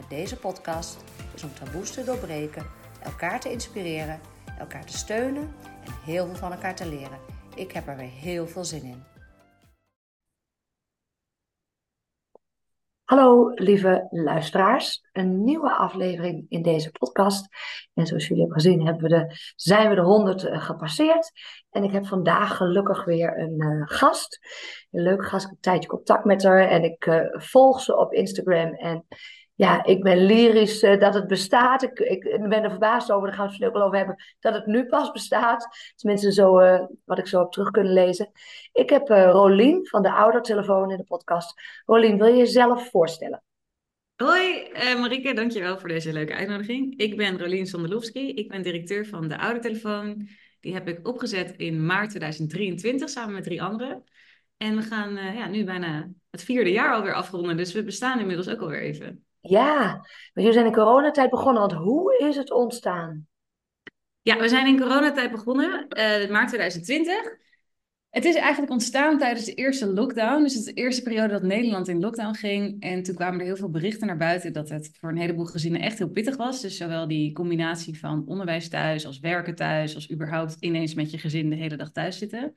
met 0.00 0.10
deze 0.10 0.36
podcast 0.36 1.04
is 1.34 1.42
om 1.42 1.54
taboes 1.54 1.90
te 1.90 2.04
doorbreken, 2.04 2.66
elkaar 3.02 3.40
te 3.40 3.50
inspireren, 3.50 4.20
elkaar 4.58 4.86
te 4.86 4.96
steunen 4.96 5.42
en 5.84 5.92
heel 6.04 6.26
veel 6.26 6.34
van 6.34 6.52
elkaar 6.52 6.74
te 6.74 6.88
leren. 6.88 7.18
Ik 7.54 7.72
heb 7.72 7.86
er 7.86 7.96
weer 7.96 8.10
heel 8.10 8.46
veel 8.46 8.64
zin 8.64 8.82
in. 8.82 9.02
Hallo 13.04 13.50
lieve 13.54 14.06
luisteraars, 14.10 15.08
een 15.12 15.44
nieuwe 15.44 15.70
aflevering 15.70 16.46
in 16.48 16.62
deze 16.62 16.90
podcast. 16.90 17.48
En 17.94 18.06
zoals 18.06 18.26
jullie 18.28 18.42
hebben 18.42 18.60
gezien 18.60 18.86
hebben 18.86 19.02
we 19.02 19.08
de, 19.08 19.34
zijn 19.56 19.88
we 19.88 19.94
de 19.94 20.00
100 20.00 20.44
eh, 20.44 20.62
gepasseerd. 20.62 21.32
En 21.70 21.84
ik 21.84 21.92
heb 21.92 22.06
vandaag 22.06 22.56
gelukkig 22.56 23.04
weer 23.04 23.38
een 23.38 23.62
uh, 23.62 23.82
gast. 23.84 24.38
Een 24.90 25.02
leuke 25.02 25.24
gast, 25.24 25.44
ik 25.44 25.48
heb 25.48 25.56
een 25.56 25.62
tijdje 25.62 25.88
contact 25.88 26.24
met 26.24 26.42
haar 26.42 26.68
en 26.68 26.84
ik 26.84 27.06
uh, 27.06 27.20
volg 27.30 27.80
ze 27.80 27.96
op 27.96 28.12
Instagram. 28.12 28.74
En 28.74 29.06
ja, 29.60 29.84
ik 29.84 30.02
ben 30.02 30.26
lyrisch 30.26 30.82
uh, 30.82 31.00
dat 31.00 31.14
het 31.14 31.26
bestaat. 31.26 31.82
Ik, 31.82 32.38
ben 32.48 32.62
er 32.62 32.70
verbaasd 32.70 33.12
over, 33.12 33.26
daar 33.28 33.36
gaan 33.36 33.48
we 33.48 33.52
het 33.52 33.64
ook 33.64 33.82
over 33.82 33.96
hebben, 33.96 34.24
dat 34.38 34.54
het 34.54 34.66
nu 34.66 34.86
pas 34.86 35.10
bestaat. 35.10 35.68
Tenminste, 35.96 36.32
zo, 36.32 36.60
uh, 36.60 36.84
wat 37.04 37.18
ik 37.18 37.26
zo 37.26 37.38
heb 37.38 37.50
terug 37.50 37.70
kunnen 37.70 37.92
lezen. 37.92 38.30
Ik 38.72 38.90
heb 38.90 39.10
uh, 39.10 39.30
Rolien 39.30 39.86
van 39.86 40.02
de 40.02 40.12
Oudertelefoon 40.12 40.90
in 40.90 40.96
de 40.96 41.04
podcast. 41.04 41.60
Rolien, 41.84 42.18
wil 42.18 42.26
je 42.26 42.36
jezelf 42.36 42.90
voorstellen? 42.90 43.42
Hoi 44.16 44.72
Marike, 44.98 45.34
dankjewel 45.34 45.78
voor 45.78 45.88
deze 45.88 46.12
leuke 46.12 46.34
uitnodiging. 46.34 46.98
Ik 46.98 47.16
ben 47.16 47.38
Rolien 47.38 47.66
Sonderlovski, 47.66 48.34
ik 48.34 48.48
ben 48.48 48.62
directeur 48.62 49.06
van 49.06 49.28
de 49.28 49.38
Oudertelefoon. 49.38 50.28
Die 50.60 50.72
heb 50.72 50.88
ik 50.88 51.08
opgezet 51.08 51.54
in 51.56 51.86
maart 51.86 52.10
2023 52.10 53.08
samen 53.08 53.34
met 53.34 53.44
drie 53.44 53.62
anderen. 53.62 54.04
En 54.56 54.76
we 54.76 54.82
gaan 54.82 55.34
ja, 55.34 55.48
nu 55.48 55.64
bijna 55.64 56.10
het 56.30 56.42
vierde 56.42 56.70
jaar 56.70 56.94
alweer 56.94 57.14
afronden, 57.14 57.56
dus 57.56 57.72
we 57.72 57.84
bestaan 57.84 58.20
inmiddels 58.20 58.48
ook 58.48 58.60
alweer 58.60 58.80
even. 58.80 59.24
Ja, 59.40 60.06
jullie 60.32 60.52
zijn 60.52 60.66
in 60.66 60.72
coronatijd 60.72 61.30
begonnen, 61.30 61.60
want 61.60 61.72
hoe 61.72 62.18
is 62.18 62.36
het 62.36 62.50
ontstaan? 62.50 63.28
Ja, 64.22 64.38
we 64.38 64.48
zijn 64.48 64.66
in 64.66 64.80
coronatijd 64.80 65.30
begonnen, 65.30 65.86
uh, 65.88 66.30
maart 66.30 66.48
2020. 66.48 67.38
Het 68.10 68.24
is 68.24 68.34
eigenlijk 68.34 68.72
ontstaan 68.72 69.18
tijdens 69.18 69.44
de 69.44 69.54
eerste 69.54 69.86
lockdown. 69.86 70.42
Dus 70.42 70.54
het 70.54 70.64
de 70.64 70.72
eerste 70.72 71.02
periode 71.02 71.32
dat 71.32 71.42
Nederland 71.42 71.88
in 71.88 72.00
lockdown 72.00 72.34
ging. 72.34 72.82
En 72.82 73.02
toen 73.02 73.14
kwamen 73.14 73.40
er 73.40 73.46
heel 73.46 73.56
veel 73.56 73.70
berichten 73.70 74.06
naar 74.06 74.16
buiten 74.16 74.52
dat 74.52 74.68
het 74.68 74.90
voor 75.00 75.08
een 75.08 75.16
heleboel 75.16 75.44
gezinnen 75.44 75.80
echt 75.80 75.98
heel 75.98 76.10
pittig 76.10 76.36
was. 76.36 76.60
Dus 76.60 76.76
zowel 76.76 77.08
die 77.08 77.32
combinatie 77.32 77.98
van 77.98 78.26
onderwijs 78.26 78.68
thuis, 78.68 79.06
als 79.06 79.18
werken 79.18 79.54
thuis, 79.54 79.94
als 79.94 80.10
überhaupt 80.10 80.56
ineens 80.60 80.94
met 80.94 81.10
je 81.10 81.18
gezin 81.18 81.50
de 81.50 81.56
hele 81.56 81.76
dag 81.76 81.92
thuis 81.92 82.18
zitten. 82.18 82.52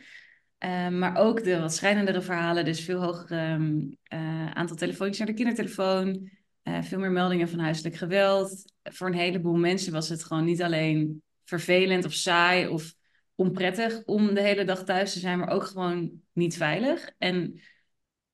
Uh, 0.60 0.90
maar 0.90 1.18
ook 1.18 1.44
de 1.44 1.60
wat 1.60 1.74
schrijnendere 1.74 2.22
verhalen, 2.22 2.66
dus 2.66 2.82
veel 2.82 3.04
hoger 3.04 3.52
um, 3.52 3.98
uh, 4.14 4.52
aantal 4.52 4.76
telefoontjes 4.76 5.18
naar 5.18 5.28
de 5.28 5.34
kindertelefoon. 5.34 6.30
Uh, 6.64 6.82
veel 6.82 7.00
meer 7.00 7.12
meldingen 7.12 7.50
van 7.50 7.60
huiselijk 7.60 7.96
geweld. 7.96 8.74
Voor 8.84 9.08
een 9.08 9.14
heleboel 9.14 9.56
mensen 9.56 9.94
was 9.94 10.10
het 10.10 10.24
gewoon 10.24 10.46
niet 10.46 10.62
alleen 10.62 11.24
vervelend 11.44 12.06
of 12.06 12.14
saai 12.14 12.68
of 12.68 12.94
onprettig 13.36 14.04
om 14.06 14.34
de 14.34 14.42
hele 14.42 14.66
dag 14.66 14.84
thuis 14.84 15.14
te 15.14 15.20
zijn, 15.20 15.40
maar 15.40 15.50
ook 15.50 15.64
gewoon 15.64 16.12
niet 16.34 16.58
veilig. 16.58 17.12
En 17.18 17.62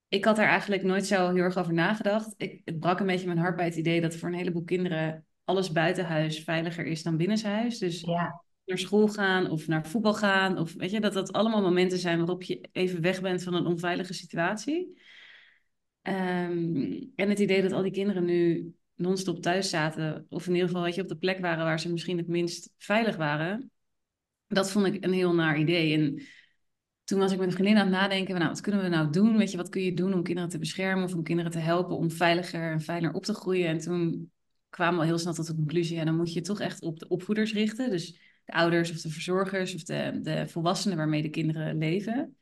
ik 0.07 0.25
had 0.25 0.35
daar 0.35 0.47
eigenlijk 0.47 0.83
nooit 0.83 1.05
zo 1.05 1.33
heel 1.33 1.43
erg 1.43 1.57
over 1.57 1.73
nagedacht. 1.73 2.33
Ik, 2.37 2.61
het 2.65 2.79
brak 2.79 2.99
een 2.99 3.05
beetje 3.05 3.27
mijn 3.27 3.39
hart 3.39 3.55
bij 3.55 3.65
het 3.65 3.75
idee 3.75 4.01
dat 4.01 4.15
voor 4.15 4.29
een 4.29 4.35
heleboel 4.35 4.63
kinderen 4.63 5.25
alles 5.43 5.71
buiten 5.71 6.05
huis 6.05 6.43
veiliger 6.43 6.85
is 6.85 7.03
dan 7.03 7.17
binnenshuis. 7.17 7.77
Dus 7.77 8.01
ja. 8.01 8.43
naar 8.65 8.77
school 8.77 9.07
gaan 9.07 9.49
of 9.49 9.67
naar 9.67 9.87
voetbal 9.87 10.13
gaan. 10.13 10.57
Of 10.57 10.73
weet 10.73 10.91
je, 10.91 10.99
dat 10.99 11.13
dat 11.13 11.31
allemaal 11.31 11.61
momenten 11.61 11.97
zijn 11.97 12.17
waarop 12.17 12.43
je 12.43 12.67
even 12.71 13.01
weg 13.01 13.21
bent 13.21 13.43
van 13.43 13.53
een 13.53 13.65
onveilige 13.65 14.13
situatie. 14.13 15.01
Um, 16.09 17.11
en 17.15 17.29
het 17.29 17.39
idee 17.39 17.61
dat 17.61 17.71
al 17.71 17.81
die 17.81 17.91
kinderen 17.91 18.25
nu 18.25 18.73
non-stop 18.95 19.41
thuis 19.41 19.69
zaten, 19.69 20.25
of 20.29 20.47
in 20.47 20.53
ieder 20.53 20.67
geval 20.67 20.83
weet 20.83 20.95
je, 20.95 21.01
op 21.01 21.07
de 21.07 21.17
plek 21.17 21.39
waren 21.39 21.63
waar 21.63 21.79
ze 21.79 21.91
misschien 21.91 22.17
het 22.17 22.27
minst 22.27 22.73
veilig 22.77 23.15
waren, 23.15 23.71
dat 24.47 24.71
vond 24.71 24.85
ik 24.85 25.03
een 25.03 25.13
heel 25.13 25.33
naar 25.33 25.59
idee. 25.59 25.93
En 25.93 26.21
toen 27.03 27.19
was 27.19 27.31
ik 27.31 27.37
met 27.37 27.47
een 27.47 27.53
vriendin 27.53 27.77
aan 27.77 27.87
het 27.87 27.95
nadenken, 27.95 28.35
nou, 28.35 28.47
wat 28.47 28.61
kunnen 28.61 28.81
we 28.81 28.87
nou 28.87 29.09
doen? 29.09 29.37
Weet 29.37 29.51
je, 29.51 29.57
wat 29.57 29.69
kun 29.69 29.81
je 29.81 29.93
doen 29.93 30.13
om 30.13 30.23
kinderen 30.23 30.49
te 30.49 30.57
beschermen 30.57 31.03
of 31.03 31.13
om 31.13 31.23
kinderen 31.23 31.51
te 31.51 31.59
helpen 31.59 31.97
om 31.97 32.11
veiliger 32.11 32.71
en 32.71 32.81
fijner 32.81 33.13
op 33.13 33.25
te 33.25 33.33
groeien? 33.33 33.67
En 33.67 33.77
toen 33.77 34.31
kwamen 34.69 34.99
we 34.99 35.05
heel 35.05 35.17
snel 35.17 35.33
tot 35.33 35.47
de 35.47 35.55
conclusie, 35.55 36.05
dan 36.05 36.15
moet 36.15 36.33
je 36.33 36.41
toch 36.41 36.59
echt 36.59 36.81
op 36.81 36.99
de 36.99 37.07
opvoeders 37.07 37.53
richten. 37.53 37.89
Dus 37.89 38.11
de 38.45 38.53
ouders 38.53 38.91
of 38.91 39.01
de 39.01 39.09
verzorgers 39.09 39.75
of 39.75 39.83
de, 39.83 40.19
de 40.21 40.47
volwassenen 40.47 40.97
waarmee 40.97 41.21
de 41.21 41.29
kinderen 41.29 41.77
leven. 41.77 42.37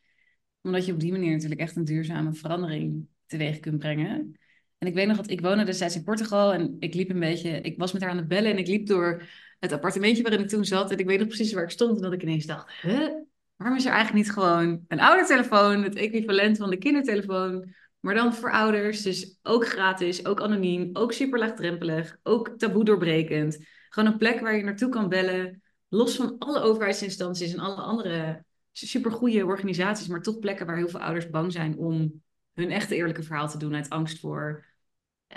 Omdat 0.62 0.86
je 0.86 0.94
op 0.94 1.00
die 1.00 1.12
manier 1.12 1.32
natuurlijk 1.32 1.62
echt 1.62 1.76
een 1.76 1.86
duurzame 1.86 2.34
verandering 2.34 3.08
teweeg 3.28 3.60
kunt 3.60 3.80
brengen. 3.80 4.38
En 4.78 4.88
ik 4.88 4.94
weet 4.94 5.08
nog 5.08 5.18
dat 5.18 5.30
ik 5.30 5.42
woonde 5.42 5.64
destijds 5.64 5.96
in 5.96 6.04
Portugal 6.04 6.54
en 6.54 6.76
ik 6.80 6.94
liep 6.94 7.10
een 7.10 7.20
beetje, 7.20 7.62
ik 7.62 7.78
was 7.78 7.92
met 7.92 8.02
haar 8.02 8.12
aan 8.12 8.18
het 8.18 8.28
bellen 8.28 8.52
en 8.52 8.58
ik 8.58 8.68
liep 8.68 8.88
door 8.88 9.24
het 9.60 9.72
appartementje 9.72 10.24
waarin 10.24 10.42
ik 10.42 10.50
toen 10.50 10.66
zat 10.66 10.92
en 10.92 10.98
ik 10.98 11.06
weet 11.06 11.20
nog 11.20 11.28
precies 11.28 11.54
waar 11.54 11.64
ik 11.64 11.70
stond 11.70 11.96
en 11.96 12.02
dat 12.02 12.14
ik 12.14 12.22
ineens 12.22 12.46
dacht, 12.46 12.72
huh? 12.82 13.10
waarom 13.56 13.78
is 13.78 13.86
er 13.86 13.92
eigenlijk 13.92 14.26
niet 14.26 14.34
gewoon 14.34 14.86
een 14.88 15.00
oudertelefoon, 15.00 15.84
het 15.84 15.96
equivalent 15.96 16.58
van 16.58 16.70
de 16.70 16.78
kindertelefoon, 16.78 17.74
maar 18.00 18.16
dan 18.16 18.34
voor 18.34 18.52
ouders, 18.52 19.02
dus 19.02 19.40
ook 19.44 19.68
gratis, 19.68 20.26
ook 20.26 20.42
anoniem, 20.42 20.90
ook 20.94 21.14
super 21.14 21.40
laagdrempelig, 21.40 22.18
ook 22.24 22.50
taboe 22.58 22.84
doorbrekend. 22.84 23.58
Gewoon 23.90 24.12
een 24.12 24.18
plek 24.18 24.40
waar 24.40 24.56
je 24.56 24.64
naartoe 24.64 24.90
kan 24.90 25.10
bellen, 25.10 25.62
los 25.88 26.16
van 26.16 26.36
alle 26.38 26.60
overheidsinstanties 26.60 27.54
en 27.54 27.60
alle 27.60 27.82
andere 27.82 28.46
supergoeie 28.72 29.46
organisaties, 29.46 30.08
maar 30.08 30.22
toch 30.22 30.40
plekken 30.40 30.66
waar 30.66 30.78
heel 30.78 30.90
veel 30.90 31.00
ouders 31.00 31.30
bang 31.30 31.52
zijn 31.52 31.78
om 31.78 32.22
hun 32.58 32.72
echte 32.72 32.96
eerlijke 32.96 33.24
verhaal 33.24 33.50
te 33.50 33.58
doen 33.58 33.76
uit 33.76 33.90
angst 33.90 34.20
voor 34.20 34.66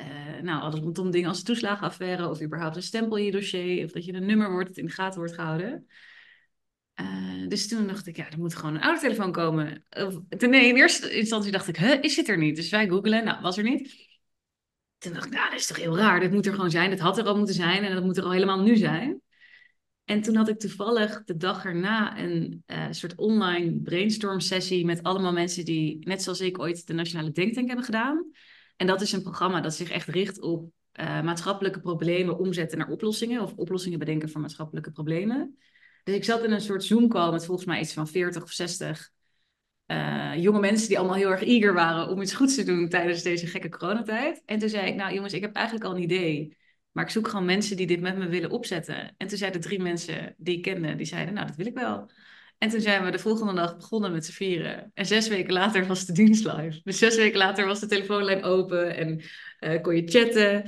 uh, 0.00 0.40
nou, 0.42 0.60
alles 0.62 0.80
rondom 0.80 1.10
dingen 1.10 1.28
als 1.28 1.42
toeslagenaffaire 1.42 2.28
of 2.28 2.42
überhaupt 2.42 2.76
een 2.76 2.82
stempel 2.82 3.16
in 3.16 3.24
je 3.24 3.30
dossier 3.30 3.84
of 3.84 3.90
dat 3.90 4.04
je 4.04 4.12
een 4.12 4.26
nummer 4.26 4.50
wordt 4.50 4.68
dat 4.68 4.76
in 4.76 4.86
de 4.86 4.92
gaten 4.92 5.18
wordt 5.18 5.34
gehouden. 5.34 5.86
Uh, 7.00 7.48
dus 7.48 7.68
toen 7.68 7.86
dacht 7.86 8.06
ik, 8.06 8.16
ja, 8.16 8.30
er 8.30 8.38
moet 8.38 8.54
gewoon 8.54 8.74
een 8.74 8.82
oude 8.82 9.00
telefoon 9.00 9.32
komen. 9.32 9.84
Of, 9.90 10.18
nee, 10.28 10.68
in 10.68 10.76
eerste 10.76 11.18
instantie 11.18 11.52
dacht 11.52 11.68
ik, 11.68 11.76
huh, 11.76 12.02
is 12.02 12.16
het 12.16 12.28
er 12.28 12.38
niet? 12.38 12.56
Dus 12.56 12.70
wij 12.70 12.88
googelen, 12.88 13.24
nou, 13.24 13.42
was 13.42 13.56
er 13.56 13.64
niet. 13.64 14.08
Toen 14.98 15.12
dacht 15.12 15.26
ik, 15.26 15.32
nou, 15.32 15.50
dat 15.50 15.58
is 15.58 15.66
toch 15.66 15.76
heel 15.76 15.96
raar. 15.96 16.20
Dit 16.20 16.32
moet 16.32 16.46
er 16.46 16.54
gewoon 16.54 16.70
zijn. 16.70 16.90
Dat 16.90 16.98
had 16.98 17.18
er 17.18 17.24
al 17.24 17.36
moeten 17.36 17.54
zijn 17.54 17.84
en 17.84 17.94
dat 17.94 18.04
moet 18.04 18.16
er 18.16 18.24
al 18.24 18.32
helemaal 18.32 18.62
nu 18.62 18.76
zijn. 18.76 19.22
En 20.04 20.22
toen 20.22 20.36
had 20.36 20.48
ik 20.48 20.58
toevallig 20.58 21.24
de 21.24 21.36
dag 21.36 21.64
erna 21.64 22.18
een 22.18 22.62
uh, 22.66 22.86
soort 22.90 23.14
online 23.14 23.80
brainstorm 23.80 24.40
sessie 24.40 24.84
met 24.84 25.02
allemaal 25.02 25.32
mensen 25.32 25.64
die, 25.64 26.06
net 26.06 26.22
zoals 26.22 26.40
ik, 26.40 26.58
ooit 26.58 26.86
de 26.86 26.92
Nationale 26.92 27.30
Denktank 27.30 27.66
hebben 27.66 27.84
gedaan. 27.84 28.30
En 28.76 28.86
dat 28.86 29.00
is 29.00 29.12
een 29.12 29.22
programma 29.22 29.60
dat 29.60 29.74
zich 29.74 29.90
echt 29.90 30.08
richt 30.08 30.40
op 30.40 30.70
uh, 31.00 31.22
maatschappelijke 31.22 31.80
problemen 31.80 32.38
omzetten 32.38 32.78
naar 32.78 32.88
oplossingen 32.88 33.42
of 33.42 33.52
oplossingen 33.54 33.98
bedenken 33.98 34.28
voor 34.30 34.40
maatschappelijke 34.40 34.90
problemen. 34.90 35.58
Dus 36.04 36.14
ik 36.14 36.24
zat 36.24 36.44
in 36.44 36.52
een 36.52 36.60
soort 36.60 36.84
Zoom-call 36.84 37.32
met 37.32 37.44
volgens 37.44 37.66
mij 37.66 37.80
iets 37.80 37.92
van 37.92 38.08
40 38.08 38.42
of 38.42 38.50
60 38.50 39.10
uh, 39.86 40.32
jonge 40.36 40.60
mensen 40.60 40.88
die 40.88 40.98
allemaal 40.98 41.16
heel 41.16 41.30
erg 41.30 41.42
eager 41.42 41.74
waren 41.74 42.08
om 42.08 42.22
iets 42.22 42.34
goeds 42.34 42.54
te 42.54 42.62
doen 42.62 42.88
tijdens 42.88 43.22
deze 43.22 43.46
gekke 43.46 43.68
coronatijd. 43.68 44.42
En 44.44 44.58
toen 44.58 44.68
zei 44.68 44.86
ik, 44.86 44.94
nou 44.94 45.14
jongens, 45.14 45.32
ik 45.32 45.40
heb 45.40 45.54
eigenlijk 45.54 45.84
al 45.84 45.94
een 45.94 46.02
idee. 46.02 46.56
Maar 46.92 47.04
ik 47.04 47.10
zoek 47.10 47.28
gewoon 47.28 47.44
mensen 47.44 47.76
die 47.76 47.86
dit 47.86 48.00
met 48.00 48.16
me 48.16 48.28
willen 48.28 48.50
opzetten. 48.50 49.14
En 49.16 49.26
toen 49.26 49.38
zeiden 49.38 49.60
drie 49.60 49.80
mensen 49.80 50.34
die 50.36 50.56
ik 50.56 50.62
kende, 50.62 50.96
die 50.96 51.06
zeiden, 51.06 51.34
nou, 51.34 51.46
dat 51.46 51.56
wil 51.56 51.66
ik 51.66 51.74
wel. 51.74 52.10
En 52.58 52.68
toen 52.68 52.80
zijn 52.80 53.04
we 53.04 53.10
de 53.10 53.18
volgende 53.18 53.54
dag 53.54 53.76
begonnen 53.76 54.12
met 54.12 54.24
z'n 54.24 54.32
vieren. 54.32 54.90
En 54.94 55.06
zes 55.06 55.28
weken 55.28 55.52
later 55.52 55.86
was 55.86 56.06
de 56.06 56.12
dienst 56.12 56.44
live. 56.44 56.80
Dus 56.84 56.98
zes 56.98 57.16
weken 57.16 57.38
later 57.38 57.66
was 57.66 57.80
de 57.80 57.86
telefoonlijn 57.86 58.42
open 58.42 58.96
en 58.96 59.22
uh, 59.60 59.82
kon 59.82 59.96
je 59.96 60.08
chatten. 60.08 60.64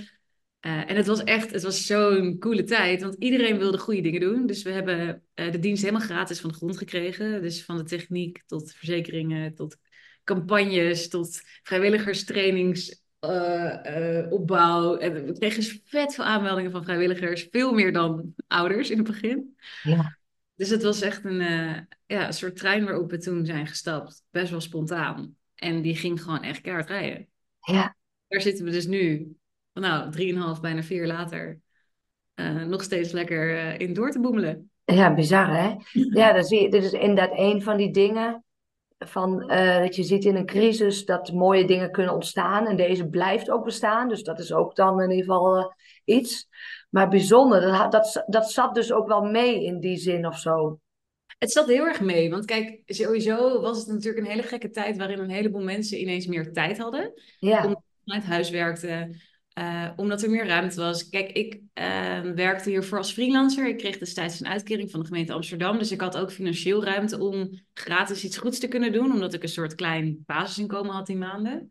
Uh, 0.66 0.90
en 0.90 0.96
het 0.96 1.06
was 1.06 1.24
echt, 1.24 1.50
het 1.50 1.62
was 1.62 1.86
zo'n 1.86 2.38
coole 2.38 2.64
tijd, 2.64 3.02
want 3.02 3.16
iedereen 3.18 3.58
wilde 3.58 3.78
goede 3.78 4.00
dingen 4.00 4.20
doen. 4.20 4.46
Dus 4.46 4.62
we 4.62 4.70
hebben 4.70 5.22
uh, 5.34 5.52
de 5.52 5.58
dienst 5.58 5.82
helemaal 5.82 6.06
gratis 6.06 6.40
van 6.40 6.50
de 6.50 6.56
grond 6.56 6.78
gekregen. 6.78 7.42
Dus 7.42 7.64
van 7.64 7.76
de 7.76 7.84
techniek 7.84 8.42
tot 8.46 8.72
verzekeringen, 8.72 9.54
tot 9.54 9.76
campagnes, 10.24 11.08
tot 11.08 11.40
vrijwilligerstrainings 11.62 13.01
uh, 13.24 14.32
opbouw. 14.32 14.96
En 14.96 15.24
we 15.24 15.38
kregen 15.38 15.60
dus 15.60 15.80
vet 15.84 16.14
veel 16.14 16.24
aanmeldingen 16.24 16.70
van 16.70 16.84
vrijwilligers. 16.84 17.48
Veel 17.50 17.72
meer 17.72 17.92
dan 17.92 18.34
ouders 18.48 18.90
in 18.90 18.98
het 18.98 19.06
begin. 19.06 19.56
Ja. 19.82 20.18
Dus 20.54 20.68
het 20.68 20.82
was 20.82 21.00
echt 21.00 21.24
een, 21.24 21.40
uh, 21.40 21.78
ja, 22.06 22.26
een 22.26 22.32
soort 22.32 22.56
trein 22.56 22.84
waarop 22.84 23.10
we 23.10 23.18
toen 23.18 23.46
zijn 23.46 23.66
gestapt. 23.66 24.24
Best 24.30 24.50
wel 24.50 24.60
spontaan. 24.60 25.36
En 25.54 25.82
die 25.82 25.96
ging 25.96 26.22
gewoon 26.22 26.42
echt 26.42 26.60
keihard 26.60 26.88
rijden. 26.88 27.28
Ja. 27.60 27.96
Daar 28.28 28.40
zitten 28.40 28.64
we 28.64 28.70
dus 28.70 28.86
nu. 28.86 29.36
nou, 29.72 30.10
drieënhalf, 30.10 30.60
bijna 30.60 30.82
vier 30.82 31.06
later, 31.06 31.60
uh, 32.34 32.64
nog 32.64 32.82
steeds 32.82 33.12
lekker 33.12 33.80
in 33.80 33.94
door 33.94 34.10
te 34.10 34.20
boemelen. 34.20 34.70
Ja, 34.84 35.14
bizar 35.14 35.56
hè? 35.56 35.74
Ja, 36.20 36.32
dan 36.32 36.44
zie 36.44 36.62
je, 36.62 36.70
dit 36.70 36.84
is 36.84 36.92
inderdaad 36.92 37.38
een 37.38 37.62
van 37.62 37.76
die 37.76 37.92
dingen 37.92 38.44
van, 39.04 39.52
uh, 39.52 39.78
dat 39.78 39.96
je 39.96 40.02
ziet 40.02 40.24
in 40.24 40.36
een 40.36 40.46
crisis 40.46 41.04
dat 41.04 41.32
mooie 41.32 41.64
dingen 41.64 41.90
kunnen 41.90 42.14
ontstaan 42.14 42.66
en 42.66 42.76
deze 42.76 43.08
blijft 43.08 43.50
ook 43.50 43.64
bestaan. 43.64 44.08
Dus 44.08 44.22
dat 44.22 44.38
is 44.38 44.52
ook 44.52 44.76
dan 44.76 45.00
in 45.00 45.10
ieder 45.10 45.24
geval 45.24 45.74
iets. 46.04 46.48
Maar 46.90 47.08
bijzonder, 47.08 47.60
dat, 47.60 47.92
dat, 47.92 48.24
dat 48.26 48.50
zat 48.50 48.74
dus 48.74 48.92
ook 48.92 49.06
wel 49.06 49.22
mee 49.22 49.64
in 49.64 49.80
die 49.80 49.96
zin 49.96 50.26
of 50.26 50.38
zo. 50.38 50.80
Het 51.38 51.52
zat 51.52 51.66
heel 51.66 51.86
erg 51.86 52.00
mee, 52.00 52.30
want 52.30 52.44
kijk, 52.44 52.82
sowieso 52.86 53.60
was 53.60 53.78
het 53.78 53.86
natuurlijk 53.86 54.24
een 54.24 54.30
hele 54.30 54.42
gekke 54.42 54.70
tijd 54.70 54.96
waarin 54.96 55.18
een 55.18 55.30
heleboel 55.30 55.62
mensen 55.62 56.00
ineens 56.00 56.26
meer 56.26 56.52
tijd 56.52 56.78
hadden. 56.78 57.12
Ja. 57.38 57.64
Omdat 57.64 57.82
ze 57.86 57.98
vanuit 58.04 58.24
huis 58.24 58.50
werkten, 58.50 59.20
uh, 59.58 59.90
omdat 59.96 60.22
er 60.22 60.30
meer 60.30 60.46
ruimte 60.46 60.80
was. 60.80 61.08
Kijk, 61.08 61.32
ik 61.32 61.54
uh, 61.54 62.20
werkte 62.20 62.70
hiervoor 62.70 62.98
als 62.98 63.12
freelancer. 63.12 63.68
Ik 63.68 63.78
kreeg 63.78 63.98
destijds 63.98 64.40
een 64.40 64.46
uitkering 64.46 64.90
van 64.90 65.00
de 65.00 65.06
gemeente 65.06 65.32
Amsterdam. 65.32 65.78
Dus 65.78 65.92
ik 65.92 66.00
had 66.00 66.16
ook 66.16 66.32
financieel 66.32 66.84
ruimte 66.84 67.18
om 67.20 67.62
gratis 67.74 68.24
iets 68.24 68.36
goeds 68.36 68.58
te 68.58 68.68
kunnen 68.68 68.92
doen. 68.92 69.12
Omdat 69.12 69.34
ik 69.34 69.42
een 69.42 69.48
soort 69.48 69.74
klein 69.74 70.22
basisinkomen 70.26 70.94
had 70.94 71.06
die 71.06 71.16
maanden. 71.16 71.70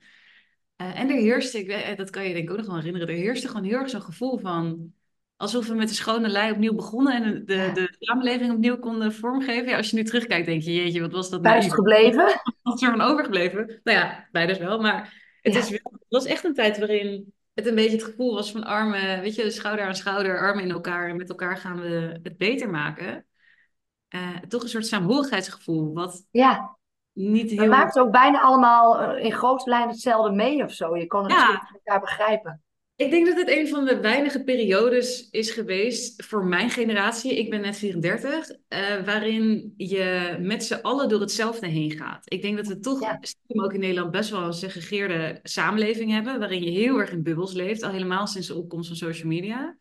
Uh, 0.81 0.99
en 0.99 1.09
er 1.09 1.15
heerste, 1.15 1.59
ik, 1.59 1.67
eh, 1.67 1.95
dat 1.95 2.09
kan 2.09 2.27
je 2.27 2.33
denk 2.33 2.43
ik 2.43 2.51
ook 2.51 2.57
nog 2.57 2.65
wel 2.65 2.75
herinneren, 2.75 3.07
er 3.07 3.13
heerste 3.13 3.47
gewoon 3.47 3.63
heel 3.63 3.77
erg 3.77 3.89
zo'n 3.89 4.01
gevoel 4.01 4.37
van 4.37 4.93
alsof 5.35 5.67
we 5.67 5.75
met 5.75 5.87
de 5.87 5.93
schone 5.93 6.27
lei 6.27 6.51
opnieuw 6.51 6.73
begonnen 6.73 7.23
en 7.23 7.45
de, 7.45 7.55
ja. 7.55 7.73
de 7.73 7.95
samenleving 7.99 8.51
opnieuw 8.51 8.79
konden 8.79 9.13
vormgeven. 9.13 9.69
Ja, 9.69 9.77
als 9.77 9.89
je 9.89 9.95
nu 9.95 10.03
terugkijkt, 10.03 10.45
denk 10.45 10.61
je, 10.61 10.73
jeetje, 10.73 11.01
wat 11.01 11.11
was 11.11 11.29
dat 11.29 11.41
nou? 11.41 11.53
Buiten 11.53 11.71
gebleven? 11.71 12.25
Wat 12.63 12.75
is 12.75 12.81
er 12.81 12.97
van 12.97 13.01
overgebleven? 13.01 13.79
Nou 13.83 13.97
ja, 13.97 14.27
beide 14.31 14.57
wel, 14.57 14.79
maar 14.79 15.13
het, 15.41 15.55
is 15.55 15.69
wel, 15.69 15.91
het 15.91 16.05
was 16.09 16.25
echt 16.25 16.43
een 16.43 16.53
tijd 16.53 16.77
waarin 16.77 17.33
het 17.53 17.67
een 17.67 17.75
beetje 17.75 17.97
het 17.97 18.03
gevoel 18.03 18.33
was 18.33 18.51
van 18.51 18.63
armen, 18.63 19.21
weet 19.21 19.35
je, 19.35 19.51
schouder 19.51 19.85
aan 19.85 19.95
schouder, 19.95 20.39
armen 20.39 20.63
in 20.63 20.71
elkaar 20.71 21.09
en 21.09 21.15
met 21.15 21.29
elkaar 21.29 21.57
gaan 21.57 21.79
we 21.79 22.19
het 22.23 22.37
beter 22.37 22.69
maken. 22.69 23.25
Uh, 24.09 24.37
toch 24.47 24.61
een 24.63 24.69
soort 24.69 24.85
saamhorigheidsgevoel, 24.85 25.93
wat 25.93 26.25
ja. 26.31 26.77
niet 27.13 27.49
heel... 27.49 27.59
We 27.59 27.67
maakten 27.67 28.01
ook 28.01 28.11
bijna 28.11 28.41
allemaal 28.41 29.01
eh, 29.01 29.25
in 29.25 29.31
grote 29.31 29.69
lijnen 29.69 29.89
hetzelfde 29.89 30.31
mee 30.31 30.63
of 30.63 30.71
zo. 30.71 30.97
Je 30.97 31.07
kon 31.07 31.23
het 31.23 31.31
ja. 31.31 31.51
met 31.51 31.81
elkaar 31.83 31.99
begrijpen. 31.99 32.63
Ik 33.01 33.11
denk 33.11 33.25
dat 33.25 33.37
het 33.37 33.49
een 33.49 33.67
van 33.67 33.85
de 33.85 33.99
weinige 33.99 34.43
periodes 34.43 35.29
is 35.29 35.51
geweest 35.51 36.23
voor 36.23 36.45
mijn 36.45 36.69
generatie, 36.69 37.37
ik 37.37 37.49
ben 37.49 37.61
net 37.61 37.77
34, 37.77 38.49
uh, 38.49 38.57
waarin 39.05 39.73
je 39.77 40.37
met 40.39 40.63
z'n 40.63 40.73
allen 40.81 41.09
door 41.09 41.19
hetzelfde 41.19 41.67
heen 41.67 41.91
gaat. 41.91 42.31
Ik 42.31 42.41
denk 42.41 42.57
dat 42.57 42.67
we 42.67 42.79
toch 42.79 43.01
ja. 43.01 43.19
ook 43.47 43.73
in 43.73 43.79
Nederland 43.79 44.11
best 44.11 44.29
wel 44.29 44.41
een 44.41 44.53
segregeerde 44.53 45.39
samenleving 45.43 46.11
hebben, 46.11 46.39
waarin 46.39 46.63
je 46.63 46.69
heel 46.69 46.99
erg 46.99 47.11
in 47.11 47.23
bubbels 47.23 47.53
leeft, 47.53 47.83
al 47.83 47.91
helemaal 47.91 48.27
sinds 48.27 48.47
de 48.47 48.55
opkomst 48.55 48.87
van 48.87 48.97
social 48.97 49.27
media. 49.27 49.77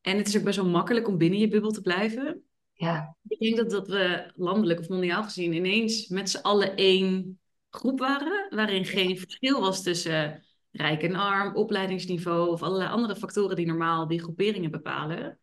En 0.00 0.16
het 0.16 0.28
is 0.28 0.36
ook 0.36 0.44
best 0.44 0.56
wel 0.56 0.68
makkelijk 0.68 1.08
om 1.08 1.18
binnen 1.18 1.38
je 1.38 1.48
bubbel 1.48 1.70
te 1.70 1.80
blijven. 1.80 2.42
Ja. 2.72 3.16
Ik 3.28 3.38
denk 3.38 3.56
dat, 3.56 3.70
dat 3.70 3.88
we 3.88 4.32
landelijk 4.34 4.80
of 4.80 4.88
mondiaal 4.88 5.22
gezien 5.22 5.52
ineens 5.52 6.08
met 6.08 6.30
z'n 6.30 6.42
allen 6.42 6.76
één 6.76 7.40
groep 7.70 7.98
waren, 7.98 8.46
waarin 8.50 8.84
geen 8.84 9.18
verschil 9.18 9.60
was 9.60 9.82
tussen 9.82 10.42
rijk 10.72 11.02
en 11.02 11.14
arm, 11.14 11.54
opleidingsniveau 11.54 12.50
of 12.50 12.62
allerlei 12.62 12.90
andere 12.90 13.16
factoren 13.16 13.56
die 13.56 13.66
normaal 13.66 14.06
die 14.06 14.20
groeperingen 14.22 14.70
bepalen. 14.70 15.38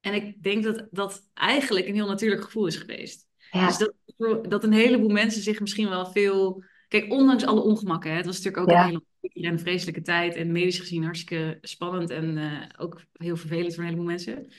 En 0.00 0.14
ik 0.14 0.42
denk 0.42 0.64
dat 0.64 0.86
dat 0.90 1.30
eigenlijk 1.34 1.86
een 1.86 1.94
heel 1.94 2.08
natuurlijk 2.08 2.42
gevoel 2.42 2.66
is 2.66 2.76
geweest. 2.76 3.26
Dus 3.50 3.78
dat, 3.78 4.50
dat 4.50 4.64
een 4.64 4.72
heleboel 4.72 5.08
mensen 5.08 5.42
zich 5.42 5.60
misschien 5.60 5.88
wel 5.88 6.06
veel. 6.06 6.64
Kijk, 6.88 7.12
ondanks 7.12 7.44
alle 7.44 7.60
ongemakken, 7.60 8.10
hè, 8.10 8.16
het 8.16 8.26
was 8.26 8.36
natuurlijk 8.42 8.62
ook 8.62 8.78
een 8.78 8.84
hele 8.84 9.48
en 9.48 9.58
vreselijke 9.58 10.02
tijd 10.02 10.34
en 10.34 10.52
medisch 10.52 10.78
gezien 10.78 11.04
hartstikke 11.04 11.58
spannend 11.60 12.10
en 12.10 12.36
uh, 12.36 12.62
ook 12.78 13.02
heel 13.12 13.36
vervelend 13.36 13.74
voor 13.74 13.82
een 13.82 13.88
heleboel 13.88 14.08
mensen. 14.08 14.52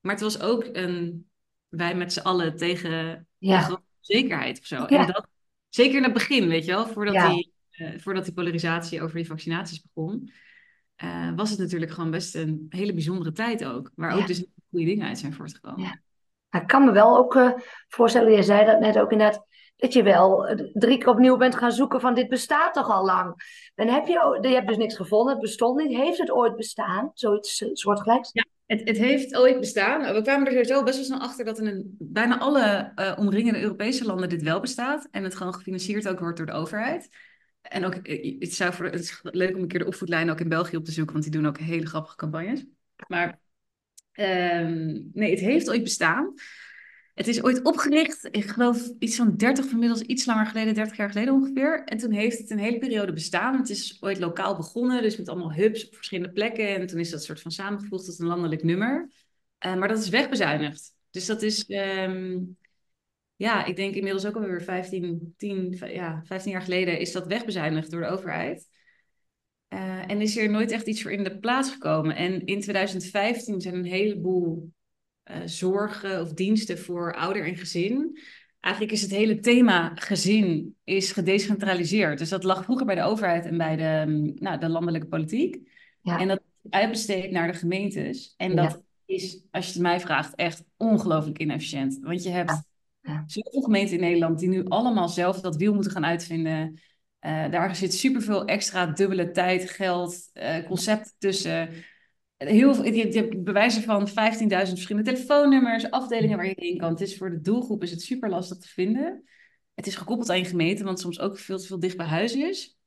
Maar 0.00 0.12
het 0.12 0.22
was 0.22 0.40
ook 0.40 0.68
een 0.72 1.28
wij 1.68 1.94
met 1.94 2.12
z'n 2.12 2.20
allen 2.20 2.56
tegen 2.56 3.26
ja. 3.38 3.80
zekerheid 4.00 4.58
of 4.58 4.66
zo. 4.66 4.84
En 4.84 5.06
dat, 5.06 5.26
zeker 5.68 5.96
in 5.96 6.02
het 6.02 6.12
begin, 6.12 6.48
weet 6.48 6.64
je 6.64 6.70
wel, 6.70 6.86
voordat 6.86 7.30
die 7.30 7.52
uh, 7.80 7.98
voordat 7.98 8.24
die 8.24 8.34
polarisatie 8.34 9.02
over 9.02 9.16
die 9.16 9.26
vaccinaties 9.26 9.82
begon, 9.82 10.32
uh, 11.04 11.32
was 11.36 11.50
het 11.50 11.58
natuurlijk 11.58 11.90
gewoon 11.90 12.10
best 12.10 12.34
een 12.34 12.66
hele 12.68 12.92
bijzondere 12.92 13.32
tijd 13.32 13.64
ook. 13.64 13.90
Waar 13.94 14.16
ook 14.16 14.26
dus 14.26 14.44
goede 14.70 14.84
dingen 14.84 15.06
uit 15.06 15.18
zijn 15.18 15.32
voortgekomen. 15.32 15.80
Ja. 15.80 16.00
Nou, 16.50 16.64
ik 16.64 16.70
kan 16.70 16.84
me 16.84 16.92
wel 16.92 17.16
ook 17.18 17.34
uh, 17.34 17.50
voorstellen, 17.88 18.32
je 18.32 18.42
zei 18.42 18.64
dat 18.64 18.80
net 18.80 18.98
ook 18.98 19.12
inderdaad, 19.12 19.46
dat 19.76 19.92
je 19.92 20.02
wel 20.02 20.56
drie 20.72 20.98
keer 20.98 21.08
opnieuw 21.08 21.36
bent 21.36 21.54
gaan 21.54 21.72
zoeken 21.72 22.00
van 22.00 22.14
dit 22.14 22.28
bestaat 22.28 22.74
toch 22.74 22.90
al 22.90 23.04
lang. 23.04 23.34
Dan 23.74 23.88
heb 23.88 24.06
je, 24.06 24.38
je 24.40 24.48
hebt 24.48 24.68
dus 24.68 24.76
niks 24.76 24.96
gevonden, 24.96 25.32
het 25.32 25.42
bestond 25.42 25.80
niet. 25.80 25.96
Heeft 25.96 26.18
het 26.18 26.30
ooit 26.30 26.56
bestaan, 26.56 27.10
zoiets 27.14 27.64
soortgelijks? 27.72 28.30
Ja, 28.32 28.44
het, 28.68 28.80
het, 28.84 28.96
heeft 28.96 29.36
ooit 29.36 29.60
bestaan. 29.60 30.14
We 30.14 30.22
kwamen 30.22 30.46
er 30.46 30.52
sowieso 30.52 30.82
best 30.82 30.96
wel 30.96 31.04
snel 31.04 31.20
achter 31.20 31.44
dat 31.44 31.58
in 31.58 31.96
bijna 31.98 32.38
alle 32.38 32.92
uh, 32.96 33.12
omringende 33.18 33.60
Europese 33.60 34.04
landen 34.04 34.28
dit 34.28 34.42
wel 34.42 34.60
bestaat. 34.60 35.08
En 35.10 35.24
het 35.24 35.34
gewoon 35.34 35.54
gefinancierd 35.54 36.08
ook 36.08 36.18
wordt 36.18 36.36
door 36.36 36.46
de 36.46 36.52
overheid. 36.52 37.08
En 37.68 37.84
ook, 37.84 37.94
eh, 37.94 38.40
het, 38.40 38.54
zou 38.54 38.72
voor, 38.72 38.84
het 38.84 39.00
is 39.00 39.20
leuk 39.22 39.54
om 39.54 39.62
een 39.62 39.68
keer 39.68 39.78
de 39.78 39.86
opvoedlijn 39.86 40.30
ook 40.30 40.40
in 40.40 40.48
België 40.48 40.76
op 40.76 40.84
te 40.84 40.92
zoeken, 40.92 41.12
want 41.12 41.24
die 41.24 41.34
doen 41.40 41.46
ook 41.46 41.58
hele 41.58 41.86
grappige 41.86 42.16
campagnes. 42.16 42.64
Maar 43.06 43.40
um, 44.14 45.10
nee, 45.12 45.30
het 45.30 45.40
heeft 45.40 45.70
ooit 45.70 45.82
bestaan. 45.82 46.34
Het 47.14 47.26
is 47.26 47.42
ooit 47.42 47.62
opgericht, 47.62 48.28
ik 48.30 48.44
geloof 48.44 48.90
iets 48.98 49.16
van 49.16 49.36
30, 49.36 49.70
inmiddels 49.70 50.00
iets 50.00 50.26
langer 50.26 50.46
geleden, 50.46 50.74
30 50.74 50.96
jaar 50.96 51.10
geleden 51.10 51.34
ongeveer. 51.34 51.84
En 51.84 51.98
toen 51.98 52.12
heeft 52.12 52.38
het 52.38 52.50
een 52.50 52.58
hele 52.58 52.78
periode 52.78 53.12
bestaan. 53.12 53.56
Het 53.56 53.70
is 53.70 53.96
ooit 54.00 54.18
lokaal 54.18 54.56
begonnen, 54.56 55.02
dus 55.02 55.16
met 55.16 55.28
allemaal 55.28 55.52
hubs 55.52 55.86
op 55.86 55.94
verschillende 55.94 56.32
plekken. 56.32 56.68
En 56.68 56.86
toen 56.86 56.98
is 56.98 57.10
dat 57.10 57.24
soort 57.24 57.40
van 57.40 57.50
samengevoegd 57.50 58.04
tot 58.04 58.18
een 58.18 58.26
landelijk 58.26 58.62
nummer. 58.62 59.10
Uh, 59.66 59.74
maar 59.74 59.88
dat 59.88 59.98
is 59.98 60.08
wegbezuinigd. 60.08 60.94
Dus 61.10 61.26
dat 61.26 61.42
is, 61.42 61.64
um, 61.68 62.57
ja, 63.38 63.64
ik 63.64 63.76
denk 63.76 63.94
inmiddels 63.94 64.26
ook 64.26 64.34
alweer 64.34 64.62
15, 64.62 65.34
10, 65.36 65.78
ja, 65.92 66.22
15 66.24 66.52
jaar 66.52 66.62
geleden 66.62 66.98
is 66.98 67.12
dat 67.12 67.26
wegbezuinigd 67.26 67.90
door 67.90 68.00
de 68.00 68.06
overheid. 68.06 68.68
Uh, 69.68 70.10
en 70.10 70.20
is 70.20 70.36
er 70.36 70.50
nooit 70.50 70.70
echt 70.70 70.86
iets 70.86 71.02
voor 71.02 71.10
in 71.10 71.24
de 71.24 71.38
plaats 71.38 71.70
gekomen. 71.70 72.16
En 72.16 72.44
in 72.44 72.60
2015 72.60 73.60
zijn 73.60 73.74
een 73.74 73.84
heleboel 73.84 74.72
uh, 75.24 75.36
zorgen 75.44 76.20
of 76.20 76.32
diensten 76.32 76.78
voor 76.78 77.14
ouder 77.14 77.46
en 77.46 77.56
gezin. 77.56 78.18
Eigenlijk 78.60 78.94
is 78.94 79.02
het 79.02 79.10
hele 79.10 79.38
thema 79.38 79.94
gezin 79.94 80.76
is 80.84 81.12
gedecentraliseerd. 81.12 82.18
Dus 82.18 82.28
dat 82.28 82.44
lag 82.44 82.64
vroeger 82.64 82.86
bij 82.86 82.94
de 82.94 83.02
overheid 83.02 83.44
en 83.44 83.58
bij 83.58 83.76
de, 83.76 84.04
mm, 84.10 84.32
nou, 84.34 84.58
de 84.58 84.68
landelijke 84.68 85.08
politiek. 85.08 85.60
Ja. 86.00 86.18
En 86.18 86.28
dat 86.28 86.40
uitbesteed 86.70 87.30
naar 87.30 87.52
de 87.52 87.58
gemeentes. 87.58 88.34
En 88.36 88.56
dat 88.56 88.82
is, 89.04 89.42
als 89.50 89.66
je 89.66 89.72
het 89.72 89.82
mij 89.82 90.00
vraagt, 90.00 90.34
echt 90.34 90.64
ongelooflijk 90.76 91.38
inefficiënt. 91.38 91.98
Want 92.00 92.22
je 92.22 92.30
hebt 92.30 92.66
ja. 93.08 93.22
Zoveel 93.26 93.62
gemeenten 93.62 93.94
in 93.94 94.00
Nederland 94.00 94.38
die 94.38 94.48
nu 94.48 94.64
allemaal 94.64 95.08
zelf 95.08 95.40
dat 95.40 95.56
wiel 95.56 95.74
moeten 95.74 95.92
gaan 95.92 96.04
uitvinden. 96.04 96.80
Uh, 97.26 97.50
daar 97.50 97.76
zit 97.76 97.94
superveel 97.94 98.44
extra 98.44 98.86
dubbele 98.86 99.30
tijd, 99.30 99.70
geld, 99.70 100.30
uh, 100.34 100.66
concepten 100.66 101.12
tussen. 101.18 101.70
Heel 102.36 102.74
veel, 102.74 102.84
je, 102.84 103.18
hebt 103.18 103.44
bewijzen 103.44 103.82
van 103.82 104.08
15.000 104.08 104.14
verschillende 104.48 105.10
telefoonnummers, 105.10 105.90
afdelingen 105.90 106.36
waar 106.36 106.46
je 106.46 106.54
heen 106.56 106.78
kan. 106.78 106.90
Het 106.90 107.00
is 107.00 107.16
voor 107.16 107.30
de 107.30 107.40
doelgroep 107.40 107.82
is 107.82 107.90
het 107.90 108.02
super 108.02 108.28
lastig 108.28 108.58
te 108.58 108.68
vinden. 108.68 109.24
Het 109.74 109.86
is 109.86 109.96
gekoppeld 109.96 110.30
aan 110.30 110.38
je 110.38 110.44
gemeente, 110.44 110.84
wat 110.84 111.00
soms 111.00 111.20
ook 111.20 111.38
veel 111.38 111.58
te 111.58 111.66
veel 111.66 111.80
dicht 111.80 111.96
bij 111.96 112.06
huis 112.06 112.34
is. 112.34 112.78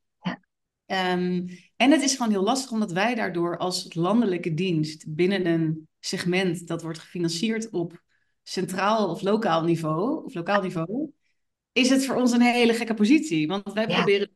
Um, 0.92 1.46
en 1.76 1.92
het 1.92 2.02
is 2.02 2.16
gewoon 2.16 2.32
heel 2.32 2.44
lastig, 2.44 2.72
omdat 2.72 2.92
wij 2.92 3.16
daardoor 3.16 3.58
als 3.58 3.94
landelijke 3.94 4.54
dienst 4.54 5.06
binnen 5.08 5.46
een 5.46 5.88
segment 6.00 6.68
dat 6.68 6.82
wordt 6.82 7.00
gefinancierd 7.00 7.70
op 7.70 8.02
centraal 8.44 9.10
of 9.10 9.22
lokaal 9.22 9.64
niveau, 9.64 10.26
of 10.26 10.34
lokaal 10.34 10.62
niveau, 10.62 11.12
is 11.72 11.90
het 11.90 12.06
voor 12.06 12.16
ons 12.16 12.32
een 12.32 12.42
hele 12.42 12.74
gekke 12.74 12.94
positie. 12.94 13.48
Want 13.48 13.74
wij 13.74 13.88
proberen 13.88 14.32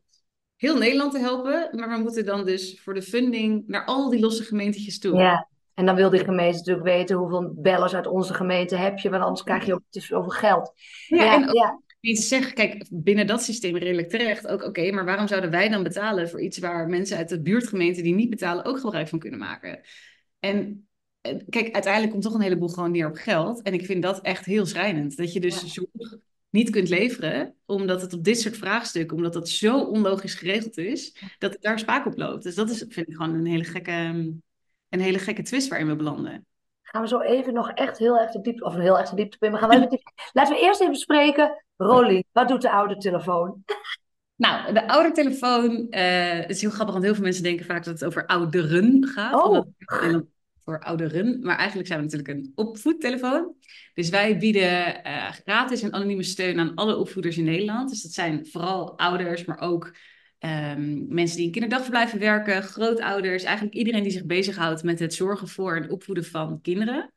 heel 0.56 0.78
Nederland 0.78 1.12
te 1.12 1.20
helpen, 1.20 1.70
maar 1.72 1.90
we 1.90 2.04
moeten 2.04 2.26
dan 2.26 2.46
dus 2.46 2.82
voor 2.82 2.94
de 2.94 3.02
funding 3.02 3.64
naar 3.68 3.86
al 3.86 4.10
die 4.10 4.20
losse 4.20 4.44
gemeentjes 4.44 5.00
toe. 5.00 5.18
Ja, 5.18 5.48
en 5.76 5.86
dan 5.86 5.96
wil 5.96 6.10
die 6.10 6.24
gemeente 6.24 6.58
natuurlijk 6.58 6.86
weten 6.86 7.18
hoeveel 7.18 7.54
bellers 7.56 7.94
uit 7.94 8.08
onze 8.08 8.34
gemeente 8.34 8.76
heb 8.76 8.98
je, 8.98 9.10
want 9.10 9.24
anders 9.24 9.44
krijg 9.44 9.66
je 9.66 9.74
ook 9.74 9.84
te 9.90 10.02
veel 10.02 10.24
geld. 10.24 10.72
Ja, 11.08 11.24
ja 11.24 11.34
en 11.34 11.54
ja. 12.02 12.16
zeggen, 12.16 12.54
kijk, 12.54 12.86
binnen 12.90 13.28
dat 13.28 13.44
systeem 13.44 13.78
redelijk 13.78 14.10
terecht 14.10 14.48
ook, 14.48 14.64
oké, 14.64 14.92
maar 14.92 15.06
waarom 15.06 15.28
zouden 15.28 15.50
wij 15.52 15.70
dan 15.70 15.84
betalen 15.84 16.30
voor 16.30 16.42
iets 16.42 16.58
waar 16.58 16.88
mensen 16.88 17.18
uit 17.18 17.30
de 17.30 17.42
buurtgemeente 17.42 18.02
die 18.02 18.14
niet 18.14 18.30
betalen 18.30 18.66
ook 18.66 18.80
gebruik 18.80 19.08
van 19.08 19.20
kunnen 19.20 19.40
maken? 19.40 19.82
En 20.40 20.85
kijk, 21.50 21.74
uiteindelijk 21.74 22.12
komt 22.12 22.24
toch 22.24 22.34
een 22.34 22.42
heleboel 22.42 22.68
gewoon 22.68 22.92
neer 22.92 23.08
op 23.08 23.16
geld. 23.16 23.62
En 23.62 23.74
ik 23.74 23.86
vind 23.86 24.04
dat 24.04 24.22
echt 24.22 24.46
heel 24.46 24.66
schrijnend. 24.66 25.18
Dat 25.18 25.34
je 25.34 25.40
dus 25.40 25.74
zorg 25.74 26.18
niet 26.50 26.70
kunt 26.70 26.90
leveren, 26.90 27.56
omdat 27.66 28.02
het 28.02 28.14
op 28.14 28.24
dit 28.24 28.40
soort 28.40 28.58
vraagstukken, 28.58 29.18
omdat 29.18 29.34
dat 29.34 29.50
zo 29.50 29.80
onlogisch 29.80 30.34
geregeld 30.34 30.78
is, 30.78 31.18
dat 31.38 31.54
het 31.54 31.62
daar 31.62 31.80
spaak 31.80 32.06
op 32.06 32.18
loopt. 32.18 32.44
Dus 32.44 32.56
dat 32.56 32.70
is, 32.70 32.86
vind 32.90 33.08
ik 33.08 33.16
gewoon 33.16 33.34
een 33.34 33.46
hele 33.46 33.64
gekke, 33.64 33.92
een 34.90 35.00
hele 35.00 35.20
gekke 35.20 35.42
twist 35.42 35.68
waarin 35.68 35.88
we 35.88 35.96
belanden. 35.96 36.46
Gaan 36.82 37.02
we 37.02 37.08
zo 37.08 37.20
even 37.20 37.54
nog 37.54 37.70
echt 37.70 37.98
heel 37.98 38.20
erg 38.20 38.32
de 38.32 38.42
diepte, 38.42 38.64
of 38.64 38.76
heel 38.76 39.00
erg 39.00 39.10
de 39.10 39.16
diepte 39.16 39.46
in. 39.46 39.52
Maar 39.52 39.60
gaan 39.60 39.70
we 39.70 39.76
even, 39.76 40.00
laten 40.34 40.54
we 40.56 40.62
eerst 40.62 40.82
even 40.82 40.96
spreken. 40.96 41.64
Rolly, 41.78 42.24
wat 42.32 42.48
doet 42.48 42.62
de 42.62 42.72
oude 42.72 42.98
telefoon? 42.98 43.64
Nou, 44.38 44.74
de 44.74 44.88
oudertelefoon 44.88 45.88
uh, 45.90 46.32
het 46.32 46.50
is 46.50 46.62
heel 46.62 46.70
grappig, 46.70 46.94
want 46.94 47.06
heel 47.06 47.14
veel 47.14 47.24
mensen 47.24 47.44
denken 47.44 47.66
vaak 47.66 47.84
dat 47.84 47.94
het 47.94 48.06
over 48.06 48.26
ouderen 48.26 49.08
gaat. 49.08 49.34
Oh. 49.34 49.66
Omdat 50.02 50.24
voor 50.66 50.80
ouderen, 50.80 51.40
maar 51.42 51.58
eigenlijk 51.58 51.88
zijn 51.88 52.00
we 52.00 52.06
natuurlijk 52.06 52.38
een 52.38 52.52
opvoedtelefoon. 52.56 53.56
Dus 53.94 54.10
wij 54.10 54.38
bieden 54.38 55.02
uh, 55.06 55.32
gratis 55.32 55.82
en 55.82 55.94
anonieme 55.94 56.24
steun 56.24 56.60
aan 56.60 56.76
alle 56.76 56.98
opvoeders 56.98 57.38
in 57.38 57.44
Nederland. 57.44 57.90
Dus 57.90 58.02
dat 58.02 58.12
zijn 58.12 58.46
vooral 58.46 58.98
ouders, 58.98 59.46
maar 59.46 59.60
ook 59.60 59.96
um, 60.40 61.06
mensen 61.10 61.38
die 61.38 61.46
in 61.46 61.52
kinderdagverblijven 61.52 62.20
werken, 62.20 62.64
grootouders, 62.64 63.44
eigenlijk 63.44 63.76
iedereen 63.76 64.04
die 64.04 64.12
zich 64.12 64.26
bezighoudt 64.26 64.84
met 64.84 65.00
het 65.00 65.14
zorgen 65.14 65.48
voor 65.48 65.76
en 65.76 65.92
opvoeden 65.92 66.26
van 66.26 66.62
kinderen. 66.62 67.14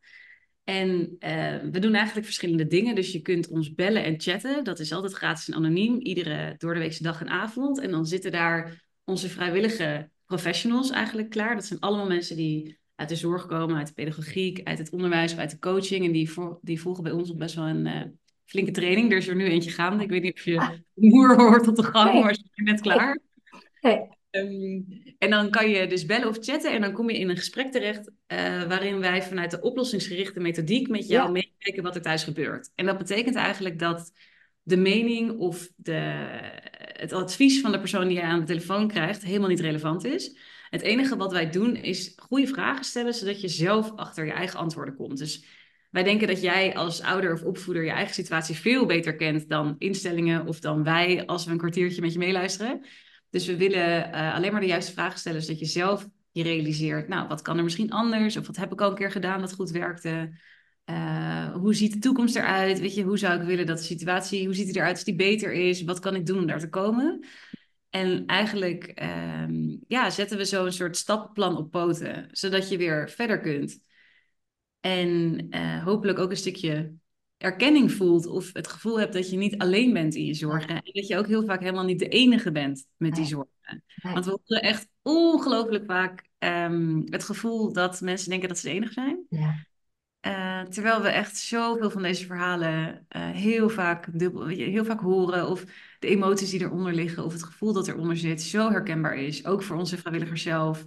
En 0.65 1.17
uh, 1.21 1.57
we 1.71 1.79
doen 1.79 1.95
eigenlijk 1.95 2.27
verschillende 2.27 2.67
dingen. 2.67 2.95
Dus 2.95 3.13
je 3.13 3.21
kunt 3.21 3.49
ons 3.49 3.75
bellen 3.75 4.05
en 4.05 4.21
chatten. 4.21 4.65
Dat 4.65 4.79
is 4.79 4.93
altijd 4.93 5.13
gratis 5.13 5.49
en 5.49 5.55
anoniem. 5.55 6.01
Iedere 6.01 6.55
doordeweekse 6.59 7.03
dag 7.03 7.21
en 7.21 7.29
avond. 7.29 7.79
En 7.79 7.91
dan 7.91 8.07
zitten 8.07 8.33
daar 8.33 8.85
onze 9.05 9.29
vrijwillige 9.29 10.11
professionals 10.27 10.91
eigenlijk 10.91 11.31
klaar. 11.31 11.55
Dat 11.55 11.65
zijn 11.65 11.81
allemaal 11.81 12.07
mensen 12.07 12.37
die 12.37 12.79
uit 12.99 13.09
de 13.09 13.17
zorg 13.17 13.47
komen, 13.47 13.77
uit 13.77 13.87
de 13.87 13.93
pedagogiek, 13.93 14.61
uit 14.65 14.79
het 14.79 14.91
onderwijs 14.91 15.37
uit 15.37 15.51
de 15.51 15.59
coaching. 15.59 16.05
En 16.05 16.13
die, 16.13 16.31
die 16.61 16.81
volgen 16.81 17.03
bij 17.03 17.13
ons 17.13 17.35
best 17.35 17.55
wel 17.55 17.67
een 17.67 17.87
uh, 17.87 18.03
flinke 18.45 18.71
training. 18.71 19.11
Er 19.11 19.17
is 19.17 19.29
er 19.29 19.37
nu 19.37 19.45
eentje 19.45 19.71
gaande. 19.71 20.05
Ik 20.05 20.11
weet 20.11 20.23
niet 20.23 20.35
of 20.35 20.45
je 20.45 20.59
ah. 20.59 20.71
moer 20.95 21.37
hoort 21.37 21.69
op 21.69 21.77
de 21.77 21.83
gang, 21.83 22.13
nee. 22.13 22.23
maar 22.23 22.35
ze 22.35 22.43
zijn 22.55 22.67
net 22.67 22.81
klaar. 22.81 23.19
Nee. 23.81 24.17
Um, 24.31 24.87
en 25.19 25.31
dan 25.31 25.51
kan 25.51 25.71
je 25.71 25.87
dus 25.87 26.07
bellen 26.07 26.29
of 26.29 26.37
chatten 26.41 26.73
en 26.73 26.81
dan 26.81 26.93
kom 26.93 27.11
je 27.11 27.19
in 27.19 27.29
een 27.29 27.37
gesprek 27.37 27.73
terecht 27.73 28.09
uh, 28.09 28.63
waarin 28.63 28.99
wij 28.99 29.23
vanuit 29.23 29.51
de 29.51 29.61
oplossingsgerichte 29.61 30.41
methodiek 30.41 30.89
met 30.89 31.09
jou 31.09 31.25
ja. 31.25 31.31
meekijken 31.31 31.83
wat 31.83 31.95
er 31.95 32.03
thuis 32.03 32.25
gebeurt. 32.25 32.71
En 32.75 32.87
dat 32.87 32.99
betekent 32.99 33.37
eigenlijk 33.37 33.79
dat 33.79 34.13
de 34.63 34.77
mening 34.77 35.39
of 35.39 35.71
de, 35.77 36.01
het 36.93 37.13
advies 37.13 37.61
van 37.61 37.73
de 37.73 37.79
persoon 37.79 38.09
die 38.09 38.17
je 38.17 38.23
aan 38.23 38.41
de 38.41 38.47
telefoon 38.47 38.89
krijgt 38.89 39.25
helemaal 39.25 39.49
niet 39.49 39.61
relevant 39.61 40.05
is. 40.05 40.37
Het 40.71 40.83
enige 40.83 41.17
wat 41.17 41.33
wij 41.33 41.51
doen 41.51 41.77
is 41.77 42.13
goede 42.17 42.47
vragen 42.47 42.85
stellen, 42.85 43.15
zodat 43.15 43.41
je 43.41 43.49
zelf 43.49 43.93
achter 43.97 44.27
je 44.27 44.33
eigen 44.33 44.59
antwoorden 44.59 44.97
komt. 44.97 45.19
Dus 45.19 45.45
wij 45.91 46.03
denken 46.03 46.27
dat 46.27 46.43
jij 46.43 46.77
als 46.77 47.03
ouder 47.03 47.33
of 47.33 47.43
opvoeder 47.43 47.85
je 47.85 47.91
eigen 47.91 48.15
situatie 48.15 48.55
veel 48.55 48.87
beter 48.87 49.17
kent 49.17 49.49
dan 49.49 49.75
instellingen 49.79 50.47
of 50.47 50.61
dan 50.61 50.85
wij 50.85 51.27
als 51.27 51.45
we 51.45 51.51
een 51.51 51.59
kwartiertje 51.59 52.01
met 52.01 52.13
je 52.13 52.19
meeluisteren. 52.19 52.87
Dus 53.31 53.47
we 53.47 53.57
willen 53.57 54.09
uh, 54.09 54.35
alleen 54.35 54.53
maar 54.53 54.61
de 54.61 54.67
juiste 54.67 54.93
vragen 54.93 55.19
stellen, 55.19 55.43
zodat 55.43 55.59
je 55.59 55.67
zelf 55.67 56.09
je 56.33 56.43
realiseert, 56.43 57.09
nou, 57.09 57.29
wat 57.29 57.43
kan 57.43 57.57
er 57.57 57.65
misschien 57.65 57.91
anders? 57.91 58.37
Of 58.37 58.47
wat 58.47 58.57
heb 58.57 58.73
ik 58.73 58.81
al 58.81 58.91
een 58.91 58.97
keer 58.97 59.11
gedaan 59.11 59.41
dat 59.41 59.53
goed 59.53 59.71
werkte? 59.71 60.31
Uh, 60.91 61.55
hoe 61.55 61.75
ziet 61.75 61.93
de 61.93 61.99
toekomst 61.99 62.37
eruit? 62.37 62.81
Weet 62.81 62.95
je, 62.95 63.03
hoe 63.03 63.19
zou 63.19 63.41
ik 63.41 63.47
willen 63.47 63.67
dat 63.67 63.79
de 63.79 63.85
situatie, 63.85 64.45
hoe 64.45 64.55
ziet 64.55 64.67
die 64.67 64.77
eruit 64.77 64.95
als 64.95 65.05
die 65.05 65.15
beter 65.15 65.53
is? 65.53 65.83
Wat 65.83 65.99
kan 65.99 66.15
ik 66.15 66.27
doen 66.27 66.39
om 66.39 66.47
daar 66.47 66.59
te 66.59 66.69
komen? 66.69 67.25
En 67.91 68.27
eigenlijk 68.27 69.03
um, 69.43 69.85
ja, 69.87 70.11
zetten 70.11 70.37
we 70.37 70.45
zo 70.45 70.65
een 70.65 70.73
soort 70.73 70.97
stappenplan 70.97 71.57
op 71.57 71.71
poten, 71.71 72.29
zodat 72.31 72.69
je 72.69 72.79
weer 72.79 73.11
verder 73.11 73.41
kunt. 73.41 73.81
En 74.81 75.47
uh, 75.51 75.85
hopelijk 75.85 76.19
ook 76.19 76.31
een 76.31 76.37
stukje 76.37 76.93
erkenning 77.37 77.93
voelt 77.93 78.27
of 78.27 78.53
het 78.53 78.69
gevoel 78.69 79.01
hebt 79.01 79.13
dat 79.13 79.31
je 79.31 79.37
niet 79.37 79.59
alleen 79.59 79.93
bent 79.93 80.15
in 80.15 80.25
je 80.25 80.35
zorgen. 80.35 80.69
En 80.69 80.81
dat 80.85 81.07
je 81.07 81.17
ook 81.17 81.27
heel 81.27 81.45
vaak 81.45 81.61
helemaal 81.61 81.85
niet 81.85 81.99
de 81.99 82.09
enige 82.09 82.53
bent 82.53 82.87
met 82.97 83.15
die 83.15 83.25
zorgen. 83.25 83.85
Want 84.03 84.25
we 84.25 84.31
horen 84.31 84.63
echt 84.63 84.89
ongelooflijk 85.03 85.85
vaak 85.87 86.29
um, 86.39 87.03
het 87.07 87.25
gevoel 87.25 87.73
dat 87.73 88.01
mensen 88.01 88.31
denken 88.31 88.49
dat 88.49 88.59
ze 88.59 88.69
de 88.69 88.75
enige 88.75 88.93
zijn. 88.93 89.27
Ja. 89.29 89.67
Uh, 90.27 90.63
terwijl 90.63 91.03
we 91.03 91.09
echt 91.09 91.37
zoveel 91.37 91.91
van 91.91 92.03
deze 92.03 92.27
verhalen 92.27 93.07
uh, 93.17 93.31
heel, 93.31 93.69
vaak 93.69 94.19
dubbel, 94.19 94.47
heel 94.47 94.85
vaak 94.85 95.01
horen. 95.01 95.49
Of 95.49 95.65
de 95.99 96.09
emoties 96.09 96.51
die 96.51 96.61
eronder 96.61 96.95
liggen. 96.95 97.25
Of 97.25 97.33
het 97.33 97.43
gevoel 97.43 97.73
dat 97.73 97.89
eronder 97.89 98.17
zit. 98.17 98.43
Zo 98.43 98.71
herkenbaar 98.71 99.17
is. 99.17 99.47
Ook 99.47 99.63
voor 99.63 99.77
onze 99.77 99.97
vrijwilligers 99.97 100.43
zelf. 100.43 100.85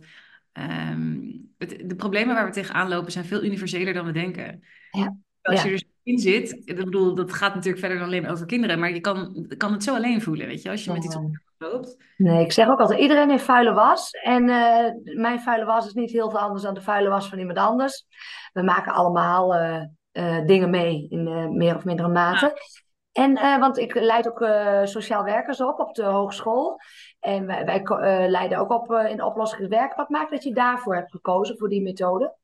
Um, 0.90 1.54
het, 1.58 1.84
de 1.86 1.96
problemen 1.96 2.36
waar 2.36 2.46
we 2.46 2.52
tegenaan 2.52 2.90
lopen 2.90 3.12
zijn 3.12 3.26
veel 3.26 3.44
universeler 3.44 3.94
dan 3.94 4.06
we 4.06 4.12
denken. 4.12 4.64
Ja. 4.92 5.16
Als 5.42 5.64
ja. 5.64 5.70
je 5.70 5.76
er 5.76 5.84
in 6.04 6.20
zit, 6.20 6.62
ik 6.66 6.76
bedoel, 6.76 7.16
dat 7.16 7.34
gaat 7.34 7.54
natuurlijk 7.54 7.80
verder 7.80 7.98
dan 7.98 8.08
alleen 8.08 8.28
over 8.28 8.46
kinderen, 8.46 8.80
maar 8.80 8.94
je 8.94 9.00
kan, 9.00 9.46
kan 9.58 9.72
het 9.72 9.84
zo 9.84 9.96
alleen 9.96 10.22
voelen, 10.22 10.48
weet 10.48 10.62
je, 10.62 10.70
als 10.70 10.84
je 10.84 10.92
met 10.92 11.04
iets 11.04 11.18
loopt. 11.58 11.98
Nee, 12.18 12.44
ik 12.44 12.52
zeg 12.52 12.68
ook 12.68 12.80
altijd, 12.80 13.00
iedereen 13.00 13.30
heeft 13.30 13.44
vuile 13.44 13.74
was. 13.74 14.12
En 14.12 14.48
uh, 14.48 15.16
mijn 15.16 15.40
vuile 15.40 15.66
was 15.66 15.86
is 15.86 15.94
niet 15.94 16.12
heel 16.12 16.30
veel 16.30 16.40
anders 16.40 16.64
dan 16.64 16.74
de 16.74 16.82
vuile 16.82 17.10
was 17.10 17.30
van 17.30 17.40
iemand 17.40 17.58
anders. 17.58 18.06
We 18.54 18.62
maken 18.64 18.94
allemaal 18.94 19.56
uh, 19.56 19.84
uh, 20.12 20.46
dingen 20.46 20.70
mee 20.70 21.08
in 21.10 21.58
meer 21.58 21.76
of 21.76 21.86
mindere 21.86 22.10
mate. 22.10 22.54
En, 23.12 23.34
want 23.60 23.78
ik 23.78 23.96
leid 23.96 24.28
ook 24.28 24.46
sociaal 24.88 25.24
werkers 25.24 25.62
op 25.62 25.80
op 25.80 25.96
de 25.96 26.04
hogeschool. 26.04 26.80
En 27.20 27.46
wij, 27.46 27.66
wij 27.66 27.84
leiden 28.30 28.58
ook 28.58 28.72
op 28.72 28.92
in 28.92 29.24
oplossingswerk. 29.24 29.96
Wat 29.96 30.10
maakt 30.10 30.32
dat 30.32 30.44
je 30.44 30.54
daarvoor 30.54 30.96
hebt 30.96 31.12
gekozen, 31.12 31.58
voor 31.58 31.70
die 31.70 31.82
methode? 31.82 32.36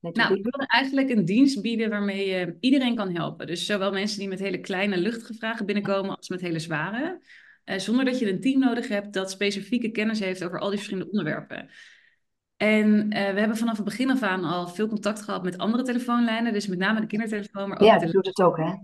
Nou, 0.00 0.34
we 0.34 0.48
willen 0.50 0.66
eigenlijk 0.66 1.10
een 1.10 1.24
dienst 1.24 1.62
bieden 1.62 1.90
waarmee 1.90 2.28
je 2.28 2.56
iedereen 2.60 2.94
kan 2.94 3.14
helpen. 3.14 3.46
Dus 3.46 3.66
zowel 3.66 3.92
mensen 3.92 4.18
die 4.18 4.28
met 4.28 4.38
hele 4.38 4.60
kleine 4.60 4.96
luchtige 4.96 5.34
vragen 5.34 5.66
binnenkomen 5.66 6.16
als 6.16 6.28
met 6.28 6.40
hele 6.40 6.58
zware. 6.58 7.20
Zonder 7.64 8.04
dat 8.04 8.18
je 8.18 8.30
een 8.30 8.40
team 8.40 8.60
nodig 8.60 8.88
hebt 8.88 9.12
dat 9.12 9.30
specifieke 9.30 9.90
kennis 9.90 10.20
heeft 10.20 10.44
over 10.44 10.58
al 10.58 10.68
die 10.68 10.78
verschillende 10.78 11.10
onderwerpen. 11.10 11.70
En 12.56 13.08
we 13.08 13.40
hebben 13.40 13.56
vanaf 13.56 13.76
het 13.76 13.84
begin 13.84 14.10
af 14.10 14.22
aan 14.22 14.44
al 14.44 14.68
veel 14.68 14.88
contact 14.88 15.22
gehad 15.22 15.42
met 15.42 15.58
andere 15.58 15.82
telefoonlijnen. 15.82 16.52
Dus 16.52 16.66
met 16.66 16.78
name 16.78 17.00
de 17.00 17.06
kindertelefoon. 17.06 17.68
Maar 17.68 17.80
ook 17.80 17.86
ja, 17.86 17.98
dat 17.98 18.12
doet 18.12 18.26
het 18.26 18.40
ook 18.40 18.56
hè? 18.56 18.74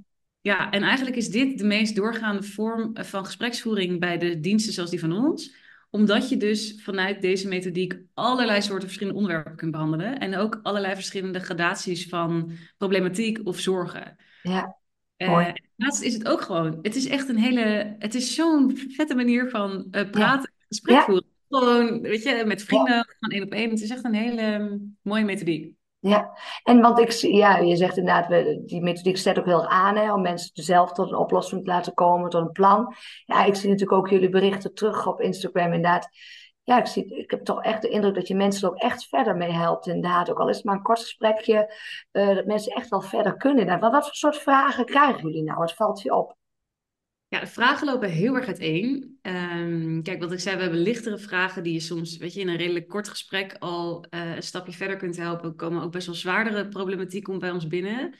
Ja, 0.46 0.70
en 0.70 0.82
eigenlijk 0.82 1.16
is 1.16 1.28
dit 1.28 1.58
de 1.58 1.64
meest 1.64 1.96
doorgaande 1.96 2.42
vorm 2.42 2.90
van 2.94 3.24
gespreksvoering 3.24 4.00
bij 4.00 4.18
de 4.18 4.40
diensten 4.40 4.72
zoals 4.72 4.90
die 4.90 5.00
van 5.00 5.12
ons 5.12 5.64
omdat 5.90 6.28
je 6.28 6.36
dus 6.36 6.82
vanuit 6.82 7.20
deze 7.20 7.48
methodiek 7.48 7.98
allerlei 8.14 8.62
soorten 8.62 8.86
verschillende 8.86 9.18
onderwerpen 9.18 9.56
kunt 9.56 9.70
behandelen. 9.70 10.18
En 10.18 10.36
ook 10.36 10.60
allerlei 10.62 10.94
verschillende 10.94 11.40
gradaties 11.40 12.08
van 12.08 12.52
problematiek 12.76 13.40
of 13.44 13.58
zorgen. 13.58 14.16
Ja. 14.42 14.76
Uh, 15.16 15.48
naast 15.76 16.02
is 16.02 16.14
het 16.14 16.28
ook 16.28 16.40
gewoon, 16.40 16.78
het 16.82 16.96
is 16.96 17.06
echt 17.06 17.28
een 17.28 17.38
hele, 17.38 17.96
het 17.98 18.14
is 18.14 18.34
zo'n 18.34 18.76
vette 18.76 19.14
manier 19.14 19.50
van 19.50 19.86
uh, 19.90 20.10
praten, 20.10 20.50
ja. 20.56 20.64
gesprek 20.68 20.96
ja. 20.96 21.04
voeren. 21.04 21.26
Gewoon, 21.48 22.00
weet 22.00 22.22
je, 22.22 22.42
met 22.46 22.62
vrienden, 22.62 23.06
van 23.18 23.30
één 23.30 23.42
op 23.42 23.52
één. 23.52 23.70
Het 23.70 23.80
is 23.80 23.90
echt 23.90 24.04
een 24.04 24.14
hele 24.14 24.54
um, 24.54 24.96
mooie 25.02 25.24
methodiek. 25.24 25.74
Ja, 25.98 26.38
en 26.62 26.80
want 26.80 26.98
ik 26.98 27.10
ja, 27.10 27.56
je 27.56 27.76
zegt 27.76 27.96
inderdaad, 27.96 28.26
we, 28.26 28.62
die 28.66 28.82
methodiek 28.82 29.16
zet 29.16 29.38
ook 29.38 29.44
heel 29.44 29.62
erg 29.62 29.70
aan 29.70 29.96
hè, 29.96 30.12
om 30.12 30.22
mensen 30.22 30.50
zelf 30.52 30.92
tot 30.92 31.10
een 31.10 31.16
oplossing 31.16 31.64
te 31.64 31.70
laten 31.70 31.94
komen, 31.94 32.30
tot 32.30 32.40
een 32.40 32.52
plan. 32.52 32.94
Ja, 33.24 33.44
ik 33.44 33.54
zie 33.54 33.70
natuurlijk 33.70 33.98
ook 33.98 34.08
jullie 34.08 34.28
berichten 34.28 34.74
terug 34.74 35.06
op 35.06 35.20
Instagram 35.20 35.72
inderdaad. 35.72 36.08
Ja, 36.62 36.78
ik, 36.78 36.86
zie, 36.86 37.16
ik 37.16 37.30
heb 37.30 37.44
toch 37.44 37.62
echt 37.62 37.82
de 37.82 37.88
indruk 37.88 38.14
dat 38.14 38.28
je 38.28 38.34
mensen 38.34 38.68
er 38.68 38.74
ook 38.74 38.80
echt 38.80 39.08
verder 39.08 39.36
mee 39.36 39.52
helpt 39.52 39.86
inderdaad. 39.86 40.30
Ook 40.30 40.38
al 40.38 40.48
is 40.48 40.56
het 40.56 40.64
maar 40.64 40.74
een 40.74 40.82
kort 40.82 41.00
gesprekje, 41.00 41.74
uh, 42.12 42.34
dat 42.34 42.46
mensen 42.46 42.72
echt 42.72 42.88
wel 42.88 43.00
verder 43.00 43.36
kunnen. 43.36 43.60
Inderdaad. 43.60 43.82
Wat, 43.82 43.92
wat 43.92 44.04
voor 44.04 44.14
soort 44.14 44.36
vragen 44.36 44.84
krijgen 44.84 45.22
jullie 45.22 45.42
nou? 45.42 45.58
Wat 45.58 45.74
valt 45.74 46.02
je 46.02 46.14
op? 46.14 46.36
Ja, 47.36 47.42
de 47.42 47.50
vragen 47.50 47.86
lopen 47.86 48.10
heel 48.10 48.34
erg 48.34 48.46
uiteen. 48.46 49.18
Um, 49.22 50.02
kijk, 50.02 50.20
wat 50.20 50.32
ik 50.32 50.38
zei, 50.38 50.56
we 50.56 50.62
hebben 50.62 50.80
lichtere 50.80 51.18
vragen 51.18 51.62
die 51.62 51.72
je 51.72 51.80
soms, 51.80 52.16
weet 52.16 52.34
je, 52.34 52.40
in 52.40 52.48
een 52.48 52.56
redelijk 52.56 52.88
kort 52.88 53.08
gesprek 53.08 53.56
al 53.58 54.04
uh, 54.10 54.34
een 54.34 54.42
stapje 54.42 54.72
verder 54.72 54.96
kunt 54.96 55.16
helpen. 55.16 55.48
Er 55.48 55.54
komen 55.54 55.82
ook 55.82 55.92
best 55.92 56.06
wel 56.06 56.14
zwaardere 56.14 56.68
problematiek 56.68 57.28
om 57.28 57.38
bij 57.38 57.50
ons 57.50 57.66
binnen. 57.66 58.14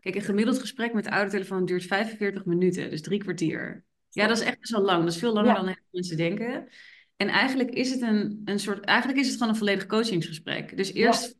Kijk, 0.00 0.14
een 0.14 0.22
gemiddeld 0.22 0.58
gesprek 0.58 0.92
met 0.92 1.04
de 1.04 1.10
oude 1.10 1.30
telefoon 1.30 1.64
duurt 1.64 1.84
45 1.84 2.44
minuten, 2.44 2.90
dus 2.90 3.02
drie 3.02 3.18
kwartier. 3.18 3.84
Ja, 4.08 4.26
dat 4.26 4.38
is 4.38 4.44
echt 4.44 4.60
best 4.60 4.72
wel 4.72 4.82
lang. 4.82 5.04
Dat 5.04 5.12
is 5.12 5.18
veel 5.18 5.32
langer 5.32 5.54
ja. 5.54 5.62
dan 5.62 5.76
mensen 5.90 6.16
denken. 6.16 6.68
En 7.16 7.28
eigenlijk 7.28 7.70
is 7.70 7.90
het 7.90 8.00
een, 8.00 8.42
een 8.44 8.58
soort, 8.58 8.84
eigenlijk 8.84 9.18
is 9.18 9.26
het 9.26 9.36
gewoon 9.36 9.52
een 9.52 9.58
volledig 9.58 9.86
coachingsgesprek. 9.86 10.76
Dus 10.76 10.92
eerst 10.92 11.37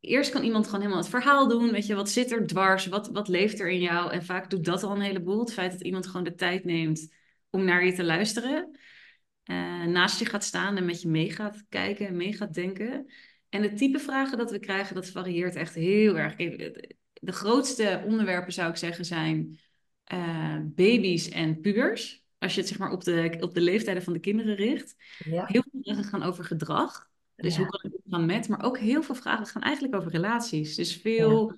eerst 0.00 0.30
kan 0.30 0.42
iemand 0.42 0.64
gewoon 0.64 0.80
helemaal 0.80 1.02
het 1.02 1.10
verhaal 1.10 1.48
doen. 1.48 1.70
Weet 1.70 1.86
je, 1.86 1.94
wat 1.94 2.10
zit 2.10 2.32
er 2.32 2.46
dwars? 2.46 2.86
Wat, 2.86 3.08
wat 3.08 3.28
leeft 3.28 3.60
er 3.60 3.68
in 3.68 3.80
jou? 3.80 4.12
En 4.12 4.24
vaak 4.24 4.50
doet 4.50 4.64
dat 4.64 4.82
al 4.82 4.94
een 4.94 5.00
heleboel. 5.00 5.40
Het 5.40 5.52
feit 5.52 5.72
dat 5.72 5.82
iemand 5.82 6.06
gewoon 6.06 6.24
de 6.24 6.34
tijd 6.34 6.64
neemt 6.64 7.14
om 7.50 7.64
naar 7.64 7.84
je 7.84 7.92
te 7.92 8.04
luisteren. 8.04 8.78
Uh, 9.44 9.84
naast 9.84 10.18
je 10.18 10.24
gaat 10.24 10.44
staan 10.44 10.76
en 10.76 10.84
met 10.84 11.02
je 11.02 11.08
mee 11.08 11.32
gaat 11.32 11.64
kijken 11.68 12.06
en 12.06 12.16
mee 12.16 12.32
gaat 12.32 12.54
denken. 12.54 13.12
En 13.48 13.62
het 13.62 13.76
type 13.76 13.98
vragen 13.98 14.38
dat 14.38 14.50
we 14.50 14.58
krijgen, 14.58 14.94
dat 14.94 15.06
varieert 15.06 15.56
echt 15.56 15.74
heel 15.74 16.18
erg. 16.18 16.36
De 17.12 17.32
grootste 17.32 18.02
onderwerpen 18.06 18.52
zou 18.52 18.70
ik 18.70 18.76
zeggen 18.76 19.04
zijn 19.04 19.58
uh, 20.12 20.58
baby's 20.62 21.28
en 21.28 21.60
pubers. 21.60 22.24
Als 22.38 22.54
je 22.54 22.60
het 22.60 22.68
zeg 22.68 22.78
maar 22.78 22.90
op 22.90 23.04
de, 23.04 23.36
op 23.40 23.54
de 23.54 23.60
leeftijden 23.60 24.02
van 24.02 24.12
de 24.12 24.18
kinderen 24.18 24.54
richt. 24.54 24.94
Ja. 25.18 25.44
Heel 25.46 25.64
veel 25.70 25.80
vragen 25.82 26.04
gaan 26.04 26.22
over 26.22 26.44
gedrag. 26.44 27.08
Dus 27.36 27.56
ja. 27.56 27.60
hoe 27.60 27.68
kan 27.68 27.90
ik 27.90 27.95
omgaan 28.06 28.26
met? 28.26 28.48
Maar 28.48 28.64
ook 28.64 28.78
heel 28.78 29.02
veel 29.02 29.14
vragen 29.14 29.46
gaan 29.46 29.62
eigenlijk 29.62 29.94
over 29.94 30.10
relaties. 30.10 30.74
Dus 30.74 30.96
veel 30.96 31.48
ja. 31.48 31.56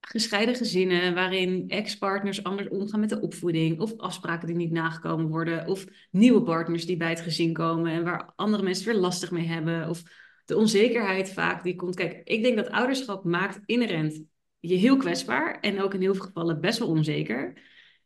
gescheiden 0.00 0.54
gezinnen 0.54 1.14
waarin 1.14 1.64
ex-partners 1.68 2.42
anders 2.42 2.68
omgaan 2.68 3.00
met 3.00 3.08
de 3.08 3.20
opvoeding. 3.20 3.80
Of 3.80 3.98
afspraken 3.98 4.46
die 4.46 4.56
niet 4.56 4.72
nagekomen 4.72 5.28
worden. 5.28 5.66
Of 5.66 5.84
nieuwe 6.10 6.42
partners 6.42 6.86
die 6.86 6.96
bij 6.96 7.10
het 7.10 7.20
gezin 7.20 7.52
komen 7.52 7.92
en 7.92 8.04
waar 8.04 8.32
andere 8.36 8.62
mensen 8.62 8.86
weer 8.86 9.00
lastig 9.00 9.30
mee 9.30 9.46
hebben. 9.46 9.88
Of 9.88 10.02
de 10.44 10.56
onzekerheid 10.56 11.32
vaak 11.32 11.62
die 11.62 11.76
komt. 11.76 11.94
Kijk, 11.94 12.20
ik 12.24 12.42
denk 12.42 12.56
dat 12.56 12.70
ouderschap 12.70 13.24
maakt 13.24 13.60
inherent 13.66 14.22
je 14.60 14.74
heel 14.74 14.96
kwetsbaar. 14.96 15.60
En 15.60 15.82
ook 15.82 15.94
in 15.94 16.00
heel 16.00 16.14
veel 16.14 16.24
gevallen 16.24 16.60
best 16.60 16.78
wel 16.78 16.88
onzeker. 16.88 17.52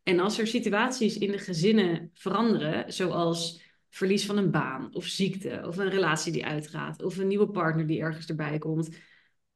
En 0.03 0.21
als 0.21 0.39
er 0.39 0.47
situaties 0.47 1.19
in 1.19 1.31
de 1.31 1.39
gezinnen 1.39 2.11
veranderen, 2.15 2.93
zoals 2.93 3.63
verlies 3.91 4.27
van 4.27 4.37
een 4.37 4.51
baan 4.51 4.95
of 4.95 5.05
ziekte 5.05 5.63
of 5.67 5.77
een 5.77 5.91
relatie 5.91 6.33
die 6.33 6.47
uitgaat 6.47 7.03
of 7.03 7.19
een 7.19 7.27
nieuwe 7.27 7.51
partner 7.51 7.87
die 7.87 8.01
ergens 8.01 8.27
erbij 8.27 8.59
komt, 8.59 8.97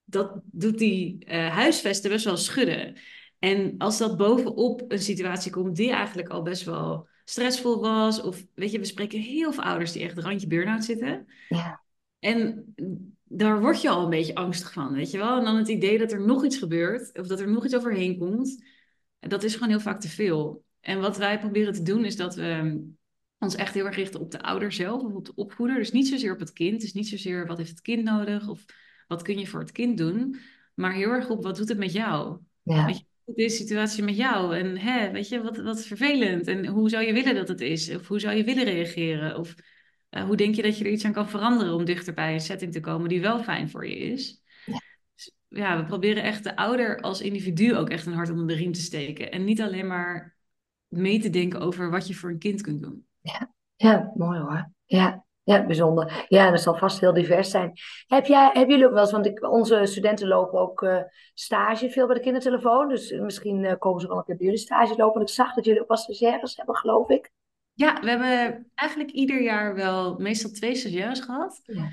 dat 0.04 0.40
doet 0.44 0.78
die 0.78 1.24
uh, 1.26 1.48
huisvesten 1.48 2.10
best 2.10 2.24
wel 2.24 2.36
schudden. 2.36 2.96
En 3.38 3.74
als 3.78 3.98
dat 3.98 4.16
bovenop 4.16 4.84
een 4.88 4.98
situatie 4.98 5.52
komt 5.52 5.76
die 5.76 5.90
eigenlijk 5.90 6.28
al 6.28 6.42
best 6.42 6.64
wel 6.64 7.08
stressvol 7.24 7.80
was, 7.80 8.22
of 8.22 8.44
weet 8.54 8.70
je, 8.70 8.78
we 8.78 8.84
spreken 8.84 9.20
heel 9.20 9.52
veel 9.52 9.62
ouders 9.62 9.92
die 9.92 10.02
echt 10.02 10.18
randje 10.18 10.46
burn-out 10.46 10.84
zitten. 10.84 11.26
Ja. 11.48 11.82
En 12.18 12.64
daar 13.24 13.60
word 13.60 13.82
je 13.82 13.88
al 13.88 14.04
een 14.04 14.10
beetje 14.10 14.34
angstig 14.34 14.72
van, 14.72 14.92
weet 14.92 15.10
je 15.10 15.18
wel. 15.18 15.38
En 15.38 15.44
dan 15.44 15.56
het 15.56 15.68
idee 15.68 15.98
dat 15.98 16.12
er 16.12 16.26
nog 16.26 16.44
iets 16.44 16.58
gebeurt, 16.58 17.18
of 17.18 17.26
dat 17.26 17.40
er 17.40 17.50
nog 17.50 17.64
iets 17.64 17.76
overheen 17.76 18.18
komt, 18.18 18.64
dat 19.18 19.42
is 19.42 19.52
gewoon 19.52 19.68
heel 19.68 19.80
vaak 19.80 20.00
te 20.00 20.08
veel. 20.08 20.64
En 20.80 21.00
wat 21.00 21.16
wij 21.16 21.38
proberen 21.38 21.72
te 21.72 21.82
doen, 21.82 22.04
is 22.04 22.16
dat 22.16 22.34
we 22.34 22.82
ons 23.42 23.54
echt 23.54 23.74
heel 23.74 23.86
erg 23.86 23.96
richten 23.96 24.20
op 24.20 24.30
de 24.30 24.42
ouder 24.42 24.72
zelf, 24.72 25.02
of 25.02 25.12
op 25.12 25.24
de 25.24 25.34
opvoeder. 25.34 25.76
Dus 25.76 25.92
niet 25.92 26.08
zozeer 26.08 26.32
op 26.32 26.40
het 26.40 26.52
kind, 26.52 26.80
dus 26.80 26.92
niet 26.92 27.08
zozeer 27.08 27.46
wat 27.46 27.58
heeft 27.58 27.70
het 27.70 27.80
kind 27.80 28.04
nodig, 28.04 28.48
of 28.48 28.64
wat 29.06 29.22
kun 29.22 29.38
je 29.38 29.46
voor 29.46 29.60
het 29.60 29.72
kind 29.72 29.98
doen, 29.98 30.40
maar 30.74 30.92
heel 30.92 31.10
erg 31.10 31.30
op 31.30 31.42
wat 31.42 31.56
doet 31.56 31.68
het 31.68 31.78
met 31.78 31.92
jou. 31.92 32.38
Ja. 32.62 32.86
Weet 32.86 32.98
je, 32.98 33.04
deze 33.34 33.56
situatie 33.56 34.02
met 34.04 34.16
jou? 34.16 34.56
En 34.56 34.78
hè, 34.78 35.10
weet 35.10 35.28
je, 35.28 35.42
wat, 35.42 35.56
wat 35.56 35.84
vervelend. 35.84 36.46
En 36.46 36.66
hoe 36.66 36.88
zou 36.88 37.04
je 37.04 37.12
willen 37.12 37.34
dat 37.34 37.48
het 37.48 37.60
is? 37.60 37.94
Of 37.94 38.08
hoe 38.08 38.20
zou 38.20 38.36
je 38.36 38.44
willen 38.44 38.64
reageren? 38.64 39.38
Of 39.38 39.54
uh, 40.10 40.24
hoe 40.24 40.36
denk 40.36 40.54
je 40.54 40.62
dat 40.62 40.78
je 40.78 40.84
er 40.84 40.90
iets 40.90 41.04
aan 41.04 41.12
kan 41.12 41.28
veranderen 41.28 41.74
om 41.74 41.84
dichter 41.84 42.14
bij 42.14 42.32
een 42.32 42.40
setting 42.40 42.72
te 42.72 42.80
komen 42.80 43.08
die 43.08 43.20
wel 43.20 43.42
fijn 43.42 43.70
voor 43.70 43.88
je 43.88 43.96
is? 43.96 44.42
Ja. 44.64 44.80
Dus, 45.14 45.34
ja, 45.48 45.78
we 45.78 45.84
proberen 45.84 46.22
echt 46.22 46.44
de 46.44 46.56
ouder 46.56 47.00
als 47.00 47.20
individu 47.20 47.74
ook 47.74 47.88
echt 47.88 48.06
een 48.06 48.12
hart 48.12 48.30
onder 48.30 48.46
de 48.46 48.54
riem 48.54 48.72
te 48.72 48.80
steken. 48.80 49.30
En 49.30 49.44
niet 49.44 49.60
alleen 49.60 49.86
maar 49.86 50.36
mee 50.88 51.20
te 51.20 51.30
denken 51.30 51.60
over 51.60 51.90
wat 51.90 52.06
je 52.06 52.14
voor 52.14 52.30
een 52.30 52.38
kind 52.38 52.60
kunt 52.60 52.82
doen. 52.82 53.06
Ja, 53.22 53.52
ja 53.76 54.12
mooi 54.14 54.38
hoor. 54.38 54.70
Ja, 54.84 55.24
ja, 55.44 55.66
bijzonder. 55.66 56.24
Ja, 56.28 56.50
dat 56.50 56.60
zal 56.60 56.76
vast 56.76 57.00
heel 57.00 57.12
divers 57.12 57.50
zijn. 57.50 57.72
Heb 58.06 58.26
jij, 58.26 58.50
hebben 58.52 58.68
jullie 58.68 58.86
ook 58.86 58.92
wel 58.92 59.02
eens, 59.02 59.12
want 59.12 59.26
ik, 59.26 59.50
onze 59.50 59.86
studenten 59.86 60.28
lopen 60.28 60.60
ook 60.60 60.82
uh, 60.82 61.02
stage 61.34 61.90
veel 61.90 62.06
bij 62.06 62.14
de 62.14 62.20
kindertelefoon. 62.20 62.88
Dus 62.88 63.10
misschien 63.10 63.64
uh, 63.64 63.72
komen 63.78 64.00
ze 64.00 64.08
wel 64.08 64.16
een 64.16 64.24
keer 64.24 64.36
bij 64.36 64.44
jullie 64.44 64.60
stage 64.60 64.96
lopen. 64.96 65.20
En 65.20 65.26
ik 65.26 65.32
zag 65.32 65.54
dat 65.54 65.64
jullie 65.64 65.80
ook 65.80 65.88
wel 65.88 65.96
stagiaires 65.96 66.56
hebben, 66.56 66.76
geloof 66.76 67.08
ik. 67.08 67.30
Ja, 67.72 68.00
we 68.00 68.08
hebben 68.08 68.70
eigenlijk 68.74 69.10
ieder 69.10 69.42
jaar 69.42 69.74
wel 69.74 70.16
meestal 70.18 70.50
twee 70.50 70.74
stagiaires 70.74 71.20
gehad. 71.20 71.60
Ja. 71.62 71.88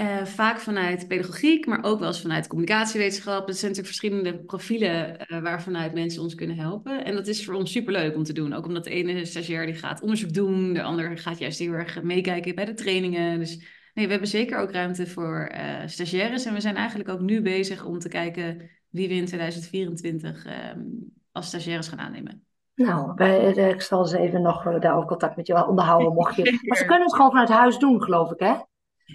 Uh, 0.00 0.24
vaak 0.24 0.58
vanuit 0.58 1.08
pedagogiek, 1.08 1.66
maar 1.66 1.84
ook 1.84 1.98
wel 1.98 2.08
eens 2.08 2.20
vanuit 2.20 2.46
communicatiewetenschap. 2.46 3.46
Het 3.46 3.58
zijn 3.58 3.70
natuurlijk 3.70 3.98
verschillende 3.98 4.38
profielen 4.44 5.16
uh, 5.26 5.40
waarvanuit 5.40 5.94
mensen 5.94 6.22
ons 6.22 6.34
kunnen 6.34 6.56
helpen. 6.56 7.04
En 7.04 7.14
dat 7.14 7.26
is 7.26 7.44
voor 7.44 7.54
ons 7.54 7.72
superleuk 7.72 8.16
om 8.16 8.22
te 8.22 8.32
doen. 8.32 8.52
Ook 8.52 8.66
omdat 8.66 8.84
de 8.84 8.90
ene 8.90 9.24
stagiair 9.24 9.66
die 9.66 9.74
gaat 9.74 10.00
onderzoek 10.00 10.32
doen, 10.32 10.72
de 10.72 10.82
ander 10.82 11.18
gaat 11.18 11.38
juist 11.38 11.58
heel 11.58 11.72
erg 11.72 12.02
meekijken 12.02 12.54
bij 12.54 12.64
de 12.64 12.74
trainingen. 12.74 13.38
Dus 13.38 13.56
nee, 13.94 14.04
we 14.04 14.10
hebben 14.10 14.28
zeker 14.28 14.58
ook 14.58 14.70
ruimte 14.70 15.06
voor 15.06 15.52
uh, 15.54 15.86
stagiaires. 15.86 16.44
En 16.44 16.54
we 16.54 16.60
zijn 16.60 16.76
eigenlijk 16.76 17.08
ook 17.08 17.20
nu 17.20 17.42
bezig 17.42 17.84
om 17.84 17.98
te 17.98 18.08
kijken 18.08 18.70
wie 18.88 19.08
we 19.08 19.14
in 19.14 19.26
2024 19.26 20.44
ehm, 20.44 20.80
als 21.32 21.46
stagiaires 21.46 21.88
gaan 21.88 22.00
aannemen. 22.00 22.42
Nou, 22.74 23.12
wij, 23.14 23.52
ik 23.52 23.82
zal 23.82 24.04
ze 24.06 24.18
even 24.18 24.42
nog 24.42 24.62
daarover 24.62 25.08
contact 25.08 25.36
met 25.36 25.46
je 25.46 25.66
onderhouden, 25.66 26.12
mocht 26.12 26.36
je. 26.36 26.58
Maar 26.66 26.76
ze 26.76 26.84
kunnen 26.84 27.02
het 27.02 27.14
gewoon 27.14 27.30
vanuit 27.30 27.48
huis 27.48 27.78
doen, 27.78 28.02
geloof 28.02 28.30
ik, 28.30 28.38
hè? 28.38 28.54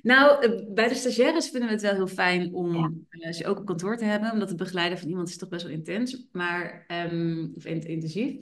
Nou, 0.02 0.46
eh, 0.46 0.74
bij 0.74 0.88
de 0.88 0.96
stagiaires 0.96 1.50
vinden 1.50 1.68
we 1.68 1.74
het 1.74 1.84
wel 1.84 1.94
heel 1.94 2.08
fijn 2.08 2.54
om 2.54 3.04
ja. 3.10 3.32
ze 3.32 3.48
ook 3.48 3.60
op 3.60 3.66
kantoor 3.66 3.98
te 3.98 4.06
hebben, 4.06 4.32
omdat 4.32 4.50
het 4.50 4.58
begeleiden 4.58 4.98
van 4.98 5.08
iemand 5.08 5.30
is 5.30 5.38
toch 5.38 5.50
best 5.50 5.64
wel 5.64 5.72
intens, 5.72 6.28
maar 6.32 6.86
um, 7.12 7.52
of 7.56 7.66
intensief. 7.66 8.36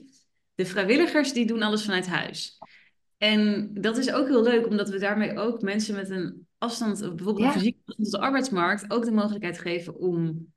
De 0.55 0.65
vrijwilligers 0.65 1.33
die 1.33 1.45
doen 1.45 1.61
alles 1.61 1.83
vanuit 1.83 2.07
huis. 2.07 2.57
En 3.17 3.69
dat 3.73 3.97
is 3.97 4.11
ook 4.11 4.27
heel 4.27 4.43
leuk, 4.43 4.67
omdat 4.67 4.89
we 4.89 4.99
daarmee 4.99 5.37
ook 5.37 5.61
mensen 5.61 5.95
met 5.95 6.09
een 6.09 6.47
afstand, 6.57 6.99
bijvoorbeeld 6.99 7.37
ja. 7.37 7.45
een 7.45 7.51
fysieke 7.51 7.77
afstand 7.85 8.11
tot 8.11 8.19
de 8.19 8.25
arbeidsmarkt, 8.25 8.91
ook 8.91 9.05
de 9.05 9.11
mogelijkheid 9.11 9.59
geven 9.59 9.95
om 9.95 10.47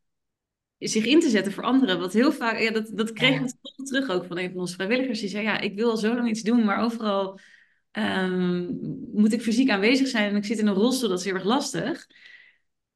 zich 0.78 1.04
in 1.04 1.20
te 1.20 1.28
zetten 1.28 1.52
voor 1.52 1.64
anderen. 1.64 1.98
Wat 1.98 2.12
heel 2.12 2.32
vaak, 2.32 2.58
ja, 2.58 2.70
dat, 2.70 2.90
dat 2.94 3.12
kregen 3.12 3.44
we 3.44 3.82
terug 3.82 4.10
ook 4.10 4.24
van 4.24 4.38
een 4.38 4.50
van 4.50 4.60
onze 4.60 4.74
vrijwilligers. 4.74 5.20
Die 5.20 5.28
zei, 5.28 5.44
ja, 5.44 5.60
ik 5.60 5.74
wil 5.74 5.90
al 5.90 5.96
zo 5.96 6.14
lang 6.14 6.28
iets 6.28 6.42
doen, 6.42 6.64
maar 6.64 6.82
overal 6.82 7.38
um, 7.98 8.78
moet 9.12 9.32
ik 9.32 9.42
fysiek 9.42 9.70
aanwezig 9.70 10.08
zijn 10.08 10.30
en 10.30 10.36
ik 10.36 10.44
zit 10.44 10.58
in 10.58 10.66
een 10.66 10.74
rolstoel, 10.74 11.08
dat 11.08 11.18
is 11.18 11.24
heel 11.24 11.34
erg 11.34 11.44
lastig. 11.44 12.06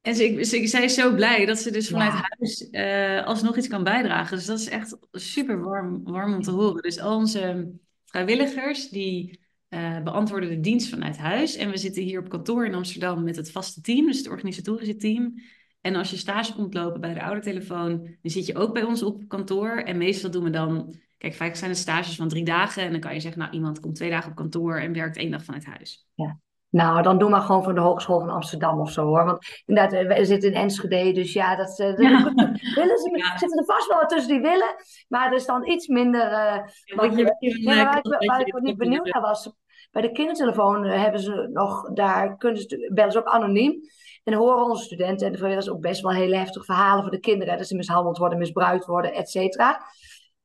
En 0.01 0.15
ze, 0.15 0.45
ze, 0.45 0.67
zij 0.67 0.85
is 0.85 0.95
zo 0.95 1.15
blij 1.15 1.47
dat 1.47 1.59
ze 1.59 1.71
dus 1.71 1.89
vanuit 1.89 2.13
huis 2.13 2.69
uh, 2.71 3.27
alsnog 3.27 3.57
iets 3.57 3.69
kan 3.69 3.85
bijdragen. 3.85 4.37
Dus 4.37 4.47
dat 4.47 4.59
is 4.59 4.69
echt 4.69 4.97
super 5.13 5.61
warm, 5.61 6.03
warm 6.05 6.35
om 6.35 6.43
te 6.43 6.51
horen. 6.51 6.83
Dus 6.83 6.99
al 6.99 7.17
onze 7.17 7.73
vrijwilligers 8.05 8.89
die 8.89 9.41
uh, 9.69 10.03
beantwoorden 10.03 10.49
de 10.49 10.61
dienst 10.61 10.89
vanuit 10.89 11.17
huis. 11.17 11.57
En 11.57 11.71
we 11.71 11.77
zitten 11.77 12.03
hier 12.03 12.21
op 12.21 12.29
kantoor 12.29 12.67
in 12.67 12.75
Amsterdam 12.75 13.25
met 13.25 13.37
het 13.37 13.51
vaste 13.51 13.81
team, 13.81 14.07
dus 14.07 14.19
het 14.19 14.29
organisatorische 14.29 14.97
team. 14.97 15.35
En 15.81 15.95
als 15.95 16.11
je 16.11 16.17
stage 16.17 16.55
komt 16.55 16.75
lopen 16.75 17.01
bij 17.01 17.15
de 17.15 17.23
oudertelefoon, 17.23 18.17
dan 18.23 18.31
zit 18.31 18.47
je 18.47 18.57
ook 18.57 18.75
bij 18.75 18.83
ons 18.83 19.03
op 19.03 19.29
kantoor. 19.29 19.71
En 19.71 19.97
meestal 19.99 20.31
doen 20.31 20.45
we 20.45 20.51
dan 20.51 20.95
Kijk, 21.19 21.35
vaak 21.35 21.55
zijn 21.55 21.71
het 21.71 21.79
stages 21.79 22.17
van 22.17 22.29
drie 22.29 22.45
dagen. 22.45 22.83
En 22.83 22.91
dan 22.91 23.01
kan 23.01 23.15
je 23.15 23.21
zeggen, 23.21 23.41
nou, 23.41 23.53
iemand 23.53 23.81
komt 23.81 23.95
twee 23.95 24.11
dagen 24.11 24.31
op 24.31 24.37
kantoor 24.37 24.77
en 24.77 24.93
werkt 24.93 25.17
één 25.17 25.31
dag 25.31 25.45
vanuit 25.45 25.67
huis. 25.67 26.07
Ja. 26.15 26.39
Nou, 26.71 27.03
dan 27.03 27.19
doe 27.19 27.31
maar 27.31 27.41
gewoon 27.41 27.63
van 27.63 27.75
de 27.75 27.81
Hogeschool 27.81 28.21
van 28.21 28.31
Amsterdam 28.31 28.81
of 28.81 28.91
zo 28.91 29.05
hoor. 29.05 29.25
Want 29.25 29.63
inderdaad, 29.67 29.93
eh, 29.93 30.17
we 30.17 30.25
zitten 30.25 30.51
in 30.53 30.57
Enschede, 30.57 31.13
dus 31.13 31.33
ja, 31.33 31.57
dat, 31.57 31.79
uh, 31.79 31.99
ja. 31.99 32.25
willen 32.81 32.99
ze, 32.99 33.11
ja. 33.17 33.39
zitten 33.39 33.59
er 33.59 33.65
vast 33.65 33.89
wel 33.89 33.99
wat 33.99 34.09
tussen 34.09 34.33
die 34.33 34.41
willen. 34.41 34.75
Maar 35.09 35.27
er 35.27 35.37
is 35.37 35.47
dan 35.47 35.69
iets 35.69 35.87
minder. 35.87 36.33
Uh, 36.33 36.97
wat 36.97 37.17
je, 37.17 37.35
ja, 37.61 37.85
waar, 37.85 37.99
ik, 37.99 38.29
waar 38.29 38.41
ik 38.41 38.61
niet 38.61 38.77
benieuwd 38.77 39.13
naar 39.13 39.23
was, 39.23 39.53
bij 39.91 40.03
de 40.03 40.13
kindertelefoon 40.13 40.85
hebben 40.85 41.21
ze 41.21 41.49
nog, 41.53 41.93
daar 41.93 42.37
kunnen 42.37 42.61
ze, 42.61 42.91
bellen 42.95 43.13
ze 43.13 43.19
ook 43.19 43.27
anoniem. 43.27 43.81
En 44.25 44.35
horen 44.35 44.65
onze 44.65 44.85
studenten 44.85 45.27
en 45.27 45.33
de 45.33 45.39
vrijwilligers 45.39 45.75
ook 45.77 45.83
best 45.83 46.01
wel 46.01 46.13
hele 46.13 46.37
heftige 46.37 46.65
verhalen 46.65 47.03
voor 47.03 47.11
de 47.11 47.21
kinderen. 47.21 47.59
Dat 47.59 47.67
ze 47.67 47.77
mishandeld 47.77 48.19
worden, 48.19 48.39
misbruikt 48.39 48.87
worden, 48.87 49.15
et 49.15 49.29
cetera. 49.31 49.81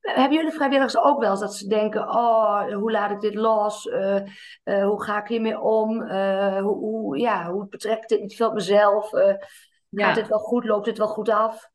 Hebben 0.03 0.37
jullie 0.37 0.51
vrijwilligers 0.51 0.97
ook 0.97 1.19
wel 1.19 1.31
eens 1.31 1.39
dat 1.39 1.55
ze 1.55 1.67
denken: 1.67 2.01
oh, 2.01 2.73
hoe 2.73 2.91
laat 2.91 3.11
ik 3.11 3.19
dit 3.19 3.35
los? 3.35 3.85
Uh, 3.85 4.15
uh, 4.63 4.85
hoe 4.85 5.03
ga 5.03 5.21
ik 5.21 5.27
hiermee 5.27 5.59
om? 5.59 6.01
Uh, 6.01 6.61
hoe, 6.61 6.77
hoe, 6.77 7.17
ja, 7.17 7.51
hoe 7.51 7.67
betrekt 7.67 8.09
dit 8.09 8.21
niet 8.21 8.35
veel 8.35 8.47
op 8.47 8.53
mezelf? 8.53 9.09
Gaat 9.91 10.15
dit 10.15 10.27
wel 10.27 10.39
goed? 10.39 10.65
Loopt 10.65 10.85
dit 10.85 10.97
wel 10.97 11.07
goed 11.07 11.29
af? 11.29 11.69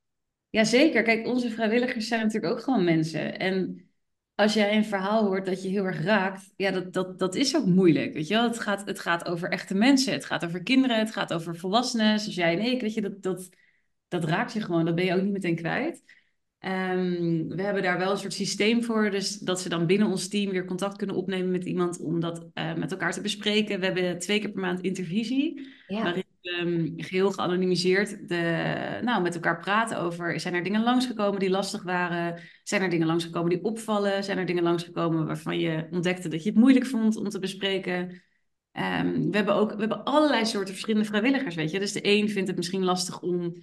Jazeker. 0.51 1.03
Kijk, 1.03 1.27
onze 1.27 1.51
vrijwilligers 1.51 2.09
zijn 2.09 2.23
natuurlijk 2.23 2.53
ook 2.53 2.63
gewoon 2.63 2.85
mensen. 2.85 3.39
En 3.39 3.89
als 4.35 4.55
jij 4.55 4.77
een 4.77 4.85
verhaal 4.85 5.25
hoort 5.25 5.47
dat 5.47 5.63
je 5.63 5.69
heel 5.69 5.85
erg 5.85 6.05
raakt, 6.05 6.53
ja, 6.57 6.71
dat, 6.71 6.93
dat, 6.93 7.19
dat 7.19 7.35
is 7.35 7.57
ook 7.57 7.67
moeilijk. 7.67 8.15
Weet 8.15 8.29
je 8.29 8.35
wel? 8.35 8.43
Het, 8.43 8.61
gaat, 8.61 8.87
het 8.87 8.99
gaat 8.99 9.29
over 9.29 9.51
echte 9.51 9.75
mensen. 9.75 10.13
Het 10.13 10.25
gaat 10.25 10.45
over 10.45 10.63
kinderen. 10.63 10.99
Het 10.99 11.13
gaat 11.13 11.33
over 11.33 11.57
volwassenen. 11.57 12.19
Zoals 12.19 12.35
jij 12.35 12.59
en 12.59 12.65
ik. 12.65 12.81
Weet 12.81 12.95
je, 12.95 13.01
dat, 13.01 13.23
dat, 13.23 13.49
dat 14.09 14.25
raakt 14.25 14.53
je 14.53 14.61
gewoon. 14.61 14.85
Dat 14.85 14.95
ben 14.95 15.05
je 15.05 15.15
ook 15.15 15.23
niet 15.23 15.33
meteen 15.33 15.57
kwijt. 15.57 16.03
Um, 16.65 17.49
we 17.49 17.63
hebben 17.63 17.83
daar 17.83 17.99
wel 17.99 18.11
een 18.11 18.19
soort 18.19 18.33
systeem 18.33 18.85
voor, 18.85 19.11
dus 19.11 19.39
dat 19.39 19.61
ze 19.61 19.69
dan 19.69 19.87
binnen 19.87 20.09
ons 20.09 20.29
team 20.29 20.51
weer 20.51 20.65
contact 20.65 20.97
kunnen 20.97 21.17
opnemen 21.17 21.51
met 21.51 21.65
iemand 21.65 22.01
om 22.01 22.21
dat 22.21 22.47
uh, 22.55 22.75
met 22.75 22.91
elkaar 22.91 23.13
te 23.13 23.21
bespreken. 23.21 23.81
We 23.81 23.85
hebben 23.85 24.19
twee 24.19 24.41
keer 24.41 24.51
per 24.51 24.61
maand 24.61 24.81
intervisie, 24.81 25.69
ja. 25.87 26.03
waarin 26.03 26.25
we 26.41 26.51
um, 26.51 26.95
geheel 26.97 27.31
geanonimiseerd 27.31 28.29
de, 28.29 29.01
nou, 29.03 29.23
met 29.23 29.35
elkaar 29.35 29.61
praten 29.61 30.01
over, 30.01 30.41
zijn 30.41 30.55
er 30.55 30.63
dingen 30.63 30.83
langsgekomen 30.83 31.41
die 31.41 31.51
lastig 31.51 31.83
waren? 31.83 32.41
Zijn 32.63 32.83
er 32.83 32.91
dingen 32.91 33.07
langsgekomen 33.07 33.51
die 33.51 33.65
opvallen? 33.65 34.25
Zijn 34.25 34.39
er 34.39 34.47
dingen 34.47 34.63
langsgekomen 34.63 35.27
waarvan 35.27 35.59
je 35.59 35.87
ontdekte 35.91 36.29
dat 36.29 36.43
je 36.43 36.51
het 36.51 36.59
moeilijk 36.59 36.87
vond 36.87 37.17
om 37.17 37.29
te 37.29 37.39
bespreken? 37.39 38.23
Um, 38.73 39.31
we 39.31 39.37
hebben 39.37 39.55
ook 39.55 39.73
we 39.73 39.81
hebben 39.81 40.05
allerlei 40.05 40.47
soorten 40.47 40.73
verschillende 40.73 41.09
vrijwilligers, 41.09 41.55
weet 41.55 41.71
je. 41.71 41.79
Dus 41.79 41.93
de 41.93 42.01
een 42.03 42.29
vindt 42.29 42.49
het 42.49 42.57
misschien 42.57 42.85
lastig 42.85 43.21
om 43.21 43.55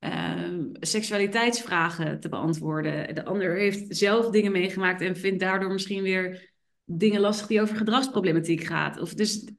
uh, 0.00 0.64
seksualiteitsvragen 0.72 2.20
te 2.20 2.28
beantwoorden. 2.28 3.14
De 3.14 3.24
ander 3.24 3.56
heeft 3.56 3.96
zelf 3.96 4.30
dingen 4.30 4.52
meegemaakt 4.52 5.00
en 5.00 5.16
vindt 5.16 5.40
daardoor 5.40 5.72
misschien 5.72 6.02
weer 6.02 6.50
dingen 6.84 7.20
lastig 7.20 7.46
die 7.46 7.60
over 7.60 7.76
gedragsproblematiek 7.76 8.64
gaat. 8.64 9.00
Of 9.00 9.14
dus 9.14 9.50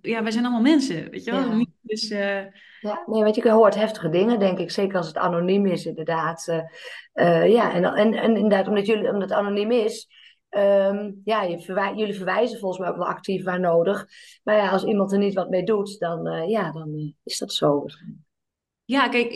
ja, 0.00 0.22
wij 0.22 0.30
zijn 0.30 0.44
allemaal 0.44 0.62
mensen, 0.62 1.10
weet 1.10 1.24
je 1.24 1.30
wel? 1.30 1.52
Ja. 1.52 1.66
Dus, 1.82 2.10
uh... 2.10 2.42
ja, 2.80 3.02
nee, 3.06 3.22
weet 3.22 3.34
je, 3.34 3.50
hoort 3.50 3.74
heftige 3.74 4.08
dingen, 4.08 4.38
denk 4.38 4.58
ik. 4.58 4.70
Zeker 4.70 4.96
als 4.96 5.06
het 5.06 5.16
anoniem 5.16 5.66
is, 5.66 5.86
inderdaad. 5.86 6.46
Uh, 7.14 7.48
ja, 7.48 7.74
en, 7.74 7.84
en, 7.84 8.14
en 8.14 8.34
inderdaad, 8.36 8.68
omdat, 8.68 8.86
jullie, 8.86 9.12
omdat 9.12 9.28
het 9.28 9.38
anoniem 9.38 9.70
is, 9.70 10.08
um, 10.50 11.20
ja, 11.24 11.42
je 11.42 11.60
verwij 11.60 11.94
jullie 11.94 12.14
verwijzen 12.14 12.58
volgens 12.58 12.80
mij 12.80 12.90
ook 12.90 12.96
wel 12.96 13.06
actief 13.06 13.44
waar 13.44 13.60
nodig. 13.60 14.06
Maar 14.42 14.56
ja, 14.56 14.70
als 14.70 14.84
iemand 14.84 15.12
er 15.12 15.18
niet 15.18 15.34
wat 15.34 15.50
mee 15.50 15.64
doet, 15.64 15.98
dan, 15.98 16.48
ja, 16.48 16.72
dan 16.72 17.14
is 17.24 17.38
dat 17.38 17.52
zo. 17.52 17.84
Ja, 18.88 19.08
kijk, 19.08 19.30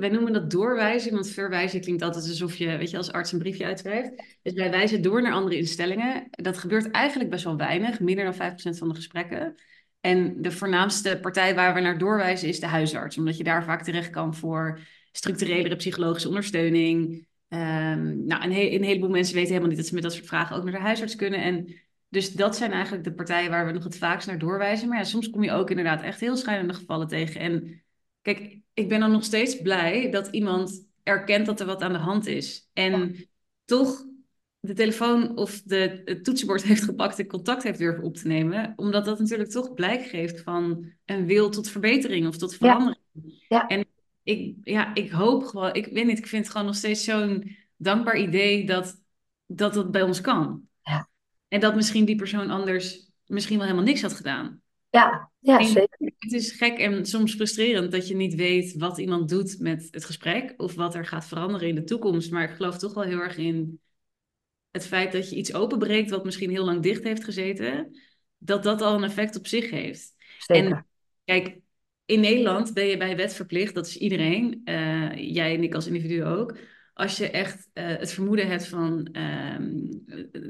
wij 0.00 0.08
noemen 0.08 0.32
dat 0.32 0.50
doorwijzen, 0.50 1.12
want 1.12 1.28
verwijzen 1.28 1.80
klinkt 1.80 2.02
altijd 2.02 2.28
alsof 2.28 2.56
je, 2.56 2.76
weet 2.76 2.90
je, 2.90 2.96
als 2.96 3.12
arts 3.12 3.32
een 3.32 3.38
briefje 3.38 3.64
uitschrijft. 3.64 4.38
Dus 4.42 4.52
wij 4.52 4.70
wijzen 4.70 5.02
door 5.02 5.22
naar 5.22 5.32
andere 5.32 5.56
instellingen. 5.56 6.26
Dat 6.30 6.58
gebeurt 6.58 6.90
eigenlijk 6.90 7.30
best 7.30 7.44
wel 7.44 7.56
weinig, 7.56 8.00
minder 8.00 8.24
dan 8.24 8.34
5% 8.34 8.78
van 8.78 8.88
de 8.88 8.94
gesprekken. 8.94 9.54
En 10.00 10.42
de 10.42 10.50
voornaamste 10.50 11.18
partij 11.22 11.54
waar 11.54 11.74
we 11.74 11.80
naar 11.80 11.98
doorwijzen 11.98 12.48
is 12.48 12.60
de 12.60 12.66
huisarts, 12.66 13.18
omdat 13.18 13.36
je 13.36 13.44
daar 13.44 13.64
vaak 13.64 13.82
terecht 13.82 14.10
kan 14.10 14.34
voor 14.34 14.80
structurelere 15.12 15.76
psychologische 15.76 16.28
ondersteuning, 16.28 17.26
Um, 17.48 18.26
nou, 18.26 18.42
een, 18.44 18.82
heleboel 18.82 19.08
mensen 19.08 19.34
weten 19.34 19.48
helemaal 19.48 19.68
niet 19.68 19.78
dat 19.78 19.86
ze 19.86 19.94
met 19.94 20.02
dat 20.02 20.12
soort 20.12 20.26
vragen 20.26 20.56
ook 20.56 20.62
naar 20.62 20.72
de 20.72 20.78
huisarts 20.78 21.16
kunnen. 21.16 21.42
En 21.42 21.74
dus 22.08 22.32
dat 22.32 22.56
zijn 22.56 22.72
eigenlijk 22.72 23.04
de 23.04 23.14
partijen 23.14 23.50
waar 23.50 23.66
we 23.66 23.72
nog 23.72 23.84
het 23.84 23.98
vaakst 23.98 24.26
naar 24.26 24.38
doorwijzen. 24.38 24.88
Maar 24.88 24.98
ja, 24.98 25.04
soms 25.04 25.30
kom 25.30 25.42
je 25.42 25.52
ook 25.52 25.70
inderdaad 25.70 26.02
echt 26.02 26.20
heel 26.20 26.36
schijnende 26.36 26.74
gevallen 26.74 27.06
tegen. 27.06 27.40
En 27.40 27.84
kijk, 28.26 28.58
ik 28.74 28.88
ben 28.88 29.00
dan 29.00 29.10
nog 29.10 29.24
steeds 29.24 29.60
blij 29.60 30.10
dat 30.10 30.28
iemand 30.28 30.86
erkent 31.02 31.46
dat 31.46 31.60
er 31.60 31.66
wat 31.66 31.82
aan 31.82 31.92
de 31.92 31.98
hand 31.98 32.26
is. 32.26 32.70
En 32.72 33.16
toch 33.64 34.04
de 34.60 34.72
telefoon 34.72 35.36
of 35.36 35.62
de, 35.62 36.02
het 36.04 36.24
toetsenbord 36.24 36.62
heeft 36.70 36.82
gepakt 36.82 37.18
en 37.18 37.26
contact 37.26 37.62
heeft 37.62 37.78
durven 37.78 38.04
op 38.04 38.16
te 38.16 38.26
nemen. 38.26 38.72
Omdat 38.76 39.04
dat 39.04 39.18
natuurlijk 39.18 39.50
toch 39.50 39.74
blijk 39.74 40.02
geeft 40.02 40.40
van 40.40 40.92
een 41.04 41.26
wil 41.26 41.50
tot 41.50 41.68
verbetering 41.68 42.26
of 42.26 42.36
tot 42.36 42.54
verandering. 42.54 43.02
Ja. 43.48 43.66
En 43.66 43.84
ik, 44.22 44.56
ja, 44.62 44.94
ik 44.94 45.10
hoop 45.10 45.44
gewoon, 45.44 45.74
ik 45.74 45.86
weet 45.86 46.06
niet, 46.06 46.18
ik 46.18 46.26
vind 46.26 46.42
het 46.42 46.52
gewoon 46.52 46.66
nog 46.66 46.76
steeds 46.76 47.04
zo'n 47.04 47.56
dankbaar 47.76 48.18
idee 48.18 48.66
dat, 48.66 49.02
dat 49.46 49.74
dat 49.74 49.90
bij 49.90 50.02
ons 50.02 50.20
kan. 50.20 50.62
Ja. 50.82 51.08
En 51.48 51.60
dat 51.60 51.74
misschien 51.74 52.04
die 52.04 52.16
persoon 52.16 52.50
anders 52.50 53.10
misschien 53.26 53.56
wel 53.56 53.66
helemaal 53.66 53.88
niks 53.88 54.02
had 54.02 54.12
gedaan. 54.12 54.60
Ja, 54.96 55.30
ja 55.40 55.62
zeker. 55.62 56.12
Het 56.18 56.32
is 56.32 56.50
gek 56.52 56.78
en 56.78 57.06
soms 57.06 57.34
frustrerend 57.34 57.92
dat 57.92 58.08
je 58.08 58.16
niet 58.16 58.34
weet 58.34 58.74
wat 58.76 58.98
iemand 58.98 59.28
doet 59.28 59.56
met 59.58 59.88
het 59.90 60.04
gesprek 60.04 60.54
of 60.56 60.74
wat 60.74 60.94
er 60.94 61.06
gaat 61.06 61.26
veranderen 61.26 61.68
in 61.68 61.74
de 61.74 61.84
toekomst. 61.84 62.30
Maar 62.30 62.50
ik 62.50 62.56
geloof 62.56 62.78
toch 62.78 62.94
wel 62.94 63.04
heel 63.04 63.20
erg 63.20 63.36
in 63.36 63.80
het 64.70 64.86
feit 64.86 65.12
dat 65.12 65.30
je 65.30 65.36
iets 65.36 65.54
openbreekt 65.54 66.10
wat 66.10 66.24
misschien 66.24 66.50
heel 66.50 66.64
lang 66.64 66.82
dicht 66.82 67.04
heeft 67.04 67.24
gezeten, 67.24 67.98
dat 68.38 68.62
dat 68.62 68.82
al 68.82 68.94
een 68.94 69.04
effect 69.04 69.36
op 69.36 69.46
zich 69.46 69.70
heeft. 69.70 70.14
Zeker. 70.38 70.72
En 70.72 70.86
kijk, 71.24 71.58
in 72.04 72.20
Nederland 72.20 72.74
ben 72.74 72.86
je 72.86 72.96
bij 72.96 73.16
wet 73.16 73.34
verplicht, 73.34 73.74
dat 73.74 73.86
is 73.86 73.96
iedereen, 73.96 74.60
uh, 74.64 75.14
jij 75.14 75.54
en 75.54 75.62
ik 75.62 75.74
als 75.74 75.86
individu 75.86 76.24
ook. 76.24 76.56
Als 76.96 77.16
je 77.16 77.30
echt 77.30 77.68
uh, 77.74 77.84
het 77.86 78.12
vermoeden 78.12 78.48
hebt 78.48 78.66
van 78.66 79.08
uh, 79.12 79.56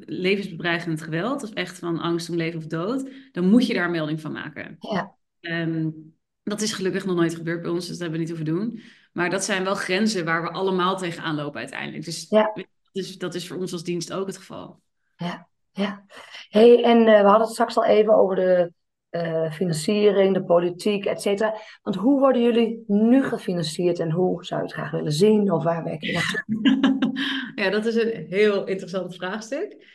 levensbedreigend 0.06 1.02
geweld, 1.02 1.42
of 1.42 1.50
echt 1.50 1.78
van 1.78 1.98
angst 1.98 2.30
om 2.30 2.36
leven 2.36 2.58
of 2.58 2.66
dood, 2.66 3.10
dan 3.32 3.48
moet 3.48 3.66
je 3.66 3.74
daar 3.74 3.84
een 3.84 3.90
melding 3.90 4.20
van 4.20 4.32
maken. 4.32 4.76
Ja. 4.78 5.14
Um, 5.40 6.14
dat 6.42 6.60
is 6.60 6.72
gelukkig 6.72 7.04
nog 7.04 7.16
nooit 7.16 7.34
gebeurd 7.34 7.62
bij 7.62 7.70
ons, 7.70 7.86
dus 7.86 7.88
dat 7.88 7.98
hebben 7.98 8.18
we 8.18 8.24
niet 8.24 8.36
hoeven 8.36 8.54
doen. 8.54 8.80
Maar 9.12 9.30
dat 9.30 9.44
zijn 9.44 9.64
wel 9.64 9.74
grenzen 9.74 10.24
waar 10.24 10.42
we 10.42 10.50
allemaal 10.50 10.96
tegenaan 10.96 11.34
lopen 11.34 11.60
uiteindelijk. 11.60 12.04
Dus 12.04 12.26
ja. 12.28 12.52
Dus 12.92 13.18
dat 13.18 13.34
is 13.34 13.48
voor 13.48 13.56
ons 13.56 13.72
als 13.72 13.84
dienst 13.84 14.12
ook 14.12 14.26
het 14.26 14.36
geval. 14.36 14.80
Ja, 15.16 15.48
ja. 15.72 16.04
Hey, 16.48 16.84
en 16.84 16.98
uh, 16.98 17.04
we 17.04 17.26
hadden 17.26 17.40
het 17.40 17.50
straks 17.50 17.76
al 17.76 17.84
even 17.84 18.14
over 18.14 18.36
de 18.36 18.72
uh, 19.10 19.52
financiering, 19.52 20.34
de 20.34 20.44
politiek, 20.44 21.04
et 21.04 21.22
cetera. 21.22 21.54
Want 21.82 21.96
hoe 21.96 22.18
worden 22.20 22.42
jullie 22.42 22.84
nu 22.86 23.24
gefinancierd 23.24 23.98
en 23.98 24.10
hoe 24.10 24.44
zou 24.44 24.60
je 24.60 24.66
het 24.66 24.76
graag 24.76 24.90
willen 24.90 25.12
zien 25.12 25.52
of 25.52 25.62
waar 25.62 25.84
werk 25.84 26.02
je 26.02 26.12
naartoe? 26.12 27.00
ja, 27.62 27.70
dat 27.70 27.86
is 27.86 27.94
een 27.94 28.26
heel 28.28 28.66
interessant 28.66 29.14
vraagstuk. 29.14 29.94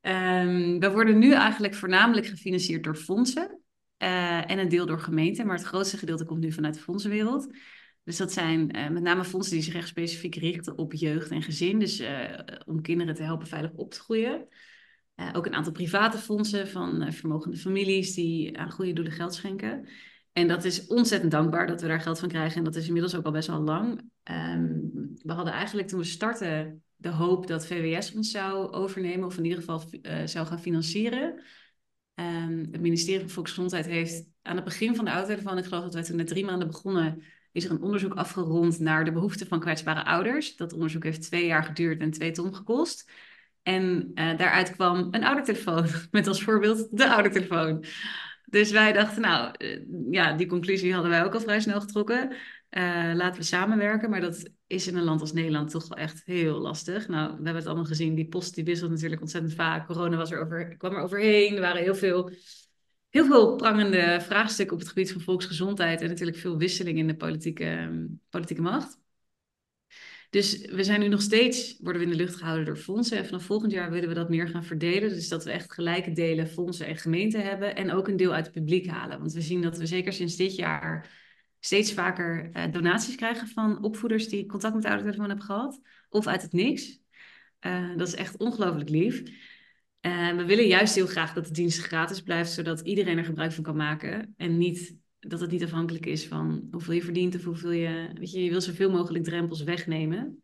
Um, 0.00 0.78
we 0.80 0.90
worden 0.92 1.18
nu 1.18 1.32
eigenlijk 1.32 1.74
voornamelijk 1.74 2.26
gefinancierd 2.26 2.84
door 2.84 2.96
fondsen 2.96 3.60
uh, 3.98 4.50
en 4.50 4.58
een 4.58 4.68
deel 4.68 4.86
door 4.86 5.00
gemeenten, 5.00 5.46
maar 5.46 5.56
het 5.56 5.66
grootste 5.66 5.96
gedeelte 5.96 6.24
komt 6.24 6.40
nu 6.40 6.52
vanuit 6.52 6.74
de 6.74 6.80
fondsenwereld. 6.80 7.56
Dus 8.04 8.16
dat 8.16 8.32
zijn 8.32 8.76
uh, 8.76 8.88
met 8.88 9.02
name 9.02 9.24
fondsen 9.24 9.54
die 9.54 9.62
zich 9.62 9.74
echt 9.74 9.88
specifiek 9.88 10.34
richten 10.34 10.78
op 10.78 10.92
jeugd 10.92 11.30
en 11.30 11.42
gezin. 11.42 11.78
Dus 11.78 12.02
om 12.66 12.82
kinderen 12.82 13.14
te 13.14 13.22
helpen 13.22 13.46
veilig 13.46 13.72
op 13.72 13.90
te 13.90 14.00
groeien. 14.00 14.48
Uh, 15.20 15.28
ook 15.32 15.46
een 15.46 15.54
aantal 15.54 15.72
private 15.72 16.18
fondsen 16.18 16.68
van 16.68 17.12
vermogende 17.12 17.56
families 17.56 18.14
die 18.14 18.58
aan 18.58 18.70
goede 18.70 18.92
doelen 18.92 19.12
geld 19.12 19.34
schenken. 19.34 19.88
En 20.32 20.48
dat 20.48 20.64
is 20.64 20.86
ontzettend 20.86 21.30
dankbaar 21.30 21.66
dat 21.66 21.80
we 21.80 21.88
daar 21.88 22.00
geld 22.00 22.18
van 22.18 22.28
krijgen. 22.28 22.58
En 22.58 22.64
dat 22.64 22.76
is 22.76 22.86
inmiddels 22.86 23.14
ook 23.14 23.24
al 23.24 23.32
best 23.32 23.48
wel 23.48 23.60
lang. 23.60 24.10
Um, 24.24 24.90
we 25.22 25.32
hadden 25.32 25.52
eigenlijk 25.52 25.88
toen 25.88 25.98
we 25.98 26.04
startten 26.04 26.82
de 26.96 27.08
hoop 27.08 27.46
dat 27.46 27.66
VWS 27.66 28.14
ons 28.14 28.30
zou 28.30 28.72
overnemen. 28.72 29.26
Of 29.26 29.38
in 29.38 29.44
ieder 29.44 29.58
geval 29.58 29.82
zou 30.24 30.46
gaan 30.46 30.60
financieren. 30.60 31.42
Um, 32.14 32.68
het 32.70 32.80
ministerie 32.80 33.20
van 33.20 33.30
Volksgezondheid 33.30 33.86
heeft 33.86 34.28
aan 34.42 34.56
het 34.56 34.64
begin 34.64 34.96
van 34.96 35.04
de 35.04 35.10
autotelefoon, 35.10 35.58
ik 35.58 35.64
geloof 35.64 35.82
dat 35.82 35.94
wij 35.94 36.02
toen 36.02 36.16
net 36.16 36.26
drie 36.26 36.44
maanden 36.44 36.68
begonnen, 36.68 37.22
is 37.52 37.64
er 37.64 37.70
een 37.70 37.82
onderzoek 37.82 38.14
afgerond 38.14 38.78
naar 38.78 39.04
de 39.04 39.12
behoeften 39.12 39.46
van 39.46 39.60
kwetsbare 39.60 40.04
ouders. 40.04 40.56
Dat 40.56 40.72
onderzoek 40.72 41.04
heeft 41.04 41.22
twee 41.22 41.46
jaar 41.46 41.64
geduurd 41.64 42.00
en 42.00 42.10
twee 42.10 42.30
ton 42.30 42.54
gekost. 42.54 43.10
En 43.62 44.10
uh, 44.14 44.36
daaruit 44.36 44.70
kwam 44.70 45.08
een 45.10 45.24
oudertelefoon, 45.24 45.86
met 46.10 46.26
als 46.26 46.42
voorbeeld 46.42 46.88
de 46.90 47.10
oudertelefoon. 47.10 47.84
Dus 48.44 48.70
wij 48.70 48.92
dachten, 48.92 49.22
nou, 49.22 49.54
uh, 49.58 49.80
ja, 50.10 50.32
die 50.32 50.46
conclusie 50.46 50.92
hadden 50.92 51.10
wij 51.10 51.24
ook 51.24 51.34
al 51.34 51.40
vrij 51.40 51.60
snel 51.60 51.80
getrokken. 51.80 52.32
Uh, 52.70 53.10
laten 53.14 53.40
we 53.40 53.46
samenwerken, 53.46 54.10
maar 54.10 54.20
dat 54.20 54.50
is 54.66 54.86
in 54.86 54.96
een 54.96 55.04
land 55.04 55.20
als 55.20 55.32
Nederland 55.32 55.70
toch 55.70 55.88
wel 55.88 55.98
echt 55.98 56.22
heel 56.24 56.58
lastig. 56.58 57.08
Nou, 57.08 57.28
we 57.28 57.34
hebben 57.34 57.54
het 57.54 57.66
allemaal 57.66 57.84
gezien, 57.84 58.14
die 58.14 58.28
post 58.28 58.54
die 58.54 58.64
wisselt 58.64 58.90
natuurlijk 58.90 59.20
ontzettend 59.20 59.54
vaak. 59.54 59.86
Corona 59.86 60.16
was 60.16 60.30
kwam 60.78 60.94
er 60.94 61.02
overheen, 61.02 61.54
er 61.54 61.60
waren 61.60 61.82
heel 61.82 61.94
veel 61.94 62.30
heel 63.10 63.26
veel 63.26 63.56
prangende 63.56 64.18
vraagstukken 64.20 64.74
op 64.74 64.80
het 64.80 64.88
gebied 64.88 65.12
van 65.12 65.20
volksgezondheid 65.20 66.00
en 66.00 66.08
natuurlijk 66.08 66.38
veel 66.38 66.58
wisseling 66.58 66.98
in 66.98 67.06
de 67.06 67.16
politieke, 67.16 67.64
ehm, 67.64 68.06
politieke 68.28 68.62
macht. 68.62 68.98
Dus 70.30 70.66
we 70.66 70.84
zijn 70.84 71.00
nu 71.00 71.08
nog 71.08 71.22
steeds, 71.22 71.76
worden 71.80 72.02
we 72.02 72.08
in 72.08 72.16
de 72.16 72.22
lucht 72.22 72.36
gehouden 72.36 72.66
door 72.66 72.76
fondsen. 72.76 73.18
En 73.18 73.26
vanaf 73.26 73.44
volgend 73.44 73.72
jaar 73.72 73.90
willen 73.90 74.08
we 74.08 74.14
dat 74.14 74.28
meer 74.28 74.48
gaan 74.48 74.64
verdelen. 74.64 75.08
Dus 75.08 75.28
dat 75.28 75.44
we 75.44 75.50
echt 75.50 75.72
gelijke 75.72 76.12
delen 76.12 76.48
fondsen 76.48 76.86
en 76.86 76.96
gemeenten 76.96 77.42
hebben. 77.42 77.76
En 77.76 77.92
ook 77.92 78.08
een 78.08 78.16
deel 78.16 78.32
uit 78.32 78.44
het 78.44 78.54
publiek 78.54 78.86
halen. 78.86 79.18
Want 79.18 79.32
we 79.32 79.40
zien 79.40 79.62
dat 79.62 79.78
we 79.78 79.86
zeker 79.86 80.12
sinds 80.12 80.36
dit 80.36 80.54
jaar 80.54 81.18
steeds 81.60 81.92
vaker 81.92 82.50
uh, 82.52 82.72
donaties 82.72 83.14
krijgen 83.14 83.48
van 83.48 83.82
opvoeders 83.82 84.28
die 84.28 84.46
contact 84.46 84.74
met 84.74 84.82
de 84.82 84.88
oudertelefoon 84.88 85.28
hebben 85.28 85.46
gehad. 85.46 85.80
Of 86.08 86.26
uit 86.26 86.42
het 86.42 86.52
niks. 86.52 87.00
Uh, 87.60 87.96
dat 87.96 88.08
is 88.08 88.14
echt 88.14 88.36
ongelooflijk 88.36 88.88
lief. 88.88 89.22
En 90.00 90.36
we 90.36 90.44
willen 90.44 90.66
juist 90.66 90.94
heel 90.94 91.06
graag 91.06 91.32
dat 91.32 91.46
de 91.46 91.52
dienst 91.52 91.82
gratis 91.82 92.22
blijft, 92.22 92.52
zodat 92.52 92.80
iedereen 92.80 93.18
er 93.18 93.24
gebruik 93.24 93.52
van 93.52 93.64
kan 93.64 93.76
maken. 93.76 94.34
En 94.36 94.58
niet 94.58 94.96
dat 95.20 95.40
het 95.40 95.50
niet 95.50 95.64
afhankelijk 95.64 96.06
is 96.06 96.26
van 96.26 96.68
hoeveel 96.70 96.94
je 96.94 97.02
verdient 97.02 97.34
of 97.34 97.44
hoeveel 97.44 97.70
je. 97.70 98.10
Weet 98.14 98.32
je, 98.32 98.44
je 98.44 98.50
wil 98.50 98.60
zoveel 98.60 98.90
mogelijk 98.90 99.24
drempels 99.24 99.62
wegnemen. 99.62 100.42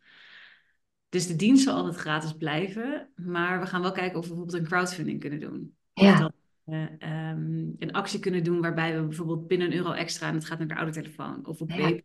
Dus 1.08 1.26
de 1.26 1.36
dienst 1.36 1.64
zal 1.64 1.76
altijd 1.76 1.96
gratis 1.96 2.32
blijven. 2.32 3.10
Maar 3.14 3.60
we 3.60 3.66
gaan 3.66 3.82
wel 3.82 3.92
kijken 3.92 4.18
of 4.18 4.24
we 4.24 4.28
bijvoorbeeld 4.28 4.58
een 4.58 4.68
crowdfunding 4.68 5.20
kunnen 5.20 5.40
doen. 5.40 5.76
Ja. 5.92 6.18
Dat, 6.18 6.32
uh, 6.66 7.30
um, 7.30 7.74
een 7.78 7.92
actie 7.92 8.20
kunnen 8.20 8.44
doen 8.44 8.60
waarbij 8.60 9.00
we 9.00 9.06
bijvoorbeeld 9.06 9.46
binnen 9.46 9.66
een 9.66 9.76
euro 9.76 9.92
extra 9.92 10.28
en 10.28 10.34
het 10.34 10.44
gaat 10.44 10.58
naar 10.58 10.68
de 10.68 10.76
oude 10.76 10.92
telefoon 10.92 11.46
of 11.46 11.60
op 11.60 11.70
ja. 11.70 12.00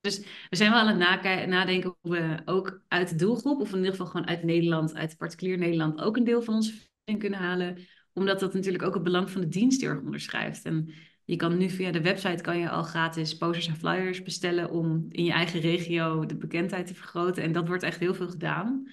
Dus 0.00 0.18
we 0.50 0.56
zijn 0.56 0.70
wel 0.70 0.80
aan 0.80 1.00
het 1.00 1.48
nadenken 1.48 1.96
hoe 2.00 2.12
we 2.12 2.36
ook 2.44 2.82
uit 2.88 3.08
de 3.08 3.14
doelgroep, 3.14 3.60
of 3.60 3.70
in 3.70 3.76
ieder 3.76 3.90
geval 3.90 4.06
gewoon 4.06 4.26
uit 4.26 4.42
Nederland, 4.42 4.94
uit 4.94 5.16
particulier 5.16 5.58
Nederland, 5.58 6.00
ook 6.00 6.16
een 6.16 6.24
deel 6.24 6.42
van 6.42 6.54
onze 6.54 6.72
kunnen 7.18 7.38
halen. 7.38 7.78
Omdat 8.12 8.40
dat 8.40 8.54
natuurlijk 8.54 8.84
ook 8.84 8.94
het 8.94 9.02
belang 9.02 9.30
van 9.30 9.40
de 9.40 9.48
dienst 9.48 9.80
heel 9.80 9.90
erg 9.90 10.00
onderschrijft. 10.00 10.64
En 10.64 10.92
je 11.28 11.36
kan 11.36 11.58
nu 11.58 11.70
via 11.70 11.90
de 11.90 12.00
website 12.00 12.42
kan 12.42 12.58
je 12.58 12.68
al 12.68 12.82
gratis 12.82 13.36
posters 13.36 13.66
en 13.66 13.76
flyers 13.76 14.22
bestellen 14.22 14.70
om 14.70 15.06
in 15.10 15.24
je 15.24 15.32
eigen 15.32 15.60
regio 15.60 16.26
de 16.26 16.36
bekendheid 16.36 16.86
te 16.86 16.94
vergroten. 16.94 17.42
En 17.42 17.52
dat 17.52 17.68
wordt 17.68 17.82
echt 17.82 18.00
heel 18.00 18.14
veel 18.14 18.28
gedaan. 18.28 18.92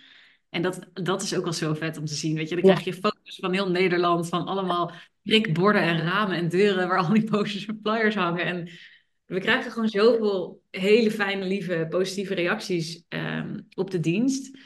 En 0.50 0.62
dat, 0.62 0.80
dat 0.93 1.21
is 1.21 1.36
ook 1.36 1.45
al 1.45 1.54
zo 1.54 1.74
vet 1.74 1.98
om 1.98 2.06
te 2.06 2.13
zien. 2.13 2.36
Weet 2.36 2.50
je, 2.50 2.56
dan 2.56 2.63
krijg 2.63 2.84
je 2.84 2.93
foto's 2.93 3.36
van 3.39 3.54
heel 3.54 3.69
Nederland, 3.69 4.30
van 4.30 4.45
allemaal 4.45 4.91
prikborden 5.21 5.82
en 5.82 6.02
ramen 6.02 6.38
en 6.38 6.50
deuren 6.50 6.88
waar 6.88 6.98
al 6.98 7.13
die 7.13 7.24
posters 7.24 7.65
en 7.65 7.80
flyers 7.84 8.15
hangen. 8.15 8.45
En 8.45 8.69
we 9.26 9.39
krijgen 9.39 9.71
gewoon 9.71 9.89
zoveel 9.89 10.62
hele 10.71 11.12
fijne, 11.12 11.45
lieve, 11.45 11.88
positieve 11.89 12.34
reacties 12.34 13.04
um, 13.10 13.67
op 13.74 13.91
de 13.91 14.00
dienst. 14.00 14.58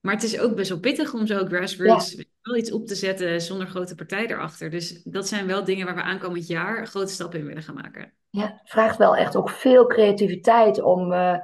Maar 0.00 0.14
het 0.14 0.22
is 0.22 0.38
ook 0.38 0.56
best 0.56 0.68
wel 0.68 0.80
pittig 0.80 1.14
om 1.14 1.26
zo 1.26 1.44
grassroots 1.44 2.24
wel 2.42 2.56
iets 2.56 2.72
op 2.72 2.86
te 2.86 2.94
zetten 2.94 3.40
zonder 3.40 3.66
grote 3.66 3.94
partij 3.94 4.26
erachter. 4.26 4.70
Dus 4.70 5.02
dat 5.02 5.28
zijn 5.28 5.46
wel 5.46 5.64
dingen 5.64 5.86
waar 5.86 5.94
we 5.94 6.02
aankomend 6.02 6.46
jaar 6.46 6.86
grote 6.86 7.12
stappen 7.12 7.38
in 7.38 7.46
willen 7.46 7.62
gaan 7.62 7.74
maken. 7.74 8.12
Ja, 8.30 8.42
het 8.42 8.70
vraagt 8.70 8.96
wel 8.96 9.16
echt 9.16 9.36
ook 9.36 9.50
veel 9.50 9.86
creativiteit 9.86 10.82
om 10.82 11.12
uh, 11.12 11.36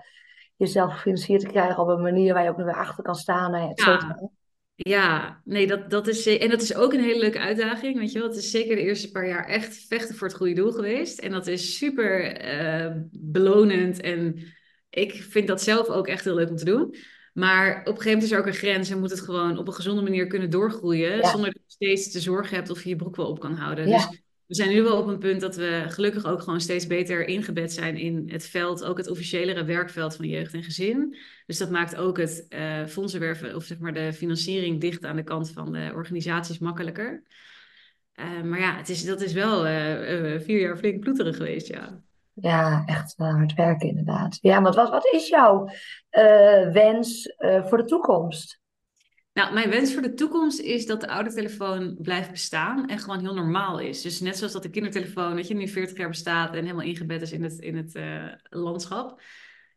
jezelf 0.57 0.93
gefinancierd 0.93 1.41
te 1.41 1.47
krijgen 1.47 1.83
op 1.83 1.89
een 1.89 2.03
manier 2.03 2.35
waar 2.35 2.43
je 2.43 2.51
ook 2.51 2.57
nog 2.57 2.67
weer 2.67 2.77
achter 2.77 3.05
kan 3.05 3.15
staan. 3.15 3.55
Et 3.55 3.85
ja. 3.85 4.31
ja, 4.75 5.41
nee, 5.45 5.67
dat, 5.67 5.91
dat 5.91 6.07
is, 6.07 6.27
en 6.27 6.51
dat 6.51 6.63
is 6.63 6.75
ook 6.75 6.93
een 6.93 7.05
hele 7.05 7.19
leuke 7.19 7.39
uitdaging. 7.39 7.99
Weet 7.99 8.13
je 8.13 8.19
wel, 8.19 8.29
het 8.29 8.37
is 8.37 8.51
zeker 8.51 8.77
de 8.77 8.83
eerste 8.83 9.11
paar 9.11 9.29
jaar 9.29 9.47
echt 9.47 9.87
vechten 9.89 10.15
voor 10.15 10.27
het 10.27 10.37
goede 10.37 10.55
doel 10.55 10.73
geweest. 10.73 11.19
En 11.19 11.31
dat 11.31 11.47
is 11.47 11.77
super 11.77 12.45
uh, 12.45 12.93
belonend. 13.11 14.01
En 14.01 14.43
ik 14.91 15.13
vind 15.13 15.47
dat 15.47 15.63
zelf 15.63 15.89
ook 15.89 16.07
echt 16.07 16.25
heel 16.25 16.35
leuk 16.35 16.51
om 16.51 16.57
te 16.57 16.65
doen. 16.65 16.95
Maar 17.37 17.71
op 17.71 17.77
een 17.77 17.85
gegeven 17.85 18.05
moment 18.07 18.23
is 18.23 18.33
er 18.33 18.39
ook 18.39 18.47
een 18.47 18.55
grens 18.55 18.91
en 18.91 18.99
moet 18.99 19.11
het 19.11 19.21
gewoon 19.21 19.59
op 19.59 19.67
een 19.67 19.75
gezonde 19.75 20.03
manier 20.03 20.27
kunnen 20.27 20.51
doorgroeien. 20.51 21.27
Zonder 21.27 21.53
dat 21.53 21.63
je 21.67 21.73
steeds 21.73 22.11
te 22.13 22.21
zorgen 22.21 22.57
hebt 22.57 22.71
of 22.71 22.83
je 22.83 22.89
je 22.89 22.97
broek 22.97 23.17
wel 23.17 23.29
op 23.29 23.41
kan 23.41 23.55
houden. 23.55 23.87
Dus 23.87 24.09
we 24.47 24.55
zijn 24.55 24.69
nu 24.69 24.83
wel 24.83 24.99
op 24.99 25.07
een 25.07 25.19
punt 25.19 25.41
dat 25.41 25.57
we 25.57 25.85
gelukkig 25.89 26.27
ook 26.27 26.43
gewoon 26.43 26.61
steeds 26.61 26.87
beter 26.87 27.29
ingebed 27.29 27.73
zijn 27.73 27.97
in 27.97 28.25
het 28.27 28.47
veld, 28.47 28.85
ook 28.85 28.97
het 28.97 29.09
officiëlere 29.09 29.65
werkveld 29.65 30.17
van 30.17 30.29
jeugd 30.29 30.55
en 30.55 30.63
gezin. 30.63 31.17
Dus 31.47 31.59
dat 31.59 31.71
maakt 31.71 31.97
ook 31.97 32.19
het 32.19 32.47
uh, 32.49 32.87
fondsenwerven 32.87 33.55
of 33.55 33.65
zeg 33.65 33.79
maar 33.79 33.95
de 33.95 34.13
financiering 34.13 34.81
dicht 34.81 35.05
aan 35.05 35.17
de 35.17 35.25
kant 35.25 35.51
van 35.51 35.73
de 35.73 35.91
organisaties 35.95 36.59
makkelijker. 36.59 37.23
Uh, 38.15 38.43
maar 38.43 38.61
ja, 38.61 38.77
het 38.77 38.89
is, 38.89 39.05
dat 39.05 39.21
is 39.21 39.33
wel 39.33 39.67
uh, 39.67 40.41
vier 40.41 40.61
jaar 40.61 40.79
flink 40.79 41.01
ploeteren 41.01 41.35
geweest, 41.35 41.67
ja. 41.67 42.05
Ja, 42.41 42.83
echt 42.87 43.15
uh, 43.19 43.35
hard 43.35 43.55
werken 43.55 43.89
inderdaad. 43.89 44.39
Ja, 44.41 44.61
maar 44.61 44.73
wat, 44.73 44.91
wat 44.91 45.09
is 45.13 45.29
jouw 45.29 45.65
uh, 45.65 46.73
wens 46.73 47.35
uh, 47.39 47.65
voor 47.65 47.79
de 47.79 47.85
toekomst? 47.85 48.61
Nou, 49.33 49.55
mijn 49.55 49.71
wens 49.71 49.93
voor 49.93 50.03
de 50.03 50.15
toekomst 50.15 50.61
is 50.61 50.87
dat 50.87 51.01
de 51.01 51.09
oude 51.09 51.33
telefoon 51.33 51.97
blijft 51.99 52.31
bestaan 52.31 52.87
en 52.87 52.99
gewoon 52.99 53.21
heel 53.21 53.35
normaal 53.35 53.79
is. 53.79 54.03
Dus 54.03 54.21
net 54.21 54.37
zoals 54.37 54.53
dat 54.53 54.63
de 54.63 54.71
kindertelefoon, 54.71 55.37
dat 55.37 55.49
je 55.49 55.55
nu 55.55 55.69
40 55.69 55.97
jaar 55.99 56.09
bestaat 56.09 56.55
en 56.55 56.63
helemaal 56.63 56.87
ingebed 56.87 57.23
is 57.23 57.33
in 57.33 57.43
het, 57.43 57.59
in 57.59 57.77
het 57.77 57.99
landschap 58.49 59.21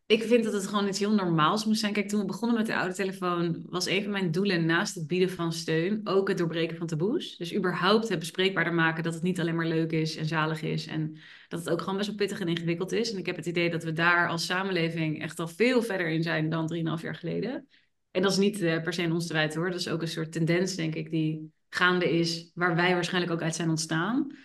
ik 0.10 0.24
vind 0.24 0.44
dat 0.44 0.54
het 0.54 0.68
gewoon 0.68 0.88
iets 0.88 1.00
heel 1.00 1.14
normaals 1.14 1.66
moest 1.66 1.80
zijn. 1.80 1.94
Kijk, 1.94 2.08
toen 2.10 2.20
we 2.20 2.26
begonnen 2.26 2.58
met 2.58 2.66
de 2.66 2.76
oude 2.76 2.94
telefoon, 2.94 3.64
was 3.66 3.88
een 3.88 4.02
van 4.02 4.12
mijn 4.12 4.32
doelen 4.32 4.66
naast 4.66 4.96
het 4.96 5.08
bieden 5.08 5.30
van 5.30 5.54
steun 5.54 6.02
ook 6.04 6.28
het 6.28 6.38
doorbreken 6.38 6.78
van 6.78 6.88
taboes. 6.88 7.38
Dus 7.38 7.56
überhaupt 7.56 8.10
het 8.10 8.20
bespreekbaarder 8.20 8.74
maken 8.74 9.04
dat 9.04 9.14
het 9.14 9.24
niet 9.24 9.40
alleen 9.40 9.56
maar 9.56 9.66
leuk 9.66 9.92
is 9.92 10.16
en 10.16 10.26
zalig 10.26 10.62
is. 10.62 10.88
En 10.88 11.18
dat 11.48 11.60
het 11.60 11.70
ook 11.70 11.80
gewoon 11.80 11.96
best 11.96 12.08
wel 12.08 12.18
pittig 12.18 12.40
en 12.40 12.48
ingewikkeld 12.48 12.92
is. 12.92 13.12
En 13.12 13.18
ik 13.18 13.26
heb 13.26 13.36
het 13.36 13.46
idee 13.46 13.70
dat 13.70 13.84
we 13.84 13.94
daar 13.94 14.30
als 14.30 14.46
samenleving 14.46 15.22
echt 15.22 15.40
al 15.40 15.48
veel 15.48 15.82
verder 15.82 16.10
in 16.10 16.24
zijn 16.24 16.50
dan 16.50 16.74
3,5 16.98 17.04
jaar 17.04 17.16
geleden. 17.16 17.68
En 18.12 18.22
dat 18.22 18.32
is 18.32 18.38
niet 18.38 18.62
uh, 18.62 18.82
per 18.82 18.94
se 18.94 19.02
in 19.02 19.12
ons 19.12 19.28
te 19.28 19.34
wijten 19.34 19.60
hoor. 19.60 19.70
Dat 19.70 19.80
is 19.80 19.90
ook 19.90 20.02
een 20.02 20.08
soort 20.08 20.32
tendens, 20.32 20.76
denk 20.76 20.96
ik, 20.96 21.10
die 21.10 21.52
gaande 21.70 22.18
is, 22.18 22.52
waar 22.54 22.76
wij 22.76 22.94
waarschijnlijk 22.94 23.34
ook 23.34 23.42
uit 23.42 23.56
zijn 23.56 23.70
ontstaan. 23.70 24.38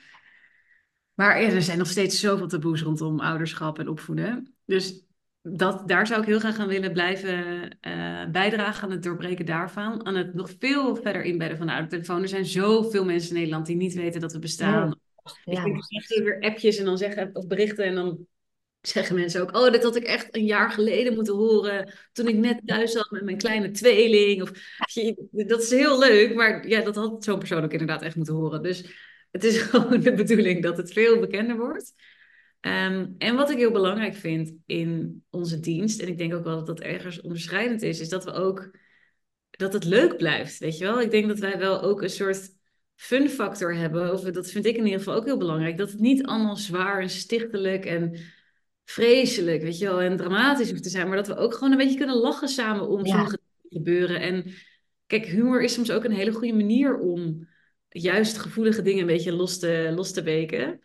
Maar 1.15 1.37
er 1.37 1.63
zijn 1.63 1.79
nog 1.79 1.89
steeds 1.89 2.21
zoveel 2.21 2.49
taboes 2.49 2.83
rondom 2.83 3.21
ouderschap 3.21 3.79
en 3.79 3.89
opvoeden. 3.89 4.55
Dus 4.65 5.04
dat, 5.49 5.89
daar 5.89 6.07
zou 6.07 6.21
ik 6.21 6.27
heel 6.27 6.39
graag 6.39 6.59
aan 6.59 6.69
willen 6.69 6.93
blijven 6.93 7.63
uh, 7.81 8.31
bijdragen 8.31 8.83
aan 8.83 8.91
het 8.91 9.03
doorbreken 9.03 9.47
daarvan. 9.47 10.07
Aan 10.07 10.17
het 10.17 10.35
nog 10.35 10.51
veel 10.59 10.97
verder 10.97 11.23
inbedden 11.23 11.57
van 11.57 11.67
de 11.67 11.73
oude 11.73 11.89
telefoon. 11.89 12.23
Er 12.23 12.29
zijn 12.29 12.47
zoveel 12.47 13.05
mensen 13.05 13.31
in 13.31 13.37
Nederland 13.37 13.67
die 13.67 13.77
niet 13.77 13.95
weten 13.95 14.21
dat 14.21 14.33
we 14.33 14.39
bestaan. 14.39 14.99
Ja. 15.45 15.65
Ik 15.65 15.83
krijg 16.07 16.23
weer 16.23 16.41
appjes 16.41 16.77
en 16.77 16.85
dan 16.85 16.99
zeggen, 16.99 17.31
of 17.33 17.47
berichten 17.47 17.85
en 17.85 17.95
dan 17.95 18.27
zeggen 18.81 19.15
mensen 19.15 19.43
ook... 19.43 19.57
Oh, 19.57 19.73
dit 19.73 19.83
had 19.83 19.97
ik 19.97 20.05
echt 20.05 20.37
een 20.37 20.45
jaar 20.45 20.71
geleden 20.71 21.15
moeten 21.15 21.35
horen. 21.35 21.93
Toen 22.13 22.29
ik 22.29 22.37
net 22.37 22.61
thuis 22.65 22.93
zat 22.93 23.11
met 23.11 23.25
mijn 23.25 23.39
kleine 23.39 23.71
tweeling. 23.71 24.43
Of, 24.43 24.51
dat 25.31 25.63
is 25.63 25.71
heel 25.71 25.99
leuk, 25.99 26.35
maar 26.35 26.69
ja, 26.69 26.81
dat 26.81 26.95
had 26.95 27.25
zo'n 27.25 27.39
persoon 27.39 27.65
ook 27.65 27.73
inderdaad 27.73 28.03
echt 28.03 28.17
moeten 28.17 28.35
horen. 28.35 28.63
Dus 28.63 28.85
het 29.31 29.45
is 29.45 29.59
gewoon 29.63 30.01
de 30.01 30.15
bedoeling 30.15 30.63
dat 30.63 30.77
het 30.77 30.93
veel 30.93 31.21
bekender 31.21 31.57
wordt. 31.57 31.93
Ehm, 32.65 33.07
en 33.19 33.37
wat 33.37 33.51
ik 33.51 33.57
heel 33.57 33.71
belangrijk 33.71 34.15
vind 34.15 34.55
in 34.67 35.23
onze 35.31 35.61
dienst, 35.61 36.01
en 36.01 36.09
ik 36.09 36.19
denk 36.19 36.35
ook 36.35 36.45
wel 36.45 36.57
dat 36.57 36.67
dat 36.67 36.81
ergens 36.81 37.21
onderscheidend 37.21 37.83
is, 37.83 38.01
is 38.01 38.09
dat 38.09 38.25
we 38.25 38.33
ook 38.33 38.79
dat 39.51 39.73
het 39.73 39.85
leuk 39.85 40.17
blijft. 40.17 40.59
Weet 40.59 40.79
je 40.79 40.85
wel? 40.85 41.01
Ik 41.01 41.11
denk 41.11 41.29
dat 41.29 41.39
wij 41.39 41.59
wel 41.59 41.83
ook 41.83 42.03
een 42.03 42.11
soort 42.11 42.57
fun 42.95 43.29
factor 43.29 43.75
hebben. 43.75 44.13
Of 44.13 44.21
dat 44.21 44.51
vind 44.51 44.67
ik 44.67 44.77
in 44.77 44.85
ieder 44.85 44.99
geval 44.99 45.15
ook 45.15 45.25
heel 45.25 45.37
belangrijk. 45.37 45.79
Dat 45.79 45.91
het 45.91 46.01
niet 46.01 46.27
allemaal 46.27 46.57
zwaar 46.57 47.01
en 47.01 47.11
stichtelijk 47.11 47.85
en 47.85 48.19
vreselijk, 48.85 49.63
weet 49.63 49.79
je 49.79 49.85
wel, 49.85 50.01
en 50.01 50.17
dramatisch 50.17 50.71
hoeft 50.71 50.83
te 50.83 50.89
zijn. 50.89 51.07
Maar 51.07 51.17
dat 51.17 51.27
we 51.27 51.37
ook 51.37 51.55
gewoon 51.55 51.71
een 51.71 51.79
beetje 51.79 51.99
kunnen 51.99 52.17
lachen 52.17 52.49
samen 52.49 52.89
om 52.89 53.05
ja. 53.05 53.11
sommige 53.11 53.39
dingen 53.63 53.85
gebeuren. 53.85 54.21
En 54.21 54.55
kijk, 55.07 55.27
humor 55.27 55.63
is 55.63 55.75
soms 55.75 55.91
ook 55.91 56.05
een 56.05 56.13
hele 56.13 56.33
goede 56.33 56.55
manier 56.55 56.99
om 56.99 57.49
juist 57.89 58.39
gevoelige 58.39 58.83
dingen 58.83 59.01
een 59.01 59.07
beetje 59.07 59.33
los 59.33 59.59
te, 59.59 59.93
los 59.95 60.13
te 60.13 60.23
weken. 60.23 60.81